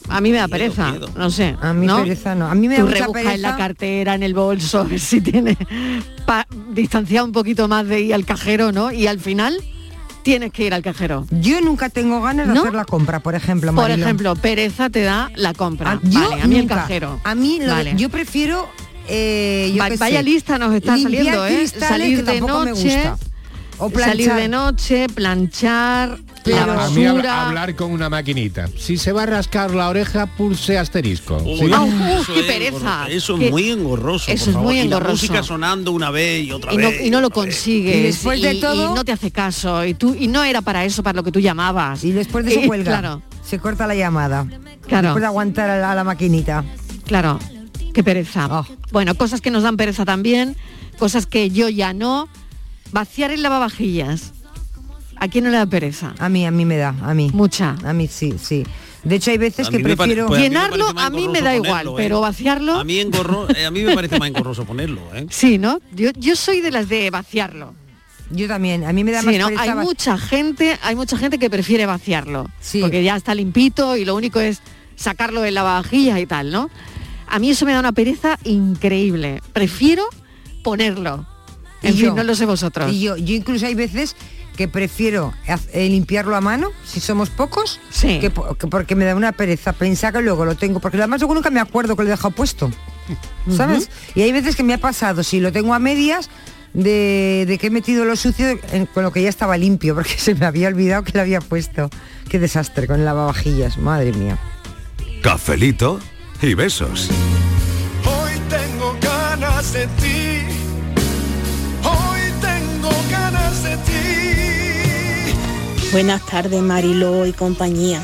A 0.08 0.22
mí 0.22 0.30
me 0.32 0.38
da 0.38 0.48
pereza, 0.48 0.94
no 1.18 1.32
sé. 1.32 1.56
A 1.62 1.74
mí 1.74 1.88
¿no? 1.88 2.04
pereza 2.04 2.36
no. 2.36 2.46
A 2.48 2.54
mí 2.56 2.68
me 2.68 2.76
da 2.76 2.82
Tú 2.82 2.88
mucha 2.88 3.00
rebuscas 3.00 3.24
en 3.34 3.42
la 3.42 3.50
pereza. 3.50 3.58
cartera, 3.58 4.16
en 4.16 4.24
el 4.24 4.34
bolso, 4.36 4.80
a 4.82 4.84
ver 4.84 5.00
si 5.00 5.20
tiene 5.20 5.58
distanciado 6.70 7.26
un 7.26 7.32
poquito 7.32 7.68
más 7.68 7.88
de 7.88 8.02
ir 8.02 8.14
al 8.14 8.24
cajero, 8.26 8.72
¿no? 8.72 8.92
Y 8.92 9.08
al 9.08 9.20
final 9.20 9.58
tienes 10.22 10.52
que 10.52 10.64
ir 10.66 10.74
al 10.76 10.84
cajero. 10.84 11.26
Yo 11.32 11.60
nunca 11.60 11.90
tengo 11.90 12.22
ganas 12.22 12.48
de 12.48 12.54
¿No? 12.54 12.62
hacer 12.62 12.74
la 12.76 12.86
compra, 12.86 13.20
por 13.20 13.34
ejemplo. 13.36 13.74
Por 13.74 13.90
ejemplo, 13.92 14.36
pereza 14.36 14.90
te 14.92 15.02
da 15.02 15.32
la 15.36 15.54
compra. 15.54 15.94
Ah, 15.94 16.00
yo 16.04 16.30
vale, 16.30 16.42
a 16.44 16.48
mí 16.48 16.58
el 16.60 16.68
cajero. 16.68 17.20
A 17.24 17.34
mí 17.36 17.58
lo 17.60 17.66
de- 17.66 17.72
Vale. 17.72 17.94
yo 17.98 18.10
prefiero 18.10 18.70
eh, 19.08 19.72
yo 19.74 19.80
Va- 19.82 19.90
vaya 19.98 20.18
sé, 20.20 20.24
lista 20.24 20.58
nos 20.58 20.74
está 20.74 20.98
saliendo, 20.98 21.46
¿eh? 21.46 21.68
Salir 21.68 22.24
de 22.26 22.42
noche. 22.42 23.12
O 23.78 23.90
salir 23.90 24.28
planchar. 24.30 24.40
de 24.40 24.48
noche, 24.48 25.08
planchar, 25.10 26.18
la 26.46 26.64
a 26.86 26.90
mí 26.92 27.02
hab- 27.04 27.14
basura. 27.16 27.48
hablar 27.48 27.76
con 27.76 27.92
una 27.92 28.10
maquinita. 28.10 28.70
Si 28.78 28.98
se 28.98 29.12
va 29.12 29.24
a 29.24 29.26
rascar 29.26 29.72
la 29.72 29.90
oreja, 29.90 30.28
pulse 30.28 30.78
asterisco. 30.78 31.36
Uy, 31.44 31.58
¿Sí? 31.58 31.66
Uf, 31.66 32.22
eso 32.22 32.34
qué 32.36 32.40
es 32.40 32.46
pereza. 32.46 32.78
engorroso. 32.78 33.08
Eso 33.10 33.34
es 33.38 33.52
muy 33.52 33.70
engorroso. 33.70 34.32
Eso 34.32 34.46
por 34.46 34.50
es 34.50 34.54
favor. 34.54 34.64
muy 34.64 34.76
Y 34.76 34.78
la 34.78 34.84
engorroso. 34.86 35.12
música 35.12 35.44
sonando 35.44 35.92
una 35.92 36.10
vez 36.10 36.46
y 36.46 36.52
otra 36.54 36.74
y 36.74 36.78
no, 36.78 36.90
vez. 36.90 37.02
y 37.06 37.10
no 37.10 37.20
lo 37.20 37.30
consigues 37.32 37.98
Y 37.98 38.02
después 38.04 38.42
de 38.42 38.54
y- 38.54 38.62
todo- 38.62 38.92
y 38.92 38.96
no 38.96 39.04
te 39.04 39.12
hace 39.12 39.32
caso 39.32 39.84
y 39.84 39.94
tú 39.94 40.16
y 40.18 40.30
no 40.30 40.46
era 40.46 40.62
para 40.62 40.86
eso 40.86 41.04
para 41.04 41.18
lo 41.18 41.24
que 41.24 41.34
tú 41.34 41.42
llamabas 41.42 42.02
Y 42.06 42.12
después 42.14 42.46
de 42.46 42.52
eso 42.52 42.62
Eh, 42.62 42.68
cuelga. 42.68 42.92
claro 43.00 43.22
Se 43.44 43.60
corta 43.60 43.88
la 43.88 43.96
llamada. 43.96 44.48
Claro. 44.88 45.08
Después 45.10 45.22
de 45.22 45.28
aguantar 45.28 45.70
a 45.70 45.78
la, 45.80 45.92
a 45.92 45.96
la 45.96 46.04
maquinita. 46.06 46.64
claro 47.06 47.40
qué 47.96 48.04
pereza 48.04 48.48
Oh. 48.52 48.66
bueno 48.92 49.16
cosas 49.16 49.42
que 49.42 49.50
nos 49.50 49.64
dan 49.64 49.78
pereza 49.78 50.06
también 50.06 50.56
cosas 51.00 51.26
que 51.26 51.50
yo 51.50 51.68
ya 51.70 51.94
no 51.94 52.28
vaciar 52.92 53.32
el 53.32 53.42
lavavajillas 53.42 54.34
a 55.18 55.28
quién 55.30 55.46
no 55.46 55.50
le 55.50 55.58
da 55.58 55.66
pereza 55.66 56.14
A 56.20 56.30
mí, 56.30 56.46
a 56.46 56.52
mí 56.52 56.66
me 56.66 56.78
da, 56.78 56.94
a 57.02 57.14
mí. 57.14 57.32
mucha 57.34 57.76
A 57.86 57.94
mí 57.94 58.08
sí, 58.08 58.36
sí. 58.38 58.64
De 59.04 59.16
hecho 59.16 59.32
hay 59.32 59.38
veces 59.38 59.70
que 59.70 59.80
prefiero... 59.80 60.28
pues 60.28 60.40
a 60.40 60.44
mí 60.44 60.50
me 60.50 60.56
llenarlo 60.56 60.94
más 60.94 61.06
a 61.06 61.10
mí 61.10 61.28
me 61.30 61.42
da 61.42 61.56
igual 61.56 61.86
ponerlo, 61.86 61.92
¿eh? 62.00 62.04
pero 62.04 62.22
vaciarlo 62.22 62.80
A 62.80 62.84
mí, 62.84 63.00
engorro, 63.00 63.48
eh, 63.56 63.66
a 63.66 63.72
mí 63.72 63.82
me 63.84 63.96
parece 63.96 64.20
más 64.20 64.28
engorroso 64.28 64.66
ponerlo, 64.66 65.02
¿eh? 65.16 65.26
sí 65.30 65.58
no 65.58 65.80
yo, 65.96 66.10
yo 66.18 66.36
soy 66.36 66.60
de 66.62 66.72
las 66.72 66.90
de 66.90 67.10
vaciarlo 67.12 67.74
Yo 68.32 68.48
también, 68.48 68.84
a 68.84 68.92
mí 68.92 69.04
me 69.04 69.12
da 69.12 69.22
Sí, 69.22 69.28
más 69.28 69.38
¿no? 69.38 69.46
pereza 69.48 69.62
Hay 69.64 69.74
mucha 69.76 70.18
gente, 70.18 70.78
hay 70.84 70.96
mucha 70.96 71.18
gente 71.18 71.38
que 71.40 71.50
prefiere 71.50 71.86
vaciarlo, 71.86 72.50
Sí. 72.60 72.82
porque 72.82 73.04
ya 73.04 73.16
está 73.16 73.34
limpito 73.36 73.96
y 73.96 74.04
lo 74.06 74.16
único 74.16 74.40
es 74.42 74.62
sacarlo 74.98 75.42
de 75.42 75.52
la 75.52 75.62
lavavajillas 75.62 76.20
y 76.20 76.26
tal, 76.26 76.52
¿no? 76.52 76.70
A 77.36 77.40
mí 77.40 77.50
eso 77.52 77.66
me 77.66 77.74
da 77.74 77.80
una 77.80 77.92
pereza 77.92 78.38
increíble. 78.44 79.42
Prefiero 79.54 80.04
ponerlo. 80.64 81.26
En 81.82 81.94
Y 81.94 81.98
fin, 81.98 82.06
yo. 82.08 82.14
no 82.16 82.24
lo 82.24 82.34
sé 82.36 82.46
vosotros. 82.46 82.92
Y 82.92 83.02
yo, 83.02 83.18
yo 83.18 83.36
incluso 83.36 83.66
hay 83.66 83.76
veces 83.76 84.16
que 84.58 84.68
prefiero 84.70 85.34
eh, 85.74 85.90
limpiarlo 85.90 86.36
a 86.36 86.40
mano, 86.42 86.70
si 86.86 87.02
somos 87.02 87.30
pocos, 87.30 87.80
que, 88.02 88.30
po- 88.30 88.56
que 88.56 88.68
porque 88.68 88.96
me 88.96 89.04
da 89.04 89.14
una 89.16 89.34
pereza 89.34 89.74
pensar 89.74 90.14
que 90.14 90.22
luego 90.22 90.46
lo 90.46 90.56
tengo, 90.56 90.80
porque 90.80 90.96
además 90.98 91.20
luego 91.20 91.34
nunca 91.36 91.50
me 91.50 91.60
acuerdo 91.60 91.96
que 91.98 92.04
lo 92.04 92.08
he 92.08 92.12
dejado 92.12 92.32
puesto, 92.34 92.72
¿sabes? 93.56 93.90
Y 94.16 94.22
hay 94.22 94.32
veces 94.32 94.56
que 94.56 94.64
me 94.64 94.74
ha 94.74 94.78
pasado, 94.78 95.24
si 95.24 95.42
lo 95.42 95.52
tengo 95.52 95.74
a 95.74 95.80
medias, 95.80 96.30
de, 96.74 97.44
de 97.48 97.58
que 97.58 97.68
he 97.68 97.70
metido 97.70 98.06
lo 98.06 98.16
sucio 98.16 98.58
en- 98.72 98.86
con 98.86 99.04
lo 99.04 99.12
que 99.12 99.22
ya 99.22 99.30
estaba 99.30 99.58
limpio, 99.58 99.94
porque 99.96 100.18
se 100.18 100.34
me 100.36 100.46
había 100.46 100.70
olvidado 100.70 101.04
que 101.04 101.12
lo 101.14 101.20
había 101.22 101.42
puesto. 101.42 101.90
Qué 102.30 102.40
desastre 102.40 102.88
con 102.88 103.00
el 103.00 103.06
lavavajillas, 103.06 103.78
madre 103.78 104.14
mía. 104.14 104.38
Cafelito 105.22 106.00
y 106.42 106.54
besos. 106.54 107.10
Hoy 108.06 108.32
tengo 108.50 108.96
ganas 109.02 109.74
de 109.74 109.88
ti. 109.88 110.42
Hoy 111.84 112.22
tengo 112.42 112.90
ganas 113.10 113.64
de 113.64 113.78
ti. 113.78 115.34
Buenas 115.92 116.26
tardes, 116.26 116.62
Mariló 116.62 117.26
y 117.26 117.34
compañía. 117.34 118.02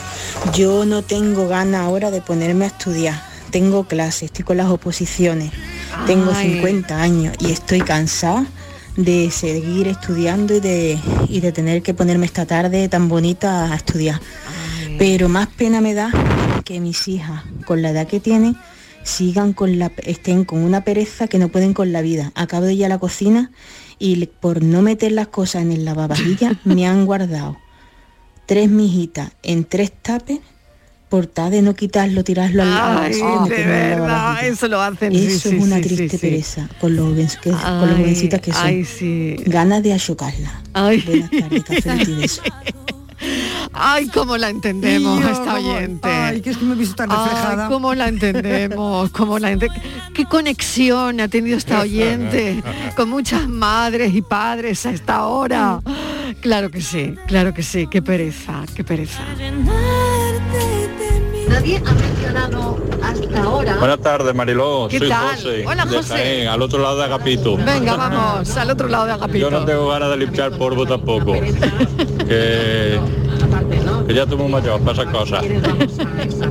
Yo 0.54 0.86
no 0.86 1.02
tengo 1.02 1.48
ganas 1.48 1.82
ahora 1.82 2.12
de 2.12 2.22
ponerme 2.22 2.66
a 2.66 2.68
estudiar. 2.70 3.22
Tengo 3.52 3.84
clases, 3.84 4.24
estoy 4.24 4.46
con 4.46 4.58
las 4.58 4.68
oposiciones. 4.68 5.52
Tengo 6.08 6.32
Ay. 6.34 6.54
50 6.54 7.02
años 7.02 7.36
y 7.40 7.52
estoy 7.52 7.82
cansada 7.82 8.46
de 8.96 9.30
seguir 9.32 9.88
estudiando 9.88 10.56
y 10.56 10.60
de, 10.60 11.00
y 11.28 11.42
de 11.42 11.52
tener 11.52 11.82
que 11.82 11.94
ponerme 11.94 12.26
esta 12.26 12.46
tarde 12.46 12.88
tan 12.88 13.10
bonita 13.10 13.72
a 13.72 13.76
estudiar. 13.76 14.20
Pero 14.98 15.30
más 15.30 15.48
pena 15.48 15.82
me 15.82 15.94
da 15.94 16.12
que 16.64 16.80
mis 16.80 17.07
hijas, 17.07 17.43
con 17.66 17.82
la 17.82 17.91
edad 17.91 18.07
que 18.07 18.20
tienen, 18.20 18.55
sigan 19.03 19.53
con 19.53 19.80
la 19.80 19.91
estén 20.03 20.45
con 20.45 20.59
una 20.64 20.84
pereza 20.84 21.28
que 21.28 21.39
no 21.39 21.49
pueden 21.49 21.74
con 21.74 21.91
la 21.91 22.01
vida. 22.01 22.32
Acabo 22.36 22.66
de 22.66 22.74
ir 22.74 22.86
a 22.86 22.89
la 22.89 22.99
cocina 22.99 23.51
y 23.99 24.26
por 24.28 24.64
no 24.64 24.82
meter 24.82 25.12
las 25.12 25.28
cosas 25.28 25.64
en 25.64 25.72
el 25.72 25.86
lavavajillas 25.86 26.53
me 26.66 26.88
han 26.88 27.05
guardado 27.05 27.57
tres 28.45 28.70
mijitas 28.70 29.32
en 29.43 29.64
tres 29.66 29.91
tapes 30.01 30.39
por 31.09 31.26
tal 31.28 31.51
de 31.51 31.62
no 31.62 31.74
quitarlo, 31.76 32.24
tirarlo 32.24 32.64
al 32.64 32.70
lado. 32.70 32.99
Ay, 33.01 33.14
meterlo 33.16 33.45
de 33.47 33.66
verdad, 33.66 34.45
eso 34.47 34.68
lo 34.70 34.82
hacen. 34.82 35.14
Eso 35.14 35.49
sí, 35.49 35.57
es 35.57 35.62
una 35.64 35.76
sí, 35.78 35.82
triste 35.82 36.09
sí. 36.09 36.18
pereza 36.18 36.70
con 36.80 36.95
los, 36.95 37.36
que- 37.38 37.51
con 37.51 37.89
los 37.89 37.97
jovencitas 37.97 38.39
que 38.39 38.53
son. 38.53 38.66
ay. 38.66 39.36
Ganas 39.45 39.84
de 39.84 39.91
achocarla. 39.93 40.62
Ay. 40.74 41.01
Buenas 41.05 41.30
tardes, 41.84 42.41
y. 42.45 42.91
Ay, 43.74 44.07
cómo 44.07 44.38
la 44.38 44.49
entendemos 44.49 45.24
a 45.24 45.32
esta 45.32 45.53
oyente. 45.55 46.07
ay, 46.09 46.41
que 46.41 46.49
es 46.51 46.57
que 46.57 46.65
me 46.65 46.74
he 46.74 46.78
visto 46.78 46.95
tan 46.95 47.09
reflejada. 47.09 47.65
Ay, 47.65 47.69
cómo 47.72 47.93
la 47.93 48.07
entendemos, 48.07 49.09
cómo 49.11 49.39
la 49.39 49.51
ente- 49.51 49.69
Qué 50.13 50.26
conexión 50.26 51.19
ha 51.22 51.28
tenido 51.28 51.57
esta 51.57 51.82
oyente 51.82 52.61
con 52.95 53.09
muchas 53.09 53.47
madres 53.47 54.13
y 54.13 54.22
padres 54.22 54.86
a 54.86 54.91
esta 54.91 55.26
hora. 55.26 55.80
Claro 56.41 56.69
que 56.72 56.82
sí, 56.82 57.15
claro 57.28 57.53
que 57.53 57.63
sí, 57.63 57.88
qué 57.88 58.01
pereza, 58.01 58.63
qué 58.76 58.84
pereza. 58.84 59.22
Nadie 61.47 61.82
ha 61.86 61.91
mencionado 61.93 62.78
hasta 63.03 63.43
ahora. 63.43 63.76
Buenas 63.78 63.99
tardes, 63.99 64.34
Mariló. 64.34 64.88
¿Qué 64.89 64.99
Soy 64.99 65.09
tal? 65.09 65.36
José. 65.36 65.65
Hola, 65.67 65.86
de 65.86 65.97
José. 65.97 66.13
Jaén, 66.13 66.47
al 66.47 66.61
otro 66.61 66.82
lado 66.82 66.97
de 66.97 67.03
Agapito. 67.03 67.57
Venga, 67.57 67.95
vamos, 67.97 68.55
al 68.57 68.69
otro 68.69 68.88
lado 68.88 69.05
de 69.05 69.11
Agapito. 69.11 69.38
Yo 69.49 69.51
no 69.51 69.65
tengo 69.65 69.89
ganas 69.89 70.09
de 70.11 70.17
limpiar 70.17 70.51
polvo 70.57 70.86
tampoco. 70.86 71.34
Que, 72.28 72.99
que 74.12 74.18
ya 74.18 74.26
tomo 74.26 74.49
mayor 74.49 74.82
para 74.82 74.91
esas 74.91 75.14
cosas. 75.14 75.45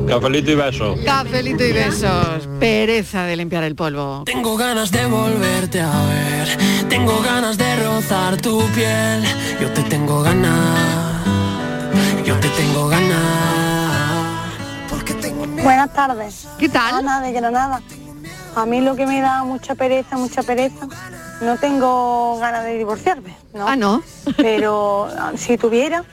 Cafelito 0.09 0.51
y 0.51 0.55
besos. 0.55 0.99
Cafelito 1.05 1.63
y 1.63 1.73
besos. 1.73 2.49
Pereza 2.59 3.25
de 3.25 3.37
limpiar 3.37 3.65
el 3.65 3.75
polvo. 3.75 4.23
Tengo 4.25 4.57
ganas 4.57 4.91
de 4.91 5.05
volverte 5.05 5.83
a 5.83 5.93
ver. 6.07 6.89
Tengo 6.89 7.21
ganas 7.21 7.59
de 7.59 7.85
rozar 7.85 8.41
tu 8.41 8.63
piel. 8.75 9.25
Yo 9.61 9.71
te 9.73 9.83
tengo 9.83 10.23
ganas. 10.23 11.27
Yo 12.25 12.35
te 12.41 12.49
tengo 12.49 12.89
ganas. 12.89 14.55
Porque 14.89 15.13
tengo 15.15 15.47
miedo. 15.47 15.63
Buenas 15.63 15.93
tardes. 15.93 16.49
¿Qué 16.59 16.69
tal? 16.71 16.95
Ana 16.95 17.21
de 17.21 17.33
Granada. 17.33 17.83
A 18.57 18.65
mí 18.65 18.81
lo 18.81 18.97
que 18.97 19.07
me 19.07 19.21
da 19.21 19.45
mucha 19.45 19.75
pereza, 19.75 20.17
mucha 20.17 20.43
pereza, 20.43 20.89
no 21.43 21.59
tengo 21.59 22.39
ganas 22.39 22.65
de 22.65 22.79
divorciarme, 22.79 23.37
¿no? 23.53 23.69
Ah, 23.69 23.77
¿no? 23.77 24.03
Pero 24.39 25.09
ah, 25.17 25.33
si 25.37 25.57
tuviera, 25.57 26.05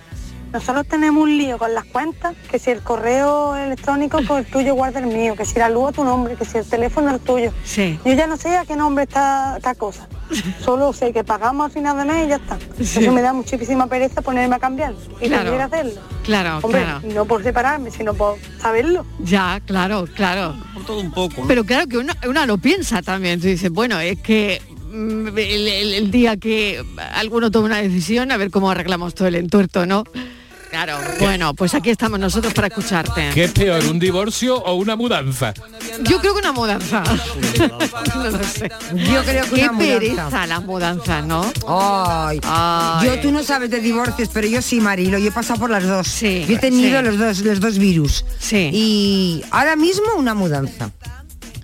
nosotros 0.53 0.87
tenemos 0.87 1.23
un 1.23 1.37
lío 1.37 1.57
con 1.57 1.73
las 1.73 1.85
cuentas, 1.85 2.35
que 2.49 2.59
si 2.59 2.71
el 2.71 2.81
correo 2.81 3.55
electrónico 3.55 4.19
pues 4.27 4.45
el 4.45 4.51
tuyo 4.51 4.75
guarda 4.75 4.99
el 4.99 5.07
mío, 5.07 5.35
que 5.35 5.45
si 5.45 5.59
la 5.59 5.69
luz 5.69 5.89
a 5.89 5.91
tu 5.91 6.03
nombre, 6.03 6.35
que 6.35 6.45
si 6.45 6.57
el 6.57 6.65
teléfono 6.65 7.11
el 7.11 7.19
tuyo. 7.19 7.51
Sí. 7.63 7.99
Yo 8.05 8.13
ya 8.13 8.27
no 8.27 8.37
sé 8.37 8.55
a 8.55 8.65
qué 8.65 8.75
nombre 8.75 9.03
está 9.03 9.55
esta 9.57 9.75
cosa. 9.75 10.07
Solo 10.63 10.91
sé 10.93 11.13
que 11.13 11.23
pagamos 11.23 11.65
al 11.67 11.71
final 11.71 11.97
de 11.97 12.05
mes 12.05 12.25
y 12.25 12.29
ya 12.29 12.35
está. 12.37 12.57
Sí. 12.81 12.99
Eso 13.03 13.11
me 13.11 13.21
da 13.21 13.33
muchísima 13.33 13.87
pereza 13.87 14.21
ponerme 14.21 14.55
a 14.55 14.59
cambiar 14.59 14.93
y 15.21 15.27
Claro. 15.27 15.51
tener 15.51 15.69
que 15.69 15.75
hacerlo. 15.75 16.01
Claro, 16.23 16.59
Hombre, 16.61 16.83
claro. 16.83 17.01
no 17.13 17.25
por 17.25 17.43
separarme, 17.43 17.91
sino 17.91 18.13
por 18.13 18.35
saberlo. 18.61 19.05
Ya, 19.19 19.61
claro, 19.65 20.05
claro. 20.15 20.55
Por 20.73 20.85
todo 20.85 20.99
un 20.99 21.11
poco. 21.11 21.43
Pero 21.47 21.63
claro 21.63 21.87
que 21.87 21.97
uno, 21.97 22.13
una 22.27 22.45
lo 22.45 22.57
piensa 22.57 23.01
también. 23.01 23.39
Tú 23.39 23.47
dices, 23.47 23.71
bueno, 23.71 23.99
es 23.99 24.19
que 24.21 24.61
el, 24.97 25.67
el- 25.67 25.93
el 25.93 26.11
día 26.11 26.37
que 26.37 26.83
alguno 27.13 27.51
tome 27.51 27.65
una 27.67 27.77
decisión, 27.81 28.31
a 28.31 28.37
ver 28.37 28.49
cómo 28.51 28.69
arreglamos 28.71 29.13
todo 29.15 29.27
el 29.27 29.35
entuerto, 29.35 29.85
¿no? 29.85 30.03
Claro, 30.69 30.97
bueno, 31.21 31.53
pues 31.53 31.73
aquí 31.75 31.89
estamos 31.91 32.19
nosotros 32.19 32.53
para 32.53 32.67
escucharte. 32.67 33.29
¿Qué 33.33 33.45
es 33.45 33.51
peor, 33.53 33.85
un 33.85 33.99
divorcio 33.99 34.57
o 34.57 34.73
una 34.75 34.97
mudanza? 34.97 35.53
Yo 36.03 36.19
creo 36.19 36.33
que 36.33 36.39
una 36.41 36.51
mudanza. 36.51 37.03
no 38.15 38.29
lo 38.31 38.43
sé. 38.43 38.69
Yo 38.95 39.23
creo 39.23 39.45
que 39.45 39.49
Qué 39.55 39.61
una 39.63 39.71
mudanza. 39.71 39.99
pereza 39.99 40.47
las 40.47 40.63
mudanzas, 40.65 41.25
¿no? 41.25 41.49
Ay. 41.67 42.41
Ay. 42.43 43.07
Yo 43.07 43.19
tú 43.21 43.31
no 43.31 43.43
sabes 43.43 43.69
de 43.69 43.79
divorcios, 43.79 44.29
pero 44.33 44.45
yo 44.49 44.61
sí, 44.61 44.81
Marilo, 44.81 45.17
yo 45.17 45.29
he 45.29 45.31
pasado 45.31 45.57
por 45.57 45.69
las 45.69 45.87
dos. 45.87 46.05
Sí, 46.05 46.45
Yo 46.47 46.55
he 46.55 46.59
tenido 46.59 46.99
sí. 46.99 47.05
los 47.05 47.17
dos, 47.17 47.39
los 47.39 47.59
dos 47.61 47.77
virus. 47.77 48.25
Sí. 48.37 48.69
Y 48.73 49.43
ahora 49.51 49.77
mismo 49.77 50.05
una 50.17 50.33
mudanza. 50.33 50.91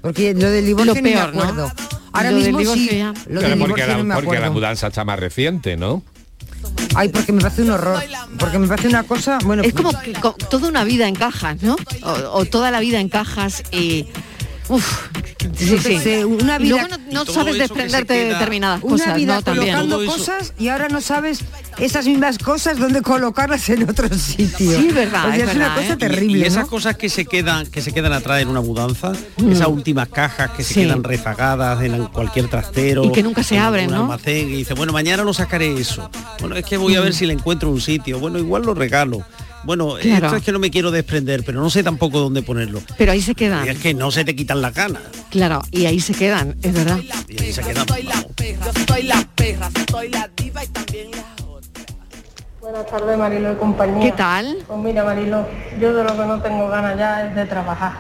Porque 0.04 0.34
lo 0.36 0.52
del 0.52 0.66
divorcio 0.68 0.94
Lo 0.94 1.02
ni 1.02 1.10
peor, 1.14 1.30
me 1.32 1.36
¿no? 1.38 1.42
acuerdo. 1.44 1.72
Ahora 2.12 2.30
Lo 2.32 2.38
del 2.38 2.46
mismo 2.54 2.60
divorcio 2.60 2.92
sí. 2.92 2.98
ya. 3.00 3.14
Lo 3.28 3.42
del 3.42 3.58
porque, 3.58 3.64
divorcio 3.66 3.88
la, 3.88 3.98
no 3.98 4.04
me 4.04 4.14
porque 4.14 4.28
la 4.32 4.38
acuerdo. 4.38 4.54
mudanza 4.54 4.88
está 4.88 5.04
más 5.04 5.18
reciente, 5.20 5.76
¿no? 5.78 6.04
Ay, 6.96 7.10
porque 7.10 7.32
me 7.32 7.42
parece 7.42 7.64
un 7.64 7.72
horror. 7.72 8.00
Porque 8.38 8.60
me 8.60 8.68
parece 8.68 8.88
una 8.90 9.04
cosa, 9.04 9.40
bueno, 9.44 9.64
Es 9.64 9.74
como 9.74 9.92
que 10.02 10.14
co- 10.14 10.36
toda 10.50 10.68
una 10.70 10.84
vida 10.84 11.08
en 11.08 11.16
cajas, 11.16 11.64
¿no? 11.64 11.76
O, 12.04 12.12
o 12.40 12.46
toda 12.46 12.70
la 12.70 12.80
vida 12.82 13.00
en 13.00 13.10
cajas 13.10 13.64
y... 13.72 14.06
Uf, 14.76 15.10
sí, 15.58 15.78
sí. 16.00 16.24
una 16.24 16.56
Y 16.56 16.64
vida- 16.64 16.76
luego 16.82 16.88
no, 16.88 16.98
no 17.12 17.22
Y 17.24 17.26
todo 17.26 17.36
sabes 17.36 17.58
desprenderte 17.58 18.14
de 18.14 18.26
determinadas 18.26 18.82
una 18.84 18.92
cosas, 18.98 19.16
vida 19.16 19.36
¿no? 19.36 19.42
También. 19.42 19.76
colocando 19.76 20.06
cosas 20.12 20.54
y 20.58 20.68
ahora 20.70 20.88
no 20.90 21.00
sabes 21.02 21.40
esas 21.78 22.06
mismas 22.06 22.38
cosas 22.38 22.80
donde 22.80 23.02
colocarlas 23.02 23.68
en 23.70 23.88
otro 23.90 24.08
sitio. 24.18 24.80
Sí, 24.80 24.88
es 24.90 24.94
verdad, 24.96 25.26
O 25.30 25.34
sea, 25.34 25.36
es 25.44 25.50
es, 25.50 25.56
una 25.56 25.68
verdad, 25.70 25.76
cosa 25.82 25.94
¿eh? 25.94 25.98
terrible. 25.98 26.40
Y 26.40 26.44
esas 26.44 26.64
¿no? 26.64 26.70
cosas 26.70 26.98
que 26.98 27.10
se 27.10 27.26
quedan, 27.26 27.68
que 27.68 27.82
se 27.82 27.92
quedan 27.94 28.14
atrás 28.14 28.42
en 28.42 28.48
una 28.48 28.62
mudanza, 28.62 29.12
Mm. 29.38 29.52
esas 29.52 29.68
últimas 29.68 30.10
cajas 30.10 30.52
que 30.52 30.64
se 30.64 30.74
Sí. 30.74 30.82
quedan 30.82 31.04
rezagadas 31.04 31.82
en 31.84 32.06
cualquier 32.08 32.48
trastero. 32.48 33.04
Y 33.06 33.12
que 33.12 33.24
nunca 33.24 33.44
se 33.44 33.56
en 33.56 33.62
abren, 33.62 33.88
un 33.90 33.96
¿no? 33.96 34.02
almacén, 34.02 34.50
y 34.50 34.54
dice, 34.58 34.74
bueno, 34.74 34.94
mañana 34.94 35.24
no 35.24 35.34
sacaré 35.34 35.74
eso. 35.80 36.10
Bueno, 36.40 36.56
es 36.56 36.66
que 36.66 36.78
voy 36.78 36.96
a 36.96 37.02
ver 37.02 37.12
Mm. 37.12 37.16
si 37.16 37.26
le 37.26 37.34
encuentro 37.34 37.70
un 37.70 37.82
sitio. 37.82 38.20
Bueno, 38.20 38.40
igual 38.40 38.64
lo 38.64 38.74
regalo. 38.74 39.24
Bueno, 39.64 39.96
Claro. 40.02 40.26
esto 40.28 40.38
es 40.38 40.44
que 40.44 40.52
no 40.52 40.60
me 40.60 40.70
quiero 40.70 40.92
desprender, 40.92 41.44
pero 41.46 41.62
no 41.62 41.70
sé 41.70 41.84
tampoco 41.84 42.20
dónde 42.20 42.42
ponerlo. 42.42 42.82
Pero 42.98 43.12
ahí 43.14 43.22
se 43.22 43.34
quedan. 43.34 43.66
Y 43.66 43.70
es 43.70 43.80
que 43.80 43.94
no 43.94 44.12
se 44.12 44.26
te 44.26 44.36
quitan 44.36 44.62
las 44.62 44.74
ganas. 44.74 45.02
Claro, 45.30 45.62
y 45.72 45.86
ahí 45.86 46.00
se 46.00 46.14
quedan, 46.14 46.56
es 46.62 46.74
verdad. 46.74 47.00
Y 47.28 47.42
ahí 47.42 47.54
se 47.54 47.62
quedan. 47.62 47.86
Buenas 52.62 52.86
tardes, 52.88 53.18
Marilo 53.18 53.52
y 53.52 53.56
compañía. 53.56 54.02
¿Qué 54.02 54.12
tal? 54.14 54.58
Pues 54.68 54.80
mira, 54.80 55.04
Marilo, 55.04 55.46
yo 55.80 55.94
de 55.94 56.04
lo 56.04 56.12
que 56.12 56.26
no 56.26 56.42
tengo 56.42 56.68
ganas 56.70 56.98
ya 56.98 57.28
es 57.28 57.36
de 57.36 57.46
trabajar. 57.46 57.94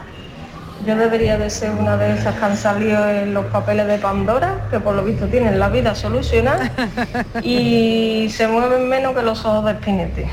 Yo 0.86 0.96
debería 0.98 1.38
de 1.38 1.50
ser 1.50 1.72
una 1.72 1.96
de 1.98 2.14
esas 2.18 2.36
que 2.38 2.44
han 2.46 2.58
salido 2.58 3.08
en 3.10 3.34
los 3.34 3.46
papeles 3.48 3.88
de 3.88 3.98
Pandora, 4.00 4.68
que 4.70 4.80
por 4.82 4.96
lo 4.96 5.04
visto 5.04 5.28
tienen 5.28 5.58
la 5.60 5.70
vida 5.70 5.96
solucionada 5.96 6.72
y 7.44 8.28
se 8.30 8.48
mueven 8.48 8.90
menos 8.90 9.16
que 9.16 9.22
los 9.22 9.44
ojos 9.46 9.66
de 9.66 9.74
Spinete. 9.76 10.28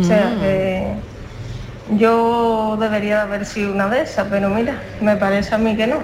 O 0.00 0.04
sea 0.04 0.34
que 0.40 0.94
yo 1.96 2.76
debería 2.80 3.16
de 3.16 3.22
haber 3.22 3.46
sido 3.46 3.72
una 3.72 3.88
de 3.88 4.02
esas, 4.02 4.26
pero 4.28 4.48
mira, 4.48 4.82
me 5.00 5.16
parece 5.16 5.54
a 5.54 5.58
mí 5.58 5.76
que 5.76 5.86
no. 5.86 5.98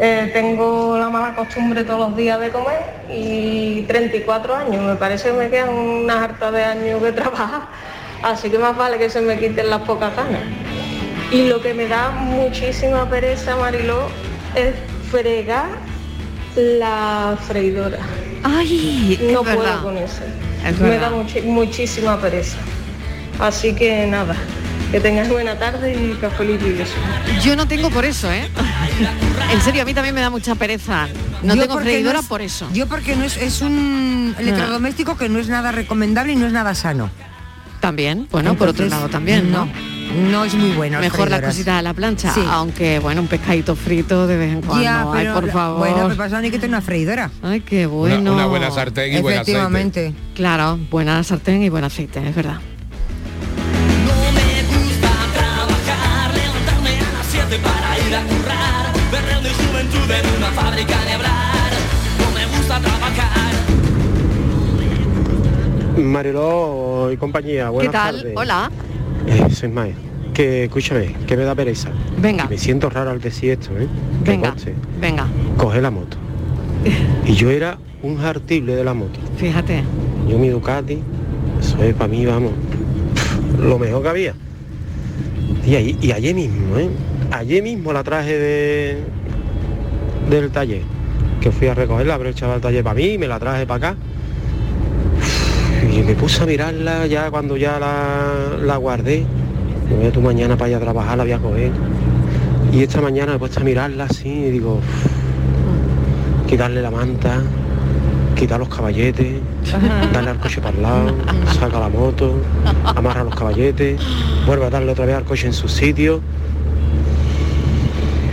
Eh, 0.00 0.30
tengo 0.32 0.98
la 0.98 1.08
mala 1.08 1.36
costumbre 1.36 1.84
todos 1.84 2.08
los 2.08 2.16
días 2.16 2.40
de 2.40 2.50
comer 2.50 2.80
y 3.12 3.82
34 3.82 4.56
años. 4.56 4.82
Me 4.82 4.96
parece 4.96 5.30
que 5.30 5.36
me 5.36 5.50
quedan 5.50 5.68
unas 5.68 6.16
hartas 6.16 6.52
de 6.52 6.64
años 6.64 7.02
que 7.02 7.12
trabajar, 7.12 7.62
así 8.22 8.50
que 8.50 8.58
más 8.58 8.76
vale 8.76 8.98
que 8.98 9.08
se 9.10 9.20
me 9.20 9.38
quiten 9.38 9.70
las 9.70 9.82
pocas 9.82 10.16
ganas. 10.16 10.40
Y 11.30 11.48
lo 11.48 11.60
que 11.60 11.74
me 11.74 11.86
da 11.86 12.10
muchísima 12.10 13.08
pereza, 13.08 13.56
Mariló, 13.56 14.06
es 14.54 14.74
fregar 15.10 15.66
la 16.56 17.36
freidora. 17.46 17.98
Ay, 18.42 19.18
no 19.32 19.40
es 19.40 19.46
puedo 19.48 19.58
verdad. 19.60 19.82
con 19.82 19.96
eso. 19.96 20.22
Es 20.64 20.78
me 20.80 20.98
da 20.98 21.10
muchísima 21.44 22.20
pereza. 22.20 22.56
Así 23.38 23.74
que 23.74 24.06
nada, 24.06 24.34
Que 24.92 25.00
tengas 25.00 25.28
buena 25.28 25.58
tarde 25.58 25.92
y 25.92 26.14
cafelito 26.20 26.66
y 26.68 26.72
besos. 26.72 26.94
Yo 27.42 27.56
no 27.56 27.66
tengo 27.66 27.90
por 27.90 28.04
eso, 28.04 28.30
¿eh? 28.32 28.48
En 29.50 29.60
serio, 29.60 29.82
a 29.82 29.84
mí 29.84 29.92
también 29.92 30.14
me 30.14 30.20
da 30.20 30.30
mucha 30.30 30.54
pereza. 30.54 31.08
No 31.42 31.54
Yo 31.56 31.62
tengo 31.62 31.80
freidora 31.80 32.14
no 32.14 32.20
es- 32.20 32.26
por 32.26 32.42
eso. 32.42 32.68
Yo 32.72 32.86
porque 32.86 33.16
no 33.16 33.24
es, 33.24 33.36
es 33.36 33.60
un 33.60 34.36
electrodoméstico 34.38 35.16
que 35.16 35.28
no 35.28 35.40
es 35.40 35.48
nada 35.48 35.72
recomendable 35.72 36.32
y 36.34 36.36
no 36.36 36.46
es 36.46 36.52
nada 36.52 36.74
sano. 36.76 37.10
También, 37.80 38.28
bueno, 38.30 38.54
por 38.54 38.68
otro 38.68 38.86
lado 38.86 39.08
también, 39.08 39.50
¿no? 39.50 39.68
No 40.16 40.44
es 40.44 40.54
muy 40.54 40.70
bueno. 40.72 41.00
las 41.00 41.04
Mejor 41.12 41.28
la 41.28 41.36
freidoras. 41.36 41.54
cosita 41.54 41.78
a 41.78 41.82
la 41.82 41.92
plancha, 41.94 42.32
Sí. 42.32 42.42
aunque 42.48 42.98
bueno, 43.00 43.20
un 43.20 43.26
pescadito 43.28 43.74
frito 43.74 44.26
de 44.26 44.36
vez 44.36 44.52
en 44.52 44.60
cuando. 44.62 44.84
Ya, 44.84 45.06
Ay, 45.12 45.26
por 45.32 45.50
favor. 45.50 45.78
Bueno, 45.78 46.04
pero 46.04 46.16
pasa 46.16 46.40
ni 46.40 46.50
que 46.50 46.58
tener 46.58 46.68
una 46.70 46.80
freidora. 46.82 47.30
Ay, 47.42 47.60
qué 47.60 47.86
bueno. 47.86 48.32
una 48.32 48.46
buena 48.46 48.70
sartén 48.70 49.12
y 49.16 49.20
buen 49.20 49.34
aceite. 49.34 49.50
Efectivamente. 49.52 50.14
Claro, 50.34 50.78
buena 50.90 51.22
sartén 51.24 51.62
y 51.62 51.68
buen 51.68 51.84
aceite, 51.84 52.26
es 52.28 52.34
verdad. 52.34 52.58
trabajar, 55.32 56.34
levantarme 56.34 56.90
a 56.90 57.12
las 57.18 57.26
7 57.28 57.58
para 57.58 57.98
ir 58.08 58.14
a 58.14 58.22
currar, 58.22 58.92
perreo 59.10 59.40
de 59.40 59.50
juventud 59.50 60.10
en 60.10 60.36
una 60.36 60.50
fábrica 60.52 61.04
de 61.04 61.12
hablar, 61.12 61.72
no 62.18 62.30
me 62.38 62.46
gusta 62.56 62.80
trabajar. 62.80 63.54
Mariló 65.98 67.10
y 67.12 67.16
compañía, 67.16 67.64
¿Qué 67.64 67.70
buenas 67.70 67.92
tal? 67.92 68.16
tardes. 68.16 68.34
Hola. 68.36 68.70
Eh, 69.26 69.46
soy 69.54 69.68
Mae. 69.70 69.94
Que 70.34 70.64
escúchame, 70.64 71.14
que 71.26 71.36
me 71.36 71.44
da 71.44 71.54
pereza. 71.54 71.90
Venga. 72.18 72.46
Me 72.48 72.58
siento 72.58 72.90
raro 72.90 73.10
al 73.10 73.20
decir 73.20 73.52
esto, 73.52 73.70
¿eh? 73.78 73.86
Que 74.24 74.32
Venga, 74.32 74.50
conste. 74.50 74.74
venga, 75.00 75.26
Coge 75.56 75.80
la 75.80 75.90
moto. 75.90 76.16
Y 77.26 77.34
yo 77.34 77.50
era 77.50 77.78
un 78.02 78.18
jartible 78.18 78.74
de 78.76 78.84
la 78.84 78.92
moto. 78.94 79.18
fíjate. 79.38 79.82
Yo 80.28 80.38
mi 80.38 80.48
Ducati, 80.48 80.98
eso 81.60 81.82
es 81.82 81.94
para 81.94 82.08
mí, 82.08 82.26
vamos, 82.26 82.52
lo 83.60 83.78
mejor 83.78 84.02
que 84.02 84.08
había. 84.08 84.34
Y, 85.66 85.74
ahí, 85.76 85.96
y 86.02 86.12
ayer 86.12 86.34
mismo, 86.34 86.76
¿eh? 86.78 86.88
Ayer 87.30 87.62
mismo 87.62 87.92
la 87.92 88.02
traje 88.02 88.36
de, 88.38 88.98
del 90.30 90.50
taller. 90.50 90.82
Que 91.40 91.50
fui 91.52 91.68
a 91.68 91.74
recogerla, 91.74 92.16
pero 92.18 92.30
el 92.30 92.34
chaval 92.34 92.60
taller 92.60 92.82
para 92.82 92.94
mí, 92.96 93.16
me 93.18 93.26
la 93.28 93.38
traje 93.38 93.66
para 93.66 93.90
acá. 93.90 93.96
Y 95.92 96.02
me 96.02 96.14
puse 96.14 96.42
a 96.42 96.46
mirarla 96.46 97.06
ya 97.06 97.30
cuando 97.30 97.56
ya 97.56 97.78
la, 97.78 98.56
la 98.62 98.76
guardé. 98.78 99.24
Me 99.88 99.96
voy 99.96 100.06
a 100.06 100.12
tu 100.12 100.20
mañana 100.20 100.56
para 100.56 100.70
ir 100.70 100.76
a 100.76 100.80
trabajar, 100.80 101.18
la 101.18 101.24
voy 101.24 101.32
a 101.32 101.38
coger. 101.38 101.70
Y 102.72 102.82
esta 102.82 103.00
mañana 103.00 103.32
me 103.32 103.36
he 103.36 103.38
puesto 103.38 103.60
a 103.60 103.64
mirarla 103.64 104.04
así 104.04 104.28
y 104.28 104.50
digo, 104.50 104.76
"Uf, 104.76 106.46
quitarle 106.48 106.82
la 106.82 106.90
manta, 106.90 107.42
quitar 108.34 108.58
los 108.58 108.68
caballetes, 108.68 109.40
darle 110.12 110.30
al 110.30 110.38
coche 110.38 110.60
para 110.60 110.76
el 110.76 110.82
lado, 110.82 111.14
saca 111.58 111.78
la 111.78 111.88
moto, 111.88 112.34
amarra 112.84 113.24
los 113.24 113.34
caballetes, 113.34 114.00
vuelve 114.46 114.66
a 114.66 114.70
darle 114.70 114.92
otra 114.92 115.06
vez 115.06 115.16
al 115.16 115.24
coche 115.24 115.46
en 115.46 115.52
su 115.52 115.68
sitio. 115.68 116.20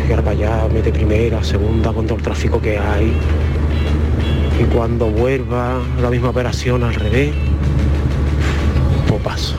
Y 0.07 0.11
ahora 0.11 0.23
para 0.23 0.37
allá, 0.37 0.67
mete 0.73 0.91
primera, 0.91 1.43
segunda, 1.43 1.93
con 1.93 2.05
todo 2.05 2.17
el 2.17 2.23
tráfico 2.23 2.59
que 2.59 2.77
hay. 2.77 3.13
Y 4.59 4.63
cuando 4.75 5.09
vuelva 5.09 5.77
la 6.01 6.09
misma 6.09 6.29
operación 6.29 6.83
al 6.83 6.95
revés, 6.95 7.31
pues 9.07 9.21
paso. 9.21 9.55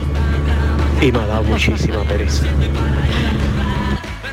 Y 1.03 1.11
me 1.11 1.19
ha 1.19 1.25
dado 1.27 1.43
muchísima 1.43 2.01
pereza. 2.03 2.45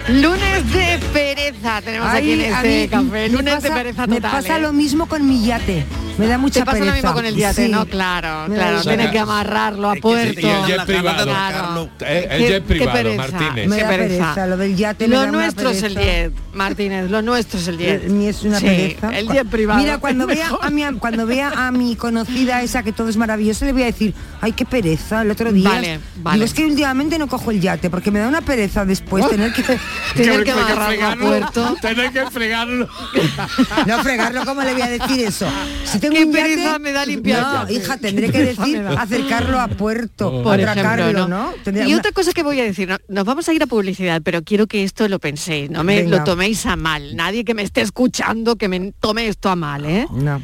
Lunes 0.08 0.72
de 0.72 0.98
pereza 1.12 1.80
tenemos 1.82 2.08
aquí 2.08 2.32
en 2.32 2.40
Ay, 2.40 2.46
este 2.46 2.68
mí 2.68 2.88
café. 2.88 3.04
me 3.04 3.28
Lunes 3.28 3.54
de 3.62 3.68
pasa- 3.68 3.74
pereza 3.74 4.06
Me 4.06 4.16
total. 4.16 4.30
pasa 4.30 4.56
¿eh? 4.56 4.60
lo 4.60 4.72
mismo 4.72 5.06
con 5.06 5.26
mi 5.28 5.44
yate. 5.44 5.84
Me 6.18 6.26
da 6.26 6.36
mucha 6.38 6.60
Te 6.60 6.66
pasa 6.66 6.78
lo 6.78 6.84
pereza. 6.86 6.96
mismo 6.96 7.12
con 7.14 7.26
el 7.26 7.36
yate, 7.36 7.66
Sí. 7.66 7.72
¿no? 7.72 7.86
Claro, 7.86 8.48
Me 8.48 8.56
da 8.56 8.62
claro. 8.62 8.76
mucha 8.78 8.82
Tienes 8.90 9.06
pereza. 9.06 9.12
que 9.12 9.18
amarrarlo 9.18 9.90
a 9.90 9.94
puerto. 9.96 10.40
Y 10.40 10.46
el 10.46 10.66
jet 10.66 10.84
privado. 10.86 11.24
Claro. 11.24 11.88
Eh, 12.00 12.28
el 12.30 12.42
jet 12.46 12.64
privado, 12.64 12.92
pereza, 12.92 13.16
Martínez. 13.32 13.68
Me 13.68 13.76
da 13.82 13.88
pereza, 13.88 14.46
lo 14.46 14.56
del 14.56 14.76
yate 14.76 15.08
me 15.08 15.14
Lo 15.16 15.26
nuestro 15.32 15.70
es 15.70 15.82
el 15.82 15.94
pereza. 15.94 16.12
jet, 16.12 16.32
Martínez, 16.52 17.10
lo 17.10 17.22
nuestro 17.22 17.58
es 17.60 17.68
el 17.68 17.78
jet. 17.78 18.04
El 18.04 18.10
mío 18.10 18.30
es 18.30 18.42
una 18.42 18.58
Sí, 18.58 18.64
pereza. 18.66 19.16
El 19.18 19.28
jet 19.28 19.46
privado. 19.48 19.80
Mira, 19.80 19.98
cuando 19.98 20.26
vea, 20.26 20.44
mejor. 20.50 20.58
a 20.62 20.70
mi, 20.70 20.82
cuando 20.98 21.26
vea 21.26 21.52
a 21.66 21.70
mi 21.72 21.96
conocida 21.96 22.62
esa 22.62 22.82
que 22.82 22.92
todo 22.92 23.08
es 23.08 23.16
maravilloso, 23.16 23.64
le 23.64 23.72
voy 23.72 23.82
a 23.82 23.86
decir, 23.86 24.14
ay, 24.40 24.52
qué 24.52 24.64
pereza, 24.64 25.22
el 25.22 25.30
otro 25.30 25.52
día. 25.52 25.68
Vale, 25.68 26.00
vale. 26.16 26.34
Digo, 26.36 26.44
es 26.44 26.54
que 26.54 26.64
últimamente 26.66 27.18
no 27.18 27.28
cojo 27.28 27.50
el 27.50 27.60
yate, 27.60 27.90
porque 27.90 28.10
me 28.10 28.18
da 28.18 28.28
una 28.28 28.40
pereza 28.40 28.84
después 28.84 29.28
tener 29.28 29.52
que... 29.52 29.62
Tener 30.14 30.42
que 30.44 30.50
a 30.50 31.16
puerto. 31.20 31.76
Tener 31.82 32.10
que 32.12 32.26
fregarlo. 32.30 32.88
No 33.86 34.02
fregarlo, 34.02 34.44
¿cómo 34.44 34.62
le 34.62 34.72
voy 34.72 34.82
a 34.82 34.88
decir 34.88 35.20
eso? 35.26 35.46
Si 35.84 35.98
tengo 35.98 36.14
Qué 36.16 36.24
un 36.24 36.32
yate, 36.32 36.48
pereza 36.48 36.78
me 36.78 36.92
da 36.92 37.06
limpiar 37.06 37.42
No, 37.42 37.70
hija, 37.70 37.96
tendré 37.96 38.30
que 38.30 38.42
decir 38.44 38.82
acercarlo 38.98 39.60
a 39.60 39.68
puerto, 39.68 40.42
por 40.42 40.60
atracarlo, 40.60 41.04
ejemplo, 41.04 41.28
¿no? 41.28 41.52
Y 41.66 41.86
una- 41.92 41.98
otra 41.98 42.12
cosa 42.12 42.32
que 42.32 42.42
voy 42.42 42.60
a 42.60 42.64
decir, 42.64 42.88
no- 42.88 42.98
nos 43.08 43.24
vamos 43.24 43.48
a 43.48 43.52
ir 43.52 43.62
a 43.62 43.66
publicidad, 43.66 44.20
pero 44.24 44.42
quiero 44.42 44.66
que 44.66 44.84
esto 44.84 45.08
lo 45.08 45.18
penséis, 45.18 45.70
no 45.70 45.84
me 45.84 46.02
Venga. 46.02 46.18
lo 46.18 46.24
toméis 46.24 46.39
a 46.64 46.76
mal. 46.76 47.14
Nadie 47.16 47.44
que 47.44 47.54
me 47.54 47.62
esté 47.62 47.82
escuchando 47.82 48.56
que 48.56 48.68
me 48.68 48.92
tome 48.98 49.28
esto 49.28 49.50
a 49.50 49.56
mal, 49.56 49.84
¿eh? 49.84 50.06
No. 50.10 50.40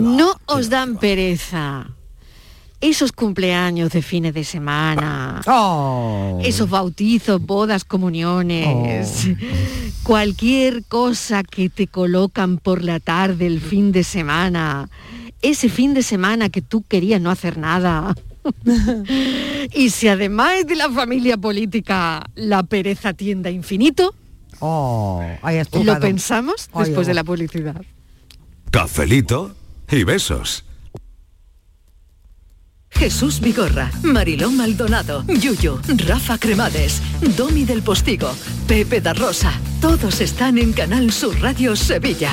No 0.00 0.34
os 0.46 0.68
dan 0.68 0.96
pereza. 0.96 1.86
Esos 2.80 3.10
cumpleaños 3.10 3.90
de 3.90 4.02
fines 4.02 4.34
de 4.34 4.44
semana. 4.44 5.40
Oh. 5.46 6.38
Esos 6.44 6.68
bautizos, 6.68 7.40
bodas, 7.40 7.84
comuniones. 7.84 9.28
Cualquier 10.02 10.84
cosa 10.84 11.42
que 11.42 11.70
te 11.70 11.86
colocan 11.86 12.58
por 12.58 12.84
la 12.84 13.00
tarde 13.00 13.46
el 13.46 13.60
fin 13.60 13.90
de 13.92 14.04
semana. 14.04 14.88
Ese 15.42 15.68
fin 15.68 15.94
de 15.94 16.02
semana 16.02 16.50
que 16.50 16.62
tú 16.62 16.84
querías 16.86 17.20
no 17.20 17.30
hacer 17.30 17.56
nada. 17.56 18.14
y 19.74 19.90
si 19.90 20.08
además 20.08 20.66
de 20.66 20.76
la 20.76 20.90
familia 20.90 21.36
política 21.36 22.28
la 22.34 22.62
pereza 22.62 23.12
tiende 23.12 23.48
a 23.48 23.52
infinito, 23.52 24.14
Oh, 24.60 25.22
ahí 25.42 25.62
lo 25.84 26.00
pensamos 26.00 26.68
después 26.74 27.06
de 27.06 27.12
oh. 27.12 27.14
la 27.14 27.24
publicidad. 27.24 27.82
Cafelito 28.70 29.54
y 29.90 30.04
besos. 30.04 30.64
Jesús 32.90 33.40
Vigorra, 33.40 33.90
Mariló 34.02 34.50
Maldonado, 34.50 35.24
Yuyo, 35.26 35.80
Rafa 36.06 36.38
Cremades, 36.38 37.00
Domi 37.36 37.64
del 37.64 37.82
Postigo, 37.82 38.34
Pepe 38.66 39.00
da 39.00 39.14
Rosa. 39.14 39.52
Todos 39.80 40.20
están 40.20 40.58
en 40.58 40.72
Canal 40.72 41.12
Sur 41.12 41.40
Radio 41.40 41.76
Sevilla. 41.76 42.32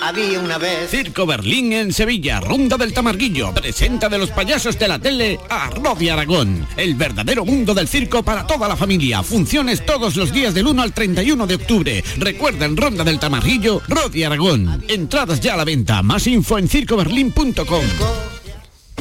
Había 0.00 0.40
una 0.40 0.58
vez. 0.58 0.90
Circo 0.90 1.26
Berlín 1.26 1.72
en 1.72 1.92
Sevilla, 1.92 2.40
Ronda 2.40 2.76
del 2.76 2.92
Tamarguillo. 2.92 3.52
Presenta 3.54 4.08
de 4.08 4.18
los 4.18 4.30
payasos 4.30 4.78
de 4.78 4.88
la 4.88 4.98
tele 4.98 5.38
a 5.48 5.70
Rodi 5.70 6.08
Aragón. 6.08 6.66
El 6.76 6.94
verdadero 6.94 7.44
mundo 7.44 7.74
del 7.74 7.88
circo 7.88 8.22
para 8.22 8.46
toda 8.46 8.68
la 8.68 8.76
familia. 8.76 9.22
Funciones 9.22 9.84
todos 9.84 10.16
los 10.16 10.32
días 10.32 10.54
del 10.54 10.66
1 10.66 10.82
al 10.82 10.92
31 10.92 11.46
de 11.46 11.54
octubre. 11.54 12.04
Recuerda 12.18 12.66
en 12.66 12.76
Ronda 12.76 13.04
del 13.04 13.18
Tamarguillo, 13.18 13.82
Rodi 13.88 14.24
Aragón. 14.24 14.84
Entradas 14.88 15.40
ya 15.40 15.54
a 15.54 15.56
la 15.56 15.64
venta. 15.64 16.02
Más 16.02 16.26
info 16.26 16.58
en 16.58 16.68
circoberlin.com. 16.68 18.35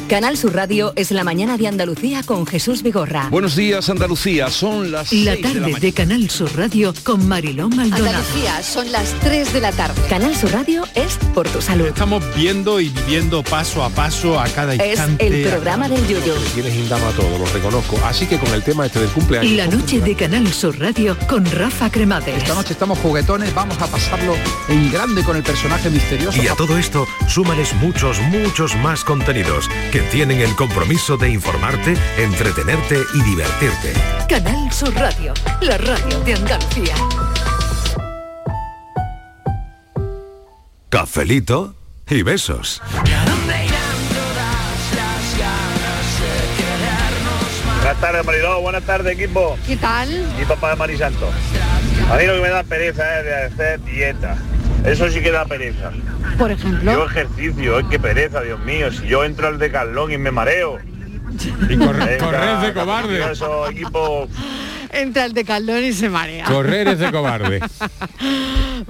Canal 0.08 0.38
Sur 0.38 0.54
Radio 0.54 0.94
es 0.96 1.10
la 1.10 1.24
mañana 1.24 1.58
de 1.58 1.68
Andalucía 1.68 2.22
con 2.22 2.46
Jesús 2.46 2.84
Vigorra. 2.84 3.30
Buenos 3.32 3.56
días 3.56 3.90
Andalucía, 3.90 4.52
son 4.52 4.92
las 4.92 5.12
La 5.12 5.34
seis 5.34 5.38
de 5.38 5.38
tarde 5.38 5.72
la 5.72 5.80
de, 5.80 5.94
Canal 5.94 6.30
Sur 6.30 6.56
Radio 6.56 6.94
con 7.04 7.28
Mariló 7.28 7.70
Maldonado. 7.70 8.06
Andalucía, 8.10 8.62
son 8.62 8.92
las 8.92 9.10
3 9.22 9.52
de 9.52 9.62
la 9.62 9.72
tarde. 9.72 10.00
Canal 10.08 10.36
Sur 10.36 10.52
Radio 10.52 10.84
es 10.94 11.18
por 11.34 11.50
tu 11.50 11.60
salud. 11.60 11.88
Estamos 11.88 12.24
viendo 12.36 12.80
y 12.80 12.90
viviendo 12.90 13.42
paso 13.42 13.84
a 13.84 13.90
paso 13.90 14.40
a 14.40 14.48
cada 14.50 14.76
Es 14.76 14.92
instante. 14.92 15.44
el 15.44 15.50
programa 15.50 15.90
del 15.90 16.08
yoyo. 16.08 16.36
Tienes 16.54 16.76
indama 16.76 17.10
todo, 17.16 17.40
lo 17.40 17.46
reconozco. 17.46 18.00
Así 18.06 18.28
que 18.28 18.38
con 18.38 18.54
el 18.54 18.62
tema 18.62 18.86
este 18.86 19.00
del 19.00 19.10
cumpleaños. 19.10 19.52
La 19.54 19.66
noche 19.66 20.02
de 20.02 20.14
Canal 20.14 20.48
Sur 20.54 20.78
Radio 20.78 21.18
con 21.28 21.44
Rafa 21.46 21.90
Cremades. 21.90 22.38
Esta 22.38 22.54
noche 22.54 22.74
estamos 22.74 23.00
juguetones, 23.00 23.52
vamos 23.56 23.82
a 23.82 23.88
pasarlo 23.88 24.36
en 24.70 24.92
grande 24.92 25.24
con 25.24 25.36
el 25.36 25.42
personaje 25.42 25.90
misterioso. 25.90 26.44
Y 26.44 26.48
a 26.48 26.54
todo 26.54 26.78
esto, 26.78 27.08
súmales 27.28 27.74
muchos, 27.74 28.20
muchos 28.30 28.76
más 28.76 29.04
contenidos 29.04 29.68
que 29.96 30.02
tienen 30.02 30.42
el 30.42 30.54
compromiso 30.58 31.16
de 31.16 31.30
informarte, 31.30 31.96
entretenerte 32.18 32.98
y 33.14 33.22
divertirte. 33.22 33.94
Canal 34.28 34.70
Sur 34.70 34.94
Radio, 34.94 35.34
la 35.62 35.78
radio 35.78 36.20
de 36.20 36.34
Andalucía. 36.34 36.96
Cafelito 40.90 41.76
y 42.10 42.24
besos. 42.24 42.82
Buenas 47.78 48.02
tardes, 48.02 48.26
Mariló. 48.26 48.62
Buenas 48.62 48.84
tardes, 48.84 49.18
equipo. 49.18 49.58
¿Qué 49.66 49.78
tal? 49.78 50.10
Y 50.42 50.44
papá 50.44 50.72
de 50.72 50.76
Marisanto. 50.76 51.30
A 52.12 52.18
mí 52.18 52.26
lo 52.26 52.34
que 52.34 52.42
me 52.42 52.50
da 52.50 52.64
pereza 52.64 53.20
es 53.20 53.26
de 53.26 53.34
hacer 53.46 53.82
dieta. 53.86 54.36
Eso 54.86 55.10
sí 55.10 55.22
que 55.22 55.32
da 55.32 55.46
pereza. 55.46 55.92
Por 56.38 56.52
ejemplo. 56.52 56.92
Yo 56.92 57.06
ejercicio, 57.06 57.80
es 57.80 57.86
que 57.88 58.00
pereza, 58.00 58.42
Dios 58.42 58.60
mío. 58.62 58.92
Si 58.92 59.08
yo 59.08 59.24
entro 59.24 59.48
al 59.48 59.58
decalón 59.58 60.12
y 60.12 60.18
me 60.18 60.32
mareo. 60.32 60.78
Y 61.70 61.76
corre- 61.78 62.18
correr 62.18 62.58
de 62.60 62.74
cobarde. 62.74 63.32
Esos 63.32 63.72
equipos 63.72 64.30
Entra 64.92 65.24
al 65.24 65.34
decaldón 65.34 65.84
y 65.84 65.94
se 65.94 66.10
marea. 66.10 66.46
Correr 66.46 66.88
es 66.90 67.00
de 67.00 67.12
cobarde. 67.12 67.60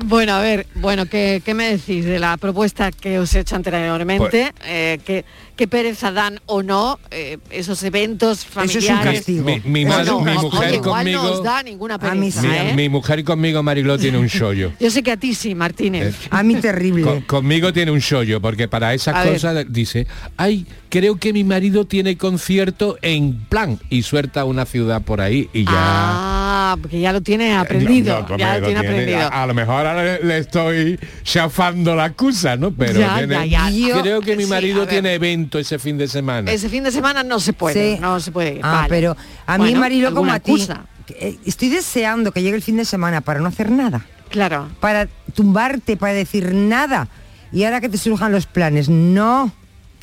Bueno, 0.05 0.33
a 0.33 0.41
ver, 0.41 0.67
bueno, 0.75 1.05
¿qué, 1.05 1.41
qué 1.45 1.53
me 1.53 1.69
decís 1.77 2.05
de 2.05 2.19
la 2.19 2.35
propuesta 2.37 2.91
que 2.91 3.19
os 3.19 3.33
he 3.35 3.39
hecho 3.41 3.55
anteriormente? 3.55 4.51
Pues- 4.57 4.65
Eh, 4.67 4.99
¿qué, 5.05 5.23
qué 5.55 5.67
pereza 5.67 6.11
dan 6.11 6.39
o 6.47 6.63
no 6.63 6.99
eh, 7.11 7.37
esos 7.49 7.81
eventos 7.83 8.45
familiares? 8.45 9.27
Mi, 9.29 9.61
mi 9.63 9.85
O 9.85 9.87
madre- 9.89 10.05
no, 10.05 10.19
mi 10.21 10.33
mujer 10.33 10.67
oye, 10.69 10.75
igual 10.77 11.03
conmigo. 11.05 11.23
no 11.23 11.31
os 11.31 11.43
da 11.43 11.63
ninguna 11.63 11.97
pereza, 11.99 12.41
mi, 12.41 12.47
¿eh? 12.55 12.73
mi 12.75 12.89
mujer 12.89 13.23
conmigo, 13.23 13.63
Mariló, 13.63 13.97
tiene 13.97 14.17
un 14.17 14.27
chollo. 14.27 14.73
Yo 14.79 14.89
sé 14.91 15.01
que 15.03 15.11
a 15.11 15.17
ti 15.17 15.33
sí, 15.33 15.55
Martínez. 15.55 16.15
A 16.29 16.43
mí 16.43 16.55
terrible. 16.55 17.03
Con- 17.03 17.21
conmigo 17.21 17.71
tiene 17.71 17.91
un 17.91 18.01
chollo, 18.01 18.41
porque 18.41 18.67
para 18.67 18.93
esas 18.93 19.15
A 19.15 19.23
ver. 19.23 19.33
cosas 19.33 19.65
dice, 19.69 20.07
ay, 20.35 20.65
creo 20.89 21.17
que 21.17 21.31
mi 21.31 21.43
marido 21.43 21.85
tiene 21.85 22.17
concierto 22.17 22.97
en 23.01 23.45
plan 23.45 23.79
y 23.89 24.01
suelta 24.01 24.43
una 24.45 24.65
ciudad 24.65 25.03
por 25.03 25.21
ahí 25.21 25.49
y 25.53 25.63
ya. 25.65 25.84
Ah, 25.88 26.77
porque 26.81 26.99
ya 26.99 27.13
lo 27.13 27.21
tiene 27.21 27.55
aprendido. 27.55 28.21
No, 28.21 28.29
no, 28.29 28.38
ya 28.38 28.47
me 28.47 28.53
lo 28.55 28.59
lo 28.61 28.65
tiene 28.67 28.81
tiene. 28.81 28.93
aprendido. 28.95 29.21
A, 29.31 29.43
a 29.43 29.47
lo 29.47 29.53
mejor 29.53 29.75
ahora 29.88 30.03
le, 30.03 30.23
le 30.23 30.38
estoy 30.39 30.99
chafando 31.23 31.95
la 31.95 32.07
excusa, 32.07 32.55
¿no? 32.55 32.71
Pero 32.71 32.99
Ya, 32.99 33.17
tiene- 33.17 33.49
ya, 33.49 33.69
ya. 33.69 33.88
Yo- 33.88 34.01
creo 34.01 34.21
que 34.21 34.36
mi 34.36 34.45
marido 34.45 34.88
tiene 34.88 35.13
evento 35.13 35.59
ese 35.59 35.79
fin 35.79 35.97
de 35.97 36.07
semana. 36.07 36.51
Ese 36.51 36.69
fin 36.69 36.83
de 36.83 36.91
semana 36.91 37.23
no 37.23 37.39
se 37.39 37.53
puede, 37.53 37.95
Sí. 37.95 38.01
no 38.01 38.19
se 38.19 38.31
puede 38.31 38.55
ir. 38.55 38.61
Ah, 38.63 38.71
vale. 38.73 38.89
pero 38.89 39.17
a 39.45 39.57
mí, 39.57 39.65
Bueno, 39.65 39.79
Marilo, 39.79 40.13
como 40.13 40.31
alguna 40.31 40.36
a 40.36 40.39
ti, 40.39 41.13
eh, 41.19 41.38
estoy 41.45 41.69
deseando 41.69 42.31
que 42.31 42.41
llegue 42.41 42.55
el 42.55 42.63
fin 42.63 42.77
de 42.77 42.86
semana 42.86 43.21
para 43.21 43.39
no 43.39 43.47
hacer 43.47 43.69
nada. 43.71 44.05
Claro. 44.29 44.67
Para 44.79 45.07
tumbarte, 45.33 45.97
para 45.97 46.13
decir 46.13 46.53
nada. 46.53 47.07
Y 47.51 47.63
ahora 47.63 47.79
que 47.79 47.89
te 47.89 47.97
surjan 47.97 48.31
los 48.31 48.47
planes, 48.47 48.89
no. 48.89 49.51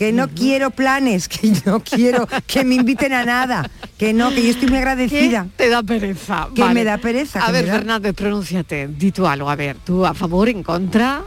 Que 0.03 0.11
no 0.11 0.27
quiero 0.27 0.71
planes, 0.71 1.29
que 1.35 1.53
no 1.65 1.79
quiero 1.79 2.27
que 2.49 2.65
me 2.65 2.75
inviten 2.75 3.13
a 3.13 3.25
nada, 3.25 3.71
que 3.97 4.13
no, 4.13 4.31
que 4.31 4.43
yo 4.43 4.51
estoy 4.51 4.67
muy 4.69 4.79
agradecida. 4.79 5.47
Te 5.55 5.69
da 5.69 5.81
pereza. 5.85 6.49
Que 6.53 6.63
vale. 6.63 6.75
me 6.75 6.83
da 6.83 6.99
pereza. 6.99 7.47
A 7.47 7.53
ver, 7.53 7.67
da- 7.67 7.75
Fernández, 7.75 8.13
pronúnciate. 8.13 8.89
Di 8.89 9.13
tú 9.13 9.29
algo. 9.29 9.49
A 9.49 9.55
ver, 9.55 9.77
tú 9.85 10.05
a 10.05 10.13
favor, 10.13 10.49
en 10.49 10.65
contra. 10.65 11.23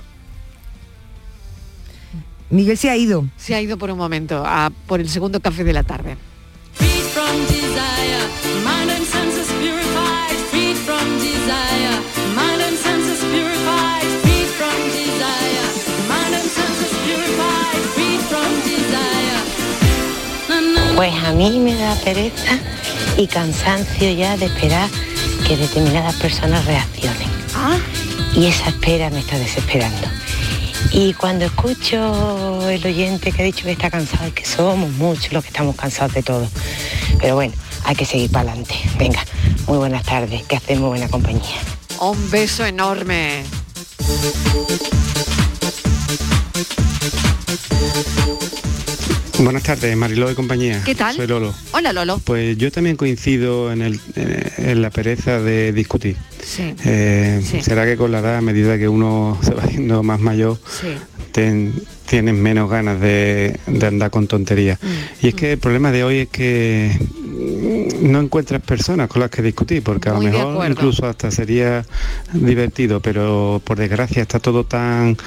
Miguel 2.49 2.77
se 2.77 2.89
ha 2.89 2.97
ido. 2.97 3.25
Se 3.37 3.55
ha 3.55 3.61
ido 3.61 3.77
por 3.77 3.89
un 3.91 3.97
momento 3.97 4.43
a 4.45 4.69
por 4.87 4.99
el 4.99 5.07
segundo 5.07 5.39
café 5.39 5.63
de 5.63 5.71
la 5.71 5.83
tarde. 5.83 6.17
Pues 20.95 21.13
a 21.23 21.33
mí 21.33 21.59
me 21.59 21.75
da 21.75 21.93
pereza 21.95 22.57
y 23.17 23.27
cansancio 23.27 24.11
ya 24.11 24.37
de 24.37 24.45
esperar 24.45 24.89
que 25.45 25.57
determinadas 25.57 26.15
personas 26.15 26.65
reaccionen. 26.65 27.27
Y 28.33 28.45
esa 28.45 28.69
espera 28.69 29.09
me 29.09 29.19
está 29.19 29.37
desesperando. 29.37 30.07
Y 30.91 31.13
cuando 31.13 31.45
escucho 31.45 32.69
el 32.69 32.85
oyente 32.85 33.33
que 33.33 33.41
ha 33.41 33.45
dicho 33.45 33.65
que 33.65 33.73
está 33.73 33.89
cansado, 33.89 34.25
es 34.27 34.33
que 34.33 34.45
somos 34.45 34.89
muchos 34.91 35.33
los 35.33 35.43
que 35.43 35.49
estamos 35.49 35.75
cansados 35.75 36.13
de 36.13 36.23
todo. 36.23 36.47
Pero 37.19 37.35
bueno, 37.35 37.53
hay 37.83 37.95
que 37.95 38.05
seguir 38.05 38.31
para 38.31 38.51
adelante. 38.51 38.75
Venga, 38.97 39.23
muy 39.67 39.77
buenas 39.77 40.03
tardes, 40.03 40.43
que 40.43 40.55
hacen 40.55 40.79
muy 40.79 40.89
buena 40.89 41.09
compañía. 41.09 41.59
Un 41.99 42.31
beso 42.31 42.65
enorme. 42.65 43.43
Buenas 49.39 49.63
tardes, 49.63 49.95
Mariló 49.97 50.31
y 50.31 50.35
compañía. 50.35 50.81
¿Qué 50.85 50.95
tal? 50.95 51.15
Soy 51.15 51.27
Lolo. 51.27 51.53
Hola, 51.73 51.91
Lolo. 51.91 52.19
Pues 52.23 52.57
yo 52.57 52.71
también 52.71 52.95
coincido 52.95 53.71
en, 53.71 53.81
el- 53.81 53.99
en- 54.15 54.81
la 54.81 54.89
pereza 54.89 55.39
de 55.41 55.73
discutir. 55.73 56.15
Sí. 56.41 56.73
Eh, 56.85 57.41
Sí. 57.43 57.61
Será 57.61 57.85
que 57.85 57.97
con 57.97 58.11
la 58.11 58.19
edad, 58.19 58.37
a 58.37 58.41
medida 58.41 58.77
que 58.77 58.87
uno 58.87 59.37
se 59.43 59.53
va 59.53 59.63
haciendo 59.63 60.03
más 60.03 60.19
mayor, 60.21 60.57
Sí. 60.69 60.87
ten- 61.33 61.73
tienes 62.05 62.33
menos 62.35 62.69
ganas 62.69 63.01
de, 63.01 63.59
de 63.67 63.85
andar 63.87 64.09
con 64.09 64.27
tonterías. 64.27 64.79
Mm. 64.81 65.25
Y 65.25 65.27
es 65.29 65.35
que 65.35 65.51
el 65.53 65.57
problema 65.57 65.91
de 65.91 66.03
hoy 66.05 66.17
es 66.19 66.29
que 66.29 66.91
mm, 66.97 68.09
no 68.11 68.21
encuentras 68.21 68.61
personas 68.61 69.09
con 69.09 69.19
las 69.21 69.29
que 69.31 69.41
discutir, 69.41 69.83
porque 69.83 70.09
a 70.09 70.13
lo 70.13 70.21
mejor 70.21 70.65
incluso 70.69 71.05
hasta 71.07 71.29
sería 71.29 71.83
divertido, 72.31 73.01
pero 73.01 73.61
por 73.65 73.77
desgracia 73.77 74.21
está 74.21 74.39
todo 74.39 74.63
tan 74.65 75.17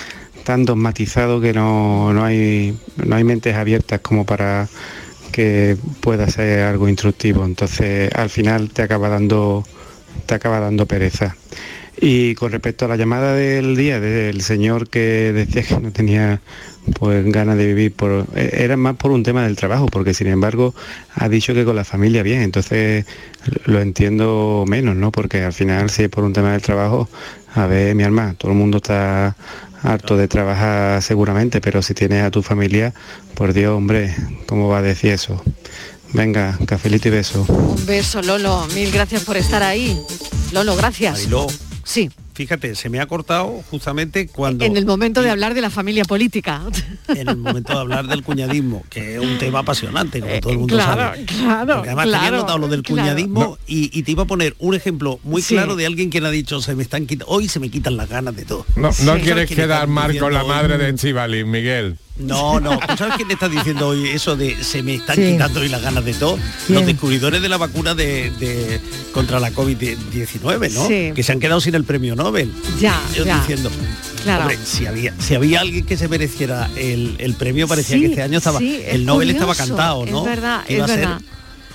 tan 0.49 0.65
dogmatizado 0.65 1.43
que 1.43 1.53
no, 1.53 2.15
no 2.15 2.25
hay 2.25 2.75
no 3.05 3.17
hay 3.17 3.23
mentes 3.23 3.55
abiertas 3.55 4.01
como 4.01 4.25
para 4.25 4.67
que 5.31 5.77
pueda 6.01 6.27
ser 6.27 6.61
algo 6.61 6.89
instructivo. 6.89 7.45
Entonces 7.45 8.11
al 8.15 8.31
final 8.31 8.71
te 8.71 8.81
acaba 8.81 9.11
dando 9.11 9.63
te 10.25 10.35
acaba 10.35 10.59
dando 10.59 10.87
pereza. 10.87 11.37
Y 12.01 12.35
con 12.37 12.53
respecto 12.53 12.85
a 12.85 12.89
la 12.89 12.97
llamada 12.97 13.35
del 13.35 13.77
día 13.77 13.99
del 13.99 14.41
señor 14.43 14.89
que 14.89 15.33
decía 15.33 15.63
que 15.63 15.81
no 15.81 15.91
tenía 15.91 16.41
pues 16.99 17.25
ganas 17.31 17.57
de 17.57 17.67
vivir 17.67 17.93
por 17.93 18.27
eh, 18.35 18.51
era 18.53 18.77
más 18.77 18.97
por 18.97 19.11
un 19.11 19.23
tema 19.23 19.43
del 19.45 19.57
trabajo, 19.57 19.87
porque 19.87 20.15
sin 20.15 20.29
embargo 20.29 20.75
ha 21.15 21.29
dicho 21.29 21.55
que 21.55 21.65
con 21.65 21.77
la 21.77 21.85
familia 21.85 22.23
bien, 22.23 22.41
entonces 22.41 23.05
lo 23.65 23.81
entiendo 23.81 24.65
menos, 24.67 24.97
¿no? 24.97 25.13
Porque 25.13 25.43
al 25.43 25.53
final 25.53 25.91
si 25.91 26.05
es 26.05 26.09
por 26.09 26.25
un 26.25 26.33
tema 26.33 26.53
del 26.53 26.63
trabajo, 26.63 27.09
a 27.55 27.67
ver, 27.67 27.95
mi 27.95 28.05
alma, 28.05 28.35
todo 28.39 28.53
el 28.53 28.59
mundo 28.59 28.79
está 28.79 29.37
harto 29.83 30.17
de 30.17 30.29
trabajar 30.29 31.03
seguramente, 31.03 31.61
pero 31.61 31.83
si 31.83 31.95
tienes 31.95 32.23
a 32.23 32.31
tu 32.31 32.43
familia, 32.43 32.95
por 33.35 33.53
Dios, 33.53 33.77
hombre, 33.77 34.15
¿cómo 34.47 34.69
va 34.69 34.79
a 34.79 34.83
decir 34.83 35.13
eso? 35.13 35.43
Venga, 36.13 36.59
cafelito 36.67 37.09
y 37.09 37.11
beso. 37.11 37.45
Un 37.49 37.87
beso, 37.87 38.23
Lolo. 38.23 38.67
Mil 38.75 38.91
gracias 38.91 39.25
por 39.25 39.37
estar 39.37 39.63
ahí. 39.63 40.01
Lolo, 40.53 40.75
gracias. 40.75 41.29
Sí, 41.89 42.11
fíjate, 42.35 42.75
se 42.75 42.91
me 42.91 43.01
ha 43.01 43.07
cortado 43.07 43.63
justamente 43.71 44.27
cuando... 44.29 44.63
en 44.67 44.77
el 44.77 44.85
momento 44.85 45.23
de 45.23 45.31
hablar 45.31 45.55
de 45.55 45.63
la 45.63 45.71
familia 45.71 46.05
política. 46.05 46.61
en 47.09 47.27
el 47.31 47.37
momento 47.39 47.73
de 47.73 47.79
hablar 47.79 48.07
del 48.07 48.23
cuñadismo, 48.23 48.85
que 48.91 49.15
es 49.15 49.21
un 49.23 49.39
tema 49.39 49.61
apasionante, 49.61 50.21
como 50.21 50.39
todo 50.41 50.53
el 50.53 50.59
mundo 50.59 50.75
Eh, 50.75 50.77
claro, 50.85 51.01
sabe. 51.01 51.25
claro, 51.25 51.75
Porque 51.77 51.89
además 51.89 52.05
tenía 52.05 52.19
claro, 52.21 52.37
notado 52.37 52.59
lo 52.59 52.69
del 52.69 52.83
claro. 52.83 53.03
cuñadismo 53.03 53.57
y, 53.67 53.99
y 53.99 54.03
te 54.03 54.11
iba 54.13 54.25
a 54.25 54.27
poner 54.27 54.55
un 54.59 54.75
ejemplo 54.75 55.19
muy 55.23 55.41
Sí. 55.41 55.55
claro 55.55 55.77
de 55.77 55.87
alguien 55.87 56.11
que 56.11 56.21
le 56.21 56.29
ha 56.29 56.31
dicho, 56.31 56.61
se 56.61 56.75
me 56.77 56.83
están 56.83 57.07
quitando, 57.07 57.33
hoy 57.33 57.49
se 57.49 57.59
me 57.59 57.71
quitan 57.71 57.97
las 57.97 58.11
ganas 58.11 58.37
de 58.37 58.45
todo. 58.45 58.67
No, 58.77 58.83
no 58.89 58.93
¿Sabes 58.93 59.23
quieres 59.23 59.49
quedar 59.49 59.89
mal 59.89 60.15
con 60.19 60.35
la 60.35 60.45
madre 60.45 60.75
hoy? 60.75 60.81
de 60.93 60.95
Chivalín, 60.95 61.51
Miguel. 61.51 61.97
No, 62.19 62.59
no, 62.61 62.79
¿tú 62.79 62.97
sabes 62.97 63.15
quién 63.17 63.31
está 63.31 63.49
diciendo 63.49 63.89
hoy 63.89 64.09
eso 64.09 64.35
de 64.37 64.63
se 64.63 64.83
me 64.83 64.97
están 64.97 65.17
Sí. 65.17 65.23
quitando 65.33 65.61
hoy 65.61 65.69
las 65.69 65.83
ganas 65.83 66.05
de 66.05 66.15
todo? 66.15 66.39
Los 66.69 66.85
descubridores 66.85 67.41
de 67.41 67.49
la 67.49 67.57
vacuna 67.57 67.95
de, 67.95 68.31
de- 68.39 68.81
contra 69.13 69.39
la 69.41 69.53
COVID-19, 69.53 70.71
¿no? 70.73 70.87
Sí. 70.89 71.13
Que 71.15 71.23
se 71.23 71.33
han 71.33 71.41
quedado 71.41 71.61
sin 71.61 71.75
el 71.75 71.85
premio 71.85 72.15
Nobel. 72.17 72.53
Ya, 72.81 73.01
Ellos 73.15 73.27
ya. 73.27 73.39
diciendo, 73.41 73.71
Claro. 74.25 74.43
hombre, 74.43 74.59
si 74.65 74.87
había, 74.87 75.15
si 75.21 75.35
había 75.35 75.61
alguien 75.61 75.85
que 75.87 75.97
se 75.97 76.09
mereciera 76.09 76.69
el, 76.77 77.17
el 77.19 77.35
premio, 77.35 77.69
parecía 77.69 77.97
Sí, 77.97 78.03
que 78.03 78.09
este 78.09 78.23
año 78.23 78.39
estaba, 78.39 78.59
es 78.61 78.95
el 78.95 79.05
Nobel 79.07 79.31
estaba 79.31 79.55
cantado, 79.55 80.05
es 80.05 80.11
¿no? 80.11 80.25
verdad, 80.25 80.63
es 80.69 80.85
ser 80.87 80.99
verdad. 81.01 81.21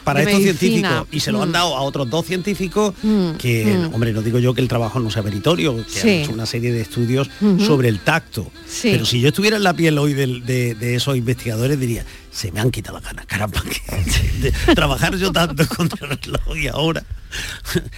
Para 0.03 0.21
estos 0.21 0.39
medicina. 0.41 0.57
científicos 0.59 1.07
y 1.11 1.19
se 1.19 1.31
lo 1.31 1.41
han 1.41 1.49
Mm. 1.49 1.53
dado 1.53 1.77
a 1.77 1.81
otros 1.81 2.09
dos 2.09 2.25
científicos 2.25 2.93
Mm, 3.03 3.31
que, 3.33 3.65
mm. 3.65 3.93
hombre, 3.93 4.13
no 4.13 4.21
digo 4.21 4.39
yo 4.39 4.53
que 4.53 4.61
el 4.61 4.67
trabajo 4.67 4.99
no 4.99 5.09
sea 5.09 5.23
meritorio, 5.23 5.75
que 5.77 5.83
Sí. 5.89 5.99
han 6.01 6.07
hecho 6.09 6.31
una 6.33 6.45
serie 6.45 6.71
de 6.71 6.81
estudios 6.81 7.29
sobre 7.65 7.89
el 7.89 7.99
tacto. 7.99 8.51
Sí. 8.67 8.89
Pero 8.91 9.05
si 9.05 9.21
yo 9.21 9.29
estuviera 9.29 9.57
en 9.57 9.63
la 9.63 9.73
piel 9.73 9.97
hoy 9.97 10.13
de, 10.13 10.75
de 10.75 10.95
esos 10.95 11.15
investigadores 11.17 11.79
diría, 11.79 12.05
se 12.31 12.51
me 12.51 12.59
han 12.59 12.71
quitado 12.71 12.97
las 12.97 13.05
ganas, 13.05 13.25
caramba, 13.25 13.61
que- 13.63 14.51
de 14.67 14.75
trabajar 14.75 15.15
yo 15.17 15.31
tanto 15.31 15.63
contra 15.77 16.07
el 16.07 16.17
reloj 16.17 16.57
y 16.57 16.67
ahora 16.67 17.03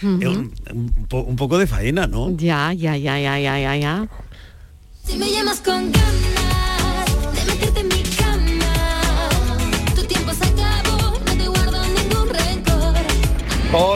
es 0.01 0.03
un, 0.27 0.53
un 0.71 1.05
po- 1.09 1.21
un 1.21 1.35
poco 1.35 1.57
de 1.57 1.67
faena, 1.67 2.07
¿no? 2.07 2.35
Ya, 2.37 2.71
ya, 2.73 2.95
ya, 2.97 3.19
ya, 3.19 3.39
ya, 3.39 3.59
ya, 3.59 3.75
ya. 3.75 4.07
Si 5.05 5.17
me 5.17 5.29
llamas 5.31 5.59
con 5.61 5.91
ganas 5.91 6.44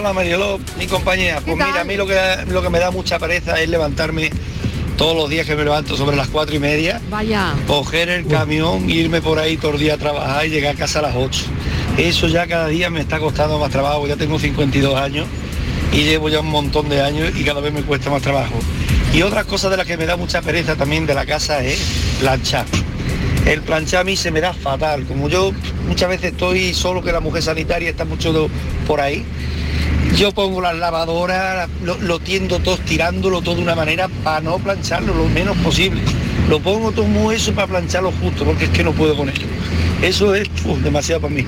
Hola 0.09 0.21
Marielo, 0.21 0.59
mi 0.79 0.87
compañía. 0.87 1.39
Pues 1.39 1.55
mira, 1.55 1.81
a 1.81 1.83
mí 1.83 1.95
lo 1.95 2.07
que, 2.07 2.19
lo 2.47 2.63
que 2.63 2.69
me 2.71 2.79
da 2.79 2.89
mucha 2.89 3.19
pereza 3.19 3.61
es 3.61 3.69
levantarme 3.69 4.31
todos 4.97 5.15
los 5.15 5.29
días 5.29 5.45
que 5.45 5.55
me 5.55 5.63
levanto 5.63 5.95
sobre 5.95 6.17
las 6.17 6.29
cuatro 6.29 6.55
y 6.55 6.59
media, 6.59 6.99
Vaya. 7.11 7.53
coger 7.67 8.09
el 8.09 8.25
camión, 8.25 8.89
irme 8.89 9.21
por 9.21 9.37
ahí 9.37 9.55
todo 9.55 9.73
el 9.73 9.77
día 9.77 9.93
a 9.93 9.97
trabajar 9.97 10.47
y 10.47 10.49
llegar 10.49 10.73
a 10.73 10.77
casa 10.79 10.97
a 10.97 11.01
las 11.03 11.15
8. 11.15 11.41
Eso 11.99 12.27
ya 12.27 12.47
cada 12.47 12.69
día 12.69 12.89
me 12.89 13.01
está 13.01 13.19
costando 13.19 13.59
más 13.59 13.69
trabajo, 13.69 14.07
ya 14.07 14.15
tengo 14.15 14.39
52 14.39 14.99
años 14.99 15.27
y 15.93 15.97
llevo 16.05 16.29
ya 16.29 16.39
un 16.39 16.49
montón 16.49 16.89
de 16.89 17.03
años 17.03 17.31
y 17.37 17.43
cada 17.43 17.61
vez 17.61 17.71
me 17.71 17.83
cuesta 17.83 18.09
más 18.09 18.23
trabajo. 18.23 18.55
Y 19.13 19.21
otra 19.21 19.43
cosa 19.43 19.69
de 19.69 19.77
las 19.77 19.85
que 19.85 19.95
me 19.95 20.07
da 20.07 20.17
mucha 20.17 20.41
pereza 20.41 20.75
también 20.75 21.05
de 21.05 21.13
la 21.13 21.27
casa 21.27 21.63
es 21.63 21.79
planchar. 22.19 22.65
El 23.45 23.61
planchar 23.61 24.01
a 24.01 24.03
mí 24.05 24.17
se 24.17 24.31
me 24.31 24.41
da 24.41 24.53
fatal, 24.53 25.05
como 25.05 25.29
yo 25.29 25.51
muchas 25.87 26.09
veces 26.09 26.31
estoy 26.31 26.73
solo 26.73 27.03
que 27.03 27.11
la 27.11 27.19
mujer 27.19 27.43
sanitaria 27.43 27.91
está 27.91 28.05
mucho 28.05 28.49
por 28.87 29.01
ahí 29.01 29.23
Yo 30.15 30.31
pongo 30.33 30.59
las 30.61 30.75
lavadoras, 30.75 31.69
lo, 31.83 31.97
lo 31.99 32.19
tiendo 32.19 32.59
todo 32.59 32.75
estirándolo 32.75 33.41
todo 33.41 33.55
de 33.55 33.61
una 33.61 33.75
manera 33.75 34.09
para 34.23 34.41
no 34.41 34.57
plancharlo 34.57 35.13
lo 35.13 35.25
menos 35.29 35.55
posible. 35.57 36.01
Lo 36.49 36.59
pongo 36.59 36.91
todo 36.91 37.05
muy 37.05 37.35
eso 37.35 37.53
para 37.53 37.67
plancharlo 37.67 38.11
justo, 38.21 38.43
porque 38.43 38.65
es 38.65 38.69
que 38.71 38.83
no 38.83 38.91
puedo 38.91 39.15
con 39.15 39.29
ello. 39.29 39.45
Eso 40.01 40.33
es 40.35 40.49
uf, 40.65 40.79
demasiado 40.79 41.21
para 41.21 41.33
mí. 41.33 41.45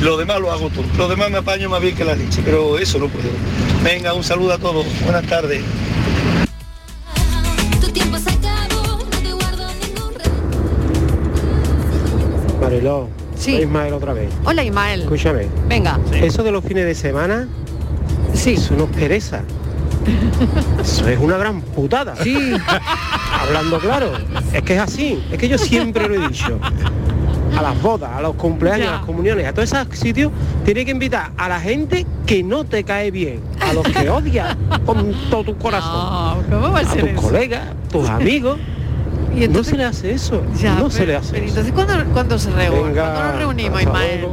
Lo 0.00 0.16
demás 0.16 0.40
lo 0.40 0.50
hago 0.52 0.68
todo. 0.70 0.84
Lo 0.98 1.08
demás 1.08 1.30
me 1.30 1.38
apaño 1.38 1.68
más 1.70 1.80
bien 1.80 1.94
que 1.94 2.04
la 2.04 2.14
leche, 2.14 2.42
pero 2.44 2.78
eso 2.78 2.98
no 2.98 3.08
puedo. 3.08 3.28
Venga, 3.82 4.12
un 4.12 4.24
saludo 4.24 4.54
a 4.54 4.58
todos. 4.58 4.84
Buenas 5.04 5.24
tardes. 5.26 5.62
Mariló, 12.60 13.08
Sí. 13.36 13.56
Ismael 13.56 13.94
otra 13.94 14.12
vez. 14.12 14.28
Hola 14.44 14.62
Ismael. 14.62 15.02
Escúchame. 15.02 15.46
Venga. 15.66 15.98
Eso 16.12 16.42
de 16.42 16.50
los 16.52 16.62
fines 16.62 16.84
de 16.84 16.94
semana, 16.94 17.48
sí. 18.40 18.50
eso 18.54 18.74
no 18.76 18.84
es 18.84 18.90
pereza. 18.90 19.42
Eso 20.80 21.08
es 21.08 21.18
una 21.18 21.36
gran 21.36 21.60
putada. 21.60 22.16
Sí. 22.16 22.52
Hablando 23.40 23.78
claro. 23.78 24.12
Es 24.52 24.62
que 24.62 24.74
es 24.74 24.80
así. 24.80 25.22
Es 25.30 25.38
que 25.38 25.48
yo 25.48 25.58
siempre 25.58 26.08
lo 26.08 26.14
he 26.14 26.28
dicho. 26.28 26.58
A 27.58 27.62
las 27.62 27.82
bodas, 27.82 28.10
a 28.14 28.20
los 28.20 28.34
cumpleaños, 28.36 28.86
Ya. 28.86 28.92
a 28.94 28.96
las 28.98 29.04
comuniones, 29.06 29.46
a 29.46 29.52
todos 29.52 29.70
esos 29.72 29.86
sitios, 29.98 30.30
tienes 30.64 30.84
que 30.84 30.92
invitar 30.92 31.32
a 31.36 31.48
la 31.48 31.60
gente 31.60 32.06
que 32.24 32.42
no 32.44 32.64
te 32.64 32.84
cae 32.84 33.10
bien, 33.10 33.40
a 33.60 33.72
los 33.72 33.82
que 33.88 34.08
odias 34.08 34.56
con 34.86 35.12
todo 35.30 35.44
tu 35.44 35.56
corazón. 35.58 36.44
¿cómo 36.48 36.70
va 36.70 36.78
a 36.80 36.84
ser 36.84 37.00
tus 37.00 37.10
eso? 37.10 37.20
colegas, 37.22 37.62
tus 37.90 38.08
amigos. 38.08 38.56
Y 39.36 39.44
entonces- 39.44 39.72
no 39.72 39.76
se 39.76 39.76
le 39.78 39.84
hace 39.84 40.12
eso. 40.12 40.42
Ya, 40.60 40.74
no 40.76 40.90
se 40.90 41.06
le 41.06 41.16
hace 41.16 41.32
pero 41.32 41.44
eso. 41.46 41.60
entonces 41.60 41.72
cuando, 41.72 42.12
cuando 42.12 42.38
se 42.38 42.50
reúnen, 42.52 42.84
Venga, 42.86 43.02
cuando 43.12 43.24
nos 43.24 43.36
reunimos, 43.36 43.82
Ismael. 43.82 44.26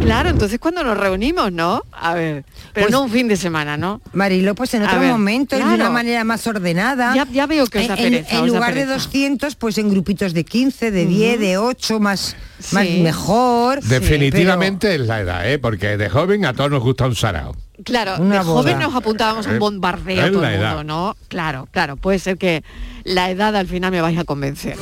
Claro, 0.00 0.28
entonces 0.28 0.58
cuando 0.60 0.84
nos 0.84 0.96
reunimos, 0.96 1.50
¿no? 1.52 1.82
A 1.90 2.14
ver, 2.14 2.44
pero 2.72 2.86
Pues- 2.86 2.92
no 2.92 3.02
un 3.02 3.10
fin 3.10 3.26
de 3.26 3.36
semana, 3.36 3.76
¿no? 3.76 4.00
Marilo, 4.12 4.54
pues 4.54 4.72
en 4.74 4.84
otro 4.84 5.00
ver, 5.00 5.10
momento, 5.10 5.56
de 5.56 5.62
claro. 5.62 5.74
una 5.76 5.90
manera 5.90 6.22
más 6.22 6.46
ordenada. 6.46 7.12
Ya- 7.14 7.26
ya 7.32 7.46
veo 7.46 7.66
que 7.66 7.78
os 7.78 7.84
En- 7.86 7.90
en- 7.90 7.96
pereza, 7.96 8.30
En, 8.36 8.36
os 8.44 8.46
da 8.52 8.54
lugar 8.54 8.74
de 8.74 8.80
pereza. 8.82 8.94
200, 8.94 9.56
pues 9.56 9.78
en 9.78 9.90
grupitos 9.90 10.32
de 10.32 10.44
15, 10.44 10.90
de 10.92 11.06
10, 11.06 11.40
de 11.40 11.58
8, 11.58 11.98
más, 11.98 12.36
más 12.70 12.86
mejor. 12.88 13.82
Definitivamente 13.82 14.94
es 14.94 15.00
la 15.00 15.20
edad, 15.20 15.50
¿eh? 15.50 15.58
porque 15.58 15.96
de 15.96 16.08
joven 16.08 16.44
a 16.44 16.52
todos 16.54 16.70
nos 16.70 16.82
gusta 16.82 17.06
un 17.06 17.16
sarao. 17.16 17.56
Claro, 17.84 18.14
Una 18.18 18.38
de 18.38 18.44
joven 18.44 18.78
nos 18.78 18.94
apuntábamos 18.94 19.46
a 19.46 19.50
un 19.50 19.58
bombardeo 19.58 20.22
a 20.22 20.26
es 20.26 20.32
todo 20.32 20.42
la 20.42 20.54
el 20.54 20.60
edad. 20.60 20.76
mundo, 20.76 20.84
¿no? 20.84 21.16
Claro, 21.28 21.68
claro, 21.72 21.96
puede 21.96 22.18
ser 22.20 22.38
que 22.38 22.62
la 23.04 23.28
edad 23.30 23.54
al 23.56 23.66
final 23.66 23.90
me 23.90 24.00
vaya 24.00 24.20
a 24.20 24.24
convencer. 24.24 24.76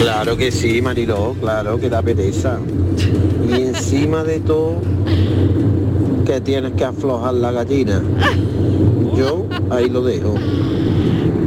Claro 0.00 0.36
que 0.36 0.52
sí, 0.52 0.80
Mariló, 0.80 1.34
claro 1.40 1.78
que 1.80 1.88
da 1.88 2.02
pereza. 2.02 2.58
Y 3.48 3.62
encima 3.62 4.22
de 4.22 4.40
todo, 4.40 4.80
que 6.24 6.40
tienes 6.40 6.72
que 6.72 6.84
aflojar 6.84 7.34
la 7.34 7.52
gallina. 7.52 8.02
Yo 9.16 9.46
ahí 9.70 9.88
lo 9.88 10.02
dejo. 10.02 10.34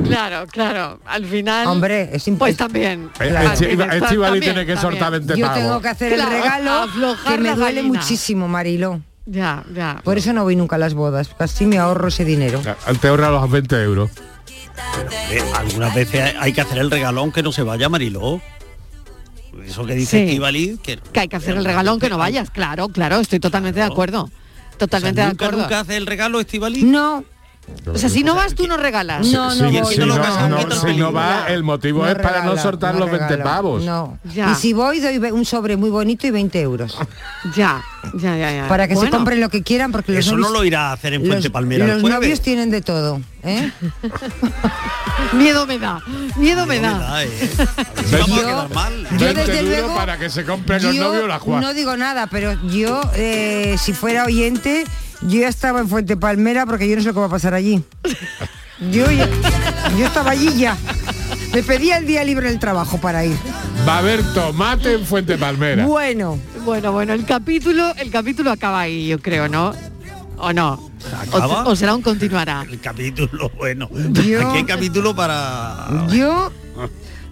Claro, 0.06 0.46
claro, 0.48 1.00
al 1.06 1.26
final... 1.26 1.68
Hombre, 1.68 2.10
es 2.12 2.30
Pues 2.38 2.58
también. 2.58 3.10
Eh, 3.22 3.32
también, 3.32 3.82
Estivali 3.92 4.42
tiene 4.42 4.66
que 4.66 4.76
soltar 4.76 5.12
20 5.12 5.38
Yo 5.38 5.50
tengo 5.52 5.80
que 5.80 5.88
hacer 5.88 6.14
Claro, 6.14 6.32
el 6.32 6.42
regalo 6.44 6.72
aflojar 6.72 7.34
que 7.36 7.42
me 7.42 7.56
duele 7.56 7.76
gallina. 7.82 8.00
muchísimo, 8.00 8.48
Marilo. 8.50 9.02
Ya, 9.26 9.64
ya. 9.74 10.02
Por 10.04 10.18
eso 10.18 10.34
no 10.34 10.44
voy 10.44 10.58
nunca 10.58 10.76
a 10.76 10.80
las 10.80 10.94
bodas, 10.96 11.30
casi 11.38 11.66
me 11.66 11.78
ahorro 11.78 12.10
ese 12.10 12.26
dinero. 12.26 12.60
Te 13.00 13.08
ahorra 13.08 13.30
los 13.30 13.50
20 13.50 13.82
euros. 13.84 14.12
Eh, 15.32 15.42
algunas 15.56 15.94
veces 15.96 16.34
hay- 16.40 16.54
que 16.54 16.62
hacer 16.62 16.78
el 16.80 16.92
regalón 16.92 17.32
que 17.32 17.42
no 17.44 17.52
se 17.52 17.64
vaya 17.64 17.90
Mariló. 17.90 18.42
Eso 19.66 19.86
que 19.86 19.94
dice 19.96 20.18
Sí. 20.18 20.24
Estivali, 20.24 20.78
que 20.82 20.98
Que 20.98 21.20
hay 21.22 21.28
que 21.28 21.36
hacer 21.36 21.58
el 21.58 21.66
regalón 21.66 22.00
que 22.00 22.10
no 22.10 22.18
vayas, 22.18 22.50
claro, 22.50 22.90
claro, 22.90 23.20
estoy 23.20 23.40
totalmente 23.40 23.80
de 23.80 23.86
acuerdo. 23.86 24.30
Totalmente 24.78 25.22
de 25.22 25.28
nunca, 25.28 25.46
acuerdo. 25.46 25.64
nunca 25.64 25.80
hace 25.82 25.98
el 25.98 26.06
regalo 26.08 26.40
Estivali. 26.40 26.84
No. 26.84 27.24
O 27.86 27.98
sea, 27.98 28.10
si 28.10 28.24
no 28.24 28.36
vas 28.36 28.54
tú 28.54 28.68
no 28.68 28.76
regalas. 28.76 29.26
No, 29.28 29.54
no 29.56 29.70
sí, 29.70 29.80
voy. 29.80 29.94
si 29.94 30.00
no, 30.00 30.06
no, 30.08 30.18
no, 30.18 30.50
no, 30.50 30.66
no, 30.68 30.76
si 30.76 30.96
no 30.98 31.14
va, 31.14 31.46
el 31.48 31.64
motivo 31.64 32.06
es 32.06 32.16
para 32.16 32.44
no 32.44 32.58
soltar 32.58 32.94
no 32.96 33.02
los 33.02 33.12
20 33.12 33.28
regalo. 33.28 33.44
pavos. 33.44 33.84
No. 33.84 34.18
Ya. 34.34 34.52
Y 34.52 34.56
si 34.56 34.74
voy, 34.74 35.00
doy 35.00 35.18
un 35.32 35.46
sobre 35.46 35.78
muy 35.78 35.90
bonito 35.90 36.28
y 36.28 36.32
20 36.32 36.60
euros. 36.62 36.98
Ya, 37.56 37.82
ya, 38.16 38.36
ya, 38.38 38.52
ya. 38.52 38.68
Para 38.68 38.88
que 38.88 38.96
se 38.96 39.02
Bueno, 39.02 39.18
compren 39.18 39.40
lo 39.40 39.50
que 39.50 39.64
quieran, 39.64 39.92
porque 39.92 40.12
los 40.12 40.20
Eso 40.26 40.32
no 40.36 40.44
novios, 40.44 40.54
lo 40.60 40.66
irá 40.66 40.90
a 40.90 40.94
hacer 40.94 41.14
en 41.14 41.22
Fuente 41.26 41.44
los, 41.48 41.52
Palmera 41.54 41.88
los 41.88 42.02
jueves. 42.02 42.20
novios 42.20 42.42
tienen 42.42 42.72
de 42.72 42.82
todo. 42.82 43.22
¿eh? 43.44 43.72
Miedo 45.34 45.66
me 45.66 45.80
da, 45.80 46.02
miedo 46.38 46.66
me 46.66 46.80
da. 46.80 46.98
Da, 46.98 47.24
eh. 47.24 47.30
Si 48.06 48.16
vamos 48.16 48.38
a 48.38 48.42
quedar 48.42 48.70
mal. 48.74 49.08
Yo 49.12 49.18
20 49.26 49.34
desde 49.46 49.64
luego, 49.64 49.96
para 49.96 50.18
que 50.18 50.30
se 50.30 50.44
compren 50.44 50.84
los 50.84 50.94
yo 50.96 51.04
novios 51.04 51.28
la 51.28 51.40
Juan. 51.40 51.62
No 51.62 51.74
digo 51.74 51.96
nada, 51.96 52.28
pero 52.28 52.54
yo, 52.68 53.02
eh, 53.16 53.76
si 53.80 53.94
fuera 53.94 54.26
oyente, 54.26 54.84
yo 55.24 55.40
ya 55.42 55.48
estaba 55.48 55.80
en 55.80 55.88
Fuente 55.88 56.18
Palmera 56.18 56.66
porque 56.66 56.88
yo 56.90 56.96
no 56.96 57.02
sé 57.02 57.08
lo 57.10 57.14
que 57.14 57.20
va 57.20 57.26
a 57.28 57.30
pasar 57.30 57.54
allí. 57.54 57.84
Yo, 58.92 59.10
ya- 59.12 59.30
yo 59.98 60.06
estaba 60.06 60.32
allí 60.32 60.54
ya. 60.58 60.76
Me 61.54 61.62
pedía 61.64 61.98
el 61.98 62.08
día 62.08 62.24
libre 62.24 62.50
del 62.50 62.60
trabajo 62.60 62.98
para 63.00 63.24
ir. 63.26 63.36
Va 63.88 63.96
a 63.96 63.98
haber 64.00 64.24
tomate 64.34 64.94
en 64.94 65.06
Fuente 65.06 65.38
Palmera. 65.38 65.86
Bueno, 65.86 66.40
Bueno, 66.66 66.92
bueno, 66.92 67.14
el 67.14 67.26
capítulo, 67.26 67.94
el 67.98 68.10
capítulo 68.12 68.52
acaba 68.52 68.82
ahí, 68.82 69.08
yo 69.08 69.20
creo, 69.20 69.48
¿no? 69.48 69.74
¿O 70.38 70.54
no? 70.54 70.92
¿Acaba? 71.20 71.64
O, 71.66 71.72
o 71.72 71.76
será 71.76 71.94
un 71.96 72.02
continuará. 72.02 72.66
El 72.70 72.80
capítulo, 72.80 73.52
bueno. 73.58 73.90
Yo- 74.14 74.48
Aquí 74.48 74.58
hay 74.58 74.64
capítulo 74.66 75.16
para... 75.16 75.88
yo 76.12 76.52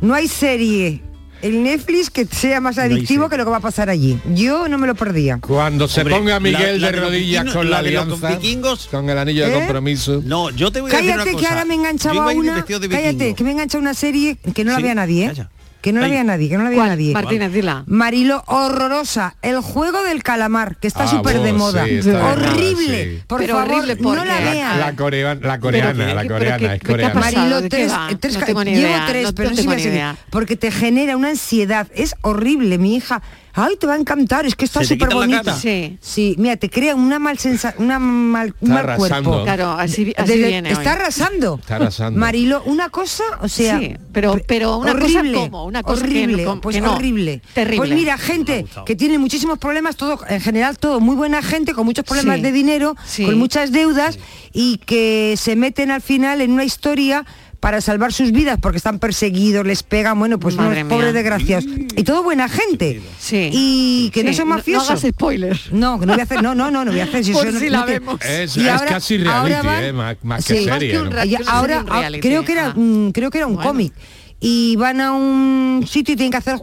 no 0.02 0.14
hay 0.14 0.28
serie 0.28 1.02
en 1.42 1.64
Netflix 1.64 2.10
que 2.10 2.26
sea 2.26 2.60
más 2.62 2.78
adictivo 2.78 3.30
que 3.30 3.38
lo 3.38 3.46
que 3.46 3.52
va 3.52 3.58
a 3.58 3.62
pasar 3.62 3.90
allí. 3.90 4.20
Yo 4.34 4.68
no 4.68 4.78
me 4.78 4.88
lo 4.88 4.96
perdía. 4.96 5.40
Cuando 5.42 5.88
se 5.88 6.02
Hombre, 6.02 6.16
ponga 6.16 6.40
Miguel 6.40 6.82
la- 6.82 6.88
la 6.88 6.92
de 6.92 6.98
los 6.98 7.06
rodillas 7.10 7.46
con 7.54 7.70
la, 7.70 7.78
la 7.78 7.84
de 7.84 7.92
los 7.92 8.04
alianza, 8.06 8.30
vikingos. 8.40 8.88
con 8.88 9.10
el 9.10 9.18
anillo 9.18 9.46
de 9.46 9.52
¿Eh? 9.52 9.56
compromiso. 9.56 10.22
No, 10.26 10.50
yo 10.50 10.72
te 10.72 10.82
voy 10.82 10.92
a 10.92 10.96
decir 10.96 11.10
Cállate 11.12 11.22
una 11.30 11.32
que 11.32 11.38
cosa. 11.38 11.50
ahora 11.50 11.66
me 11.66 11.74
Yo 11.76 11.80
enganchaba 11.82 12.32
una. 12.32 12.66
Cállate, 12.66 13.34
que 13.36 13.44
me 13.44 13.52
engancha 13.52 13.78
una 13.78 13.94
serie 13.94 14.38
que 14.54 14.64
no 14.64 14.72
la 14.72 14.78
Sí, 14.78 14.84
veía 14.84 14.96
nadie. 14.96 15.26
¿eh? 15.26 15.28
calla. 15.30 15.50
Que 15.82 15.94
no 15.94 16.02
la 16.02 16.08
veía 16.10 16.24
nadie, 16.26 16.50
que 16.50 16.58
no 16.58 16.64
la 16.70 16.72
nadie. 16.88 17.14
Martínez, 17.14 17.54
dila. 17.54 17.84
Marilo, 17.88 18.44
horrorosa. 18.48 19.36
El 19.42 19.62
juego 19.62 20.04
del 20.04 20.24
calamar, 20.24 20.76
que 20.78 20.88
está 20.88 21.06
Ah, 21.06 21.08
súper 21.08 21.40
de 21.40 21.54
moda. 21.54 21.86
sí, 21.86 21.96
está 22.00 22.12
de 22.12 22.18
moda, 22.18 22.32
horrible. 22.34 23.04
sí. 23.18 23.24
Por 23.26 23.40
Pero 23.40 23.56
favor, 23.56 23.72
horrible, 23.74 23.96
¿por 23.96 24.18
no 24.18 24.26
la 24.26 24.40
vean. 24.42 24.80
La 24.80 24.96
coreana, 24.96 25.40
la 25.48 25.60
coreana, 25.60 25.94
Pero 25.94 26.14
la 26.16 26.28
coreana, 26.28 26.58
pero 26.58 26.70
qué- 26.70 26.76
es 26.76 26.84
coreana. 26.84 27.14
Marilo, 27.20 27.62
¿De 27.62 27.70
qué 27.70 27.78
tres, 27.78 27.94
tres 28.20 28.38
No 28.40 28.46
tengo 28.46 28.64
ni 28.66 28.76
llevo 28.76 28.94
tres, 29.08 29.24
no- 29.24 29.34
pero 29.36 29.50
no 29.52 29.56
no, 29.56 29.56
sé 29.56 29.62
si 29.62 29.68
me 29.70 29.82
idea. 29.82 30.18
Porque 30.30 30.56
te 30.58 30.70
genera 30.72 31.16
una 31.16 31.30
ansiedad. 31.30 31.88
Es 31.96 32.14
horrible, 32.22 32.78
mi 32.78 32.96
hija. 32.98 33.22
Ay, 33.54 33.76
te 33.78 33.88
va 33.88 33.94
a 33.94 33.98
encantar, 33.98 34.46
es 34.46 34.56
que 34.56 34.66
está 34.66 34.82
¿Se 34.84 34.96
te 34.96 35.04
súper 35.04 35.16
bonita. 35.16 35.56
Sí. 35.58 35.98
Sí, 36.02 36.36
mira, 36.38 36.56
te 36.58 36.70
crea 36.70 36.96
una 36.96 37.20
mal 37.20 37.38
sensa 37.40 37.74
una 37.78 38.00
mal, 38.00 38.54
un 38.62 38.70
mal 38.70 38.96
cuerpo. 38.96 39.44
Claro, 39.44 39.72
así, 39.72 40.14
así 40.18 40.32
Desde- 40.34 40.48
viene 40.48 40.70
está 40.70 40.82
hoy. 40.82 40.88
arrasando. 40.88 41.58
Está 41.60 41.76
arrasando. 41.78 42.20
Marilo, 42.20 42.62
una 42.66 42.90
cosa, 42.90 43.24
o 43.42 43.48
sea, 43.48 43.80
Sí, 43.80 43.96
pero- 44.14 44.40
pero 44.48 44.78
una 44.78 44.94
cosa 44.94 45.20
horrible, 45.20 45.38
como, 45.38 45.66
una 45.66 45.84
cosa 45.84 46.02
que 46.04 46.08
horrible, 46.10 46.48
pues 46.62 46.76
que 46.76 46.82
no. 46.82 46.96
horrible. 46.96 47.42
Terrible. 47.54 47.78
Pues 47.78 47.90
mira, 47.92 48.18
gente 48.18 48.66
que 48.86 48.96
tiene 48.96 49.18
muchísimos 49.18 49.58
problemas, 49.58 49.96
todo 49.96 50.20
en 50.30 50.42
general 50.42 50.78
todo 50.78 51.00
muy 51.00 51.16
buena 51.16 51.42
gente 51.42 51.74
con 51.74 51.86
muchos 51.86 52.06
problemas 52.06 52.38
Sí. 52.38 52.42
de 52.44 52.52
dinero, 52.52 52.96
Sí. 53.06 53.26
con 53.26 53.38
muchas 53.38 53.72
deudas 53.72 54.20
y 54.54 54.78
que 54.78 55.36
se 55.38 55.56
meten 55.56 55.92
al 55.92 56.02
final 56.02 56.42
en 56.42 56.52
una 56.52 56.64
historia 56.64 57.26
para 57.60 57.82
salvar 57.82 58.14
sus 58.14 58.32
vidas 58.32 58.58
porque 58.62 58.78
están 58.78 59.00
perseguidos, 59.00 59.66
les 59.66 59.84
pegan, 59.84 60.18
bueno, 60.18 60.40
pues 60.40 60.56
Madre 60.56 60.82
unos 60.84 60.94
pobres 60.94 61.14
mía. 61.14 61.22
desgraciados. 61.22 61.66
Y 61.96 62.04
todo 62.04 62.24
buena 62.24 62.48
gente. 62.48 63.02
Sí. 63.20 63.50
Y 63.52 64.12
que 64.14 64.24
no 64.24 64.34
son 64.34 64.48
no- 64.48 64.56
mafiosos. 64.56 64.88
No, 64.90 64.94
hagas 64.96 65.10
spoilers. 65.12 65.72
No, 65.74 66.00
que 66.00 66.06
no 66.06 66.14
voy 66.14 66.22
a 66.22 66.24
hacer, 66.24 66.42
no, 66.42 66.56
no, 66.56 66.72
no, 66.72 66.86
no 66.86 66.92
voy 66.92 67.02
a 67.02 67.04
hacer. 67.04 67.26
si 67.26 67.34
Por 67.34 67.44
eso 67.48 67.54
no- 67.56 67.60
si 67.60 67.66
no 67.66 67.72
la 67.80 67.86
vemos. 67.86 68.22
Es, 68.22 68.56
Y 68.56 68.62
es 68.62 68.70
ahora- 68.70 68.86
casi 68.86 69.16
ahora 69.28 69.44
reality, 69.62 69.68
van- 69.68 69.84
eh, 69.84 69.94
más, 69.94 70.16
más 70.24 70.46
Sí. 70.46 70.54
que 70.54 70.60
Más 70.62 70.64
que 70.66 70.72
serie. 70.86 71.00
un 71.02 71.10
¿no? 71.10 71.16
no 71.16 71.52
ahora 71.52 71.86
ah, 71.90 72.00
reality, 72.00 72.22
creo 72.28 72.46
que 72.46 72.52
era 72.54 72.68
ah. 72.68 72.74
mm, 72.76 73.10
creo 73.12 73.30
que 73.30 73.38
era 73.40 73.48
un 73.48 73.56
Bueno. 73.56 73.70
cómic 73.70 73.94
y 74.40 74.76
van 74.78 75.02
a 75.02 75.12
un 75.12 75.86
sitio 75.86 76.14
y 76.14 76.16
tienen 76.16 76.32
que 76.32 76.38
hacer 76.38 76.56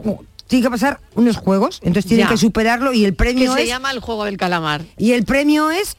tienen 0.47 0.63
que 0.63 0.69
pasar 0.71 0.99
unos 1.13 1.35
juegos 1.37 1.79
entonces 1.83 2.07
tienen 2.07 2.25
Ya. 2.25 2.31
que 2.31 2.37
superarlo 2.37 2.91
y 2.93 3.03
el 3.05 3.11
Que 3.11 3.17
premio 3.17 3.53
se 3.53 3.63
es 3.63 3.67
llama 3.67 3.91
el 3.91 3.99
juego 3.99 4.25
del 4.25 4.37
calamar. 4.37 4.81
y 4.97 5.11
el 5.11 5.25
premio 5.25 5.69
es 5.69 5.95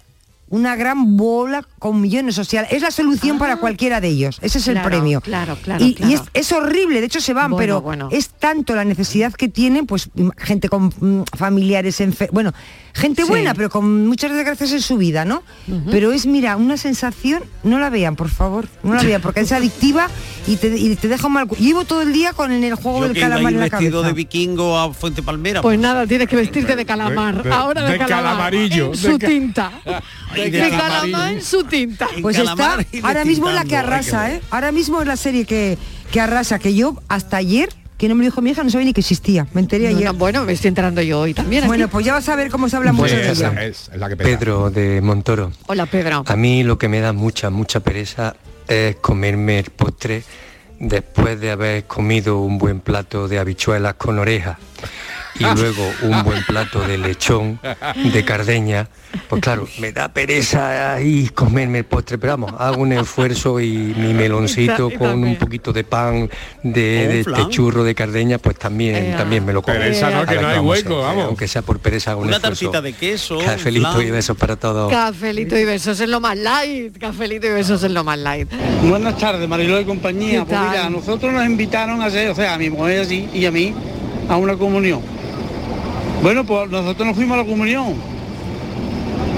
una 0.50 0.76
gran 0.76 1.16
bola 1.16 1.62
con 1.78 2.00
millones 2.00 2.38
sea 2.44 2.62
es 2.62 2.82
la 2.82 2.90
solución 2.90 3.38
para 3.38 3.56
cualquiera 3.56 4.00
de 4.00 4.08
ellos 4.08 4.38
ese 4.42 4.58
es 4.58 4.68
el 4.68 4.78
Ah. 4.78 4.82
Claro, 4.82 4.88
premio 4.96 5.20
claro, 5.20 5.56
claro, 5.62 5.84
y, 5.84 5.88
y 5.88 5.94
claro. 5.94 6.14
es, 6.14 6.22
es 6.32 6.52
horrible 6.52 7.00
de 7.00 7.06
hecho 7.06 7.20
se 7.20 7.34
van 7.34 7.50
Bueno, 7.50 7.58
pero 7.60 7.80
bueno. 7.82 8.08
es 8.12 8.28
tanto 8.30 8.74
la 8.74 8.84
necesidad 8.84 9.32
que 9.34 9.48
tienen 9.48 9.86
pues 9.86 10.08
mm, 10.14 10.28
gente 10.38 10.68
con 10.68 10.86
mm, 10.86 11.24
familiares 11.36 12.00
enfer- 12.00 12.30
bueno 12.32 12.52
gente 12.98 13.22
Sí. 13.22 13.28
buena 13.28 13.54
pero 13.54 13.70
con 13.70 14.06
muchas 14.06 14.32
desgracias 14.32 14.72
en 14.72 14.82
su 14.82 14.96
vida 14.98 15.24
no 15.24 15.42
pero 15.90 16.12
es 16.12 16.26
mira 16.26 16.56
una 16.56 16.76
sensación 16.76 17.42
no 17.62 17.78
la 17.78 17.88
vean 17.90 18.16
por 18.16 18.28
favor 18.28 18.66
no 18.82 18.94
la 18.94 19.02
vean 19.02 19.22
porque 19.22 19.40
es 19.40 19.52
adictiva 19.52 20.08
y 20.46 20.56
te, 20.56 20.76
y 20.76 20.94
te 20.96 21.08
deja 21.08 21.26
un 21.26 21.32
mal 21.34 21.46
cu- 21.46 21.56
llevo 21.56 21.84
todo 21.84 22.02
el 22.02 22.12
día 22.12 22.32
con 22.32 22.50
el 22.52 22.74
juego 22.74 23.00
Yo 23.00 23.08
del 23.12 23.20
calamar 23.22 23.52
en 23.52 23.60
la 23.60 23.66
vestido 23.68 24.00
cabeza 24.00 24.08
de 24.08 24.12
vikingo 24.14 24.78
a 24.78 24.92
Fuente 24.94 25.22
Palmera. 25.22 25.60
Pues 25.62 25.78
nada, 25.78 26.06
tienes 26.06 26.26
que 26.28 26.36
vestirte 26.36 26.74
de 26.74 26.84
calamar. 26.86 27.42
De- 27.42 27.48
de- 27.50 27.54
Ahora 27.54 27.82
de, 27.86 27.92
de 27.92 27.98
calamar. 27.98 28.22
calamarillo, 28.24 28.86
En 28.92 28.96
su 28.96 29.18
tinta. 29.18 29.72
De, 30.34 30.50
de 30.50 30.70
calamar 30.70 31.32
en 31.32 31.42
su 31.42 31.64
tinta. 31.64 32.08
Pues 32.22 32.38
está, 32.38 32.78
ahora 33.02 33.24
mismo 33.24 33.48
es 33.50 33.54
la 33.54 33.64
que 33.64 33.76
arrasa. 33.76 34.32
¿eh? 34.32 34.40
Ahora 34.50 34.72
mismo 34.72 35.00
es 35.02 35.06
la 35.06 35.16
serie 35.16 35.44
que, 35.44 35.76
que 36.10 36.20
arrasa, 36.20 36.58
que 36.58 36.74
yo 36.74 36.96
hasta 37.08 37.36
ayer 37.36 37.68
que 37.98 38.08
no 38.08 38.14
me 38.14 38.20
lo 38.22 38.30
dijo 38.30 38.40
mi 38.40 38.50
hija, 38.50 38.62
no 38.64 38.70
sabía 38.70 38.86
ni 38.86 38.92
que 38.94 39.00
existía. 39.00 39.46
Me 39.52 39.60
enteré 39.60 39.90
No, 39.90 39.96
ayer. 39.96 40.04
no, 40.06 40.14
bueno, 40.14 40.44
me 40.44 40.52
estoy 40.52 40.68
enterando 40.68 41.02
yo 41.02 41.20
hoy 41.20 41.34
también. 41.34 41.64
aquí. 41.64 41.68
Bueno, 41.68 41.88
pues 41.88 42.06
ya 42.06 42.12
vas 42.14 42.28
a 42.28 42.36
ver 42.36 42.48
cómo 42.50 42.68
se 42.68 42.76
habla 42.76 42.92
mucho 42.92 43.14
de 43.16 43.28
ella. 43.30 43.52
Pedro 44.16 44.70
de 44.70 45.00
Montoro. 45.00 45.52
Hola, 45.66 45.84
Pedro. 45.86 46.22
A 46.26 46.36
mí 46.36 46.62
lo 46.62 46.78
que 46.78 46.88
me 46.88 47.00
da 47.00 47.12
mucha, 47.12 47.50
mucha 47.50 47.80
pereza 47.80 48.36
es 48.68 48.96
comerme 48.96 49.58
el 49.58 49.66
postre 49.70 50.22
después 50.78 51.40
de 51.40 51.50
haber 51.50 51.84
comido 51.86 52.38
un 52.40 52.56
buen 52.58 52.78
plato 52.80 53.26
de 53.26 53.40
habichuelas 53.40 53.94
con 53.94 54.18
oreja 54.20 54.58
y 55.38 55.44
luego 55.44 55.90
un 56.02 56.22
buen 56.24 56.42
plato 56.44 56.80
de 56.80 56.98
lechón 56.98 57.60
de 58.12 58.24
cardeña. 58.24 58.88
Pues 59.28 59.40
claro, 59.40 59.66
me 59.78 59.92
da 59.92 60.08
pereza 60.12 60.94
ahí 60.94 61.28
comerme 61.34 61.78
el 61.78 61.84
postre, 61.84 62.18
pero 62.18 62.34
vamos, 62.34 62.52
hago 62.58 62.82
un 62.82 62.92
esfuerzo 62.92 63.58
y 63.60 63.72
mi 63.96 64.12
meloncito 64.12 64.90
con 64.90 65.22
un 65.24 65.36
poquito 65.36 65.72
de 65.72 65.82
pan 65.84 66.28
de, 66.62 67.08
de 67.08 67.20
este 67.20 67.48
churro 67.48 67.84
de 67.84 67.94
cardeña, 67.94 68.38
pues 68.38 68.58
también, 68.58 68.96
Ea. 68.96 69.16
también 69.16 69.44
me 69.46 69.52
lo 69.52 69.62
como. 69.62 69.76
Pereza 69.78 70.10
no, 70.10 70.26
que 70.26 70.34
no 70.40 70.48
hay 70.48 70.58
hueco, 70.58 71.00
vamos. 71.00 71.24
Aunque 71.26 71.48
sea 71.48 71.62
por 71.62 71.78
pereza, 71.78 72.10
hago 72.12 72.20
un 72.20 72.28
Una 72.28 72.36
esfuerzo. 72.36 72.70
tartita 72.70 72.82
de 72.82 72.92
queso. 72.92 73.38
Cafelito 73.38 74.02
y 74.02 74.10
besos 74.10 74.36
para 74.36 74.56
todos. 74.56 74.90
Cafelito 74.90 75.58
y 75.58 75.64
besos 75.64 75.98
es 76.00 76.08
lo 76.08 76.20
más 76.20 76.36
light. 76.36 76.98
Cafelito 76.98 77.46
y 77.46 77.50
besos 77.50 77.82
es 77.82 77.90
lo 77.90 78.04
más 78.04 78.18
light. 78.18 78.48
Buenas 78.82 79.16
tardes, 79.18 79.48
Mariló 79.48 79.80
y 79.80 79.84
compañía. 79.84 80.40
¿Qué 80.40 80.46
Pues 80.54 80.60
mira, 80.68 80.86
a 80.86 80.90
nosotros 80.90 81.32
nos 81.32 81.46
invitaron 81.46 82.02
a 82.02 82.06
hacer, 82.06 82.28
o 82.30 82.34
sea, 82.34 82.54
a 82.54 82.58
mi 82.58 82.68
mujer 82.70 83.00
así 83.00 83.28
y 83.32 83.46
a 83.46 83.50
mí, 83.50 83.74
a 84.28 84.36
una 84.36 84.56
comunión. 84.56 85.00
Bueno, 86.22 86.44
pues 86.44 86.70
nosotros 86.70 87.06
nos 87.06 87.16
fuimos 87.16 87.34
a 87.34 87.42
la 87.42 87.46
comunión. 87.46 87.94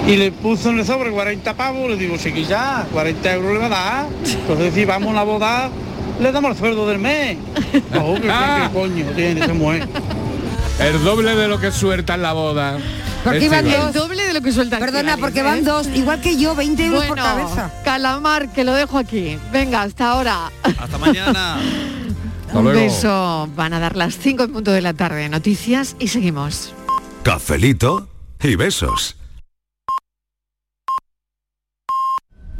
Y 0.06 0.16
le 0.16 0.32
puso 0.32 0.70
en 0.70 0.78
el 0.78 0.86
sobre 0.86 1.10
40 1.10 1.54
pavos, 1.54 1.90
le 1.90 1.96
digo, 1.96 2.18
sí 2.18 2.32
que 2.32 2.44
ya, 2.44 2.86
40 2.92 3.34
euros 3.34 3.52
le 3.52 3.58
va 3.58 3.66
a 3.66 3.68
dar. 3.68 4.06
Entonces 4.24 4.74
si 4.74 4.84
vamos 4.84 5.08
a 5.08 5.12
una 5.12 5.22
boda, 5.22 5.70
le 6.20 6.32
damos 6.32 6.52
el 6.52 6.58
sueldo 6.58 6.86
del 6.88 6.98
mes. 6.98 7.38
No, 7.92 8.14
¿qué, 8.14 8.68
coño 8.72 9.04
tiene 9.16 9.40
esa 9.40 9.54
mujer? 9.54 9.86
El 10.80 11.04
doble 11.04 11.36
de 11.36 11.48
lo 11.48 11.60
que 11.60 11.70
suelta 11.70 12.14
en 12.14 12.22
la 12.22 12.32
boda. 12.32 12.78
Porque 13.22 13.44
iban 13.44 13.70
dos. 13.70 13.92
doble 13.92 14.26
de 14.26 14.32
lo 14.32 14.40
que 14.40 14.50
suelta 14.50 14.78
Perdona, 14.78 15.18
porque 15.18 15.40
¿eh? 15.40 15.42
van 15.42 15.62
dos, 15.62 15.86
igual 15.94 16.20
que 16.22 16.38
yo, 16.38 16.54
20 16.54 16.86
euros 16.86 17.04
por 17.04 17.18
cabeza. 17.18 17.70
Calamar, 17.84 18.48
que 18.48 18.64
lo 18.64 18.72
dejo 18.72 18.96
aquí. 18.96 19.38
Venga, 19.52 19.82
hasta 19.82 20.12
ahora. 20.12 20.50
Hasta 20.62 20.98
mañana. 20.98 21.58
Un 22.52 22.64
luego. 22.64 22.80
beso. 22.80 23.48
Van 23.54 23.72
a 23.74 23.80
dar 23.80 23.96
las 23.96 24.18
5 24.18 24.44
en 24.44 24.52
punto 24.52 24.72
de 24.72 24.80
la 24.80 24.94
tarde. 24.94 25.28
Noticias 25.28 25.96
y 25.98 26.08
seguimos. 26.08 26.72
Cafelito 27.22 28.08
y 28.42 28.56
besos. 28.56 29.16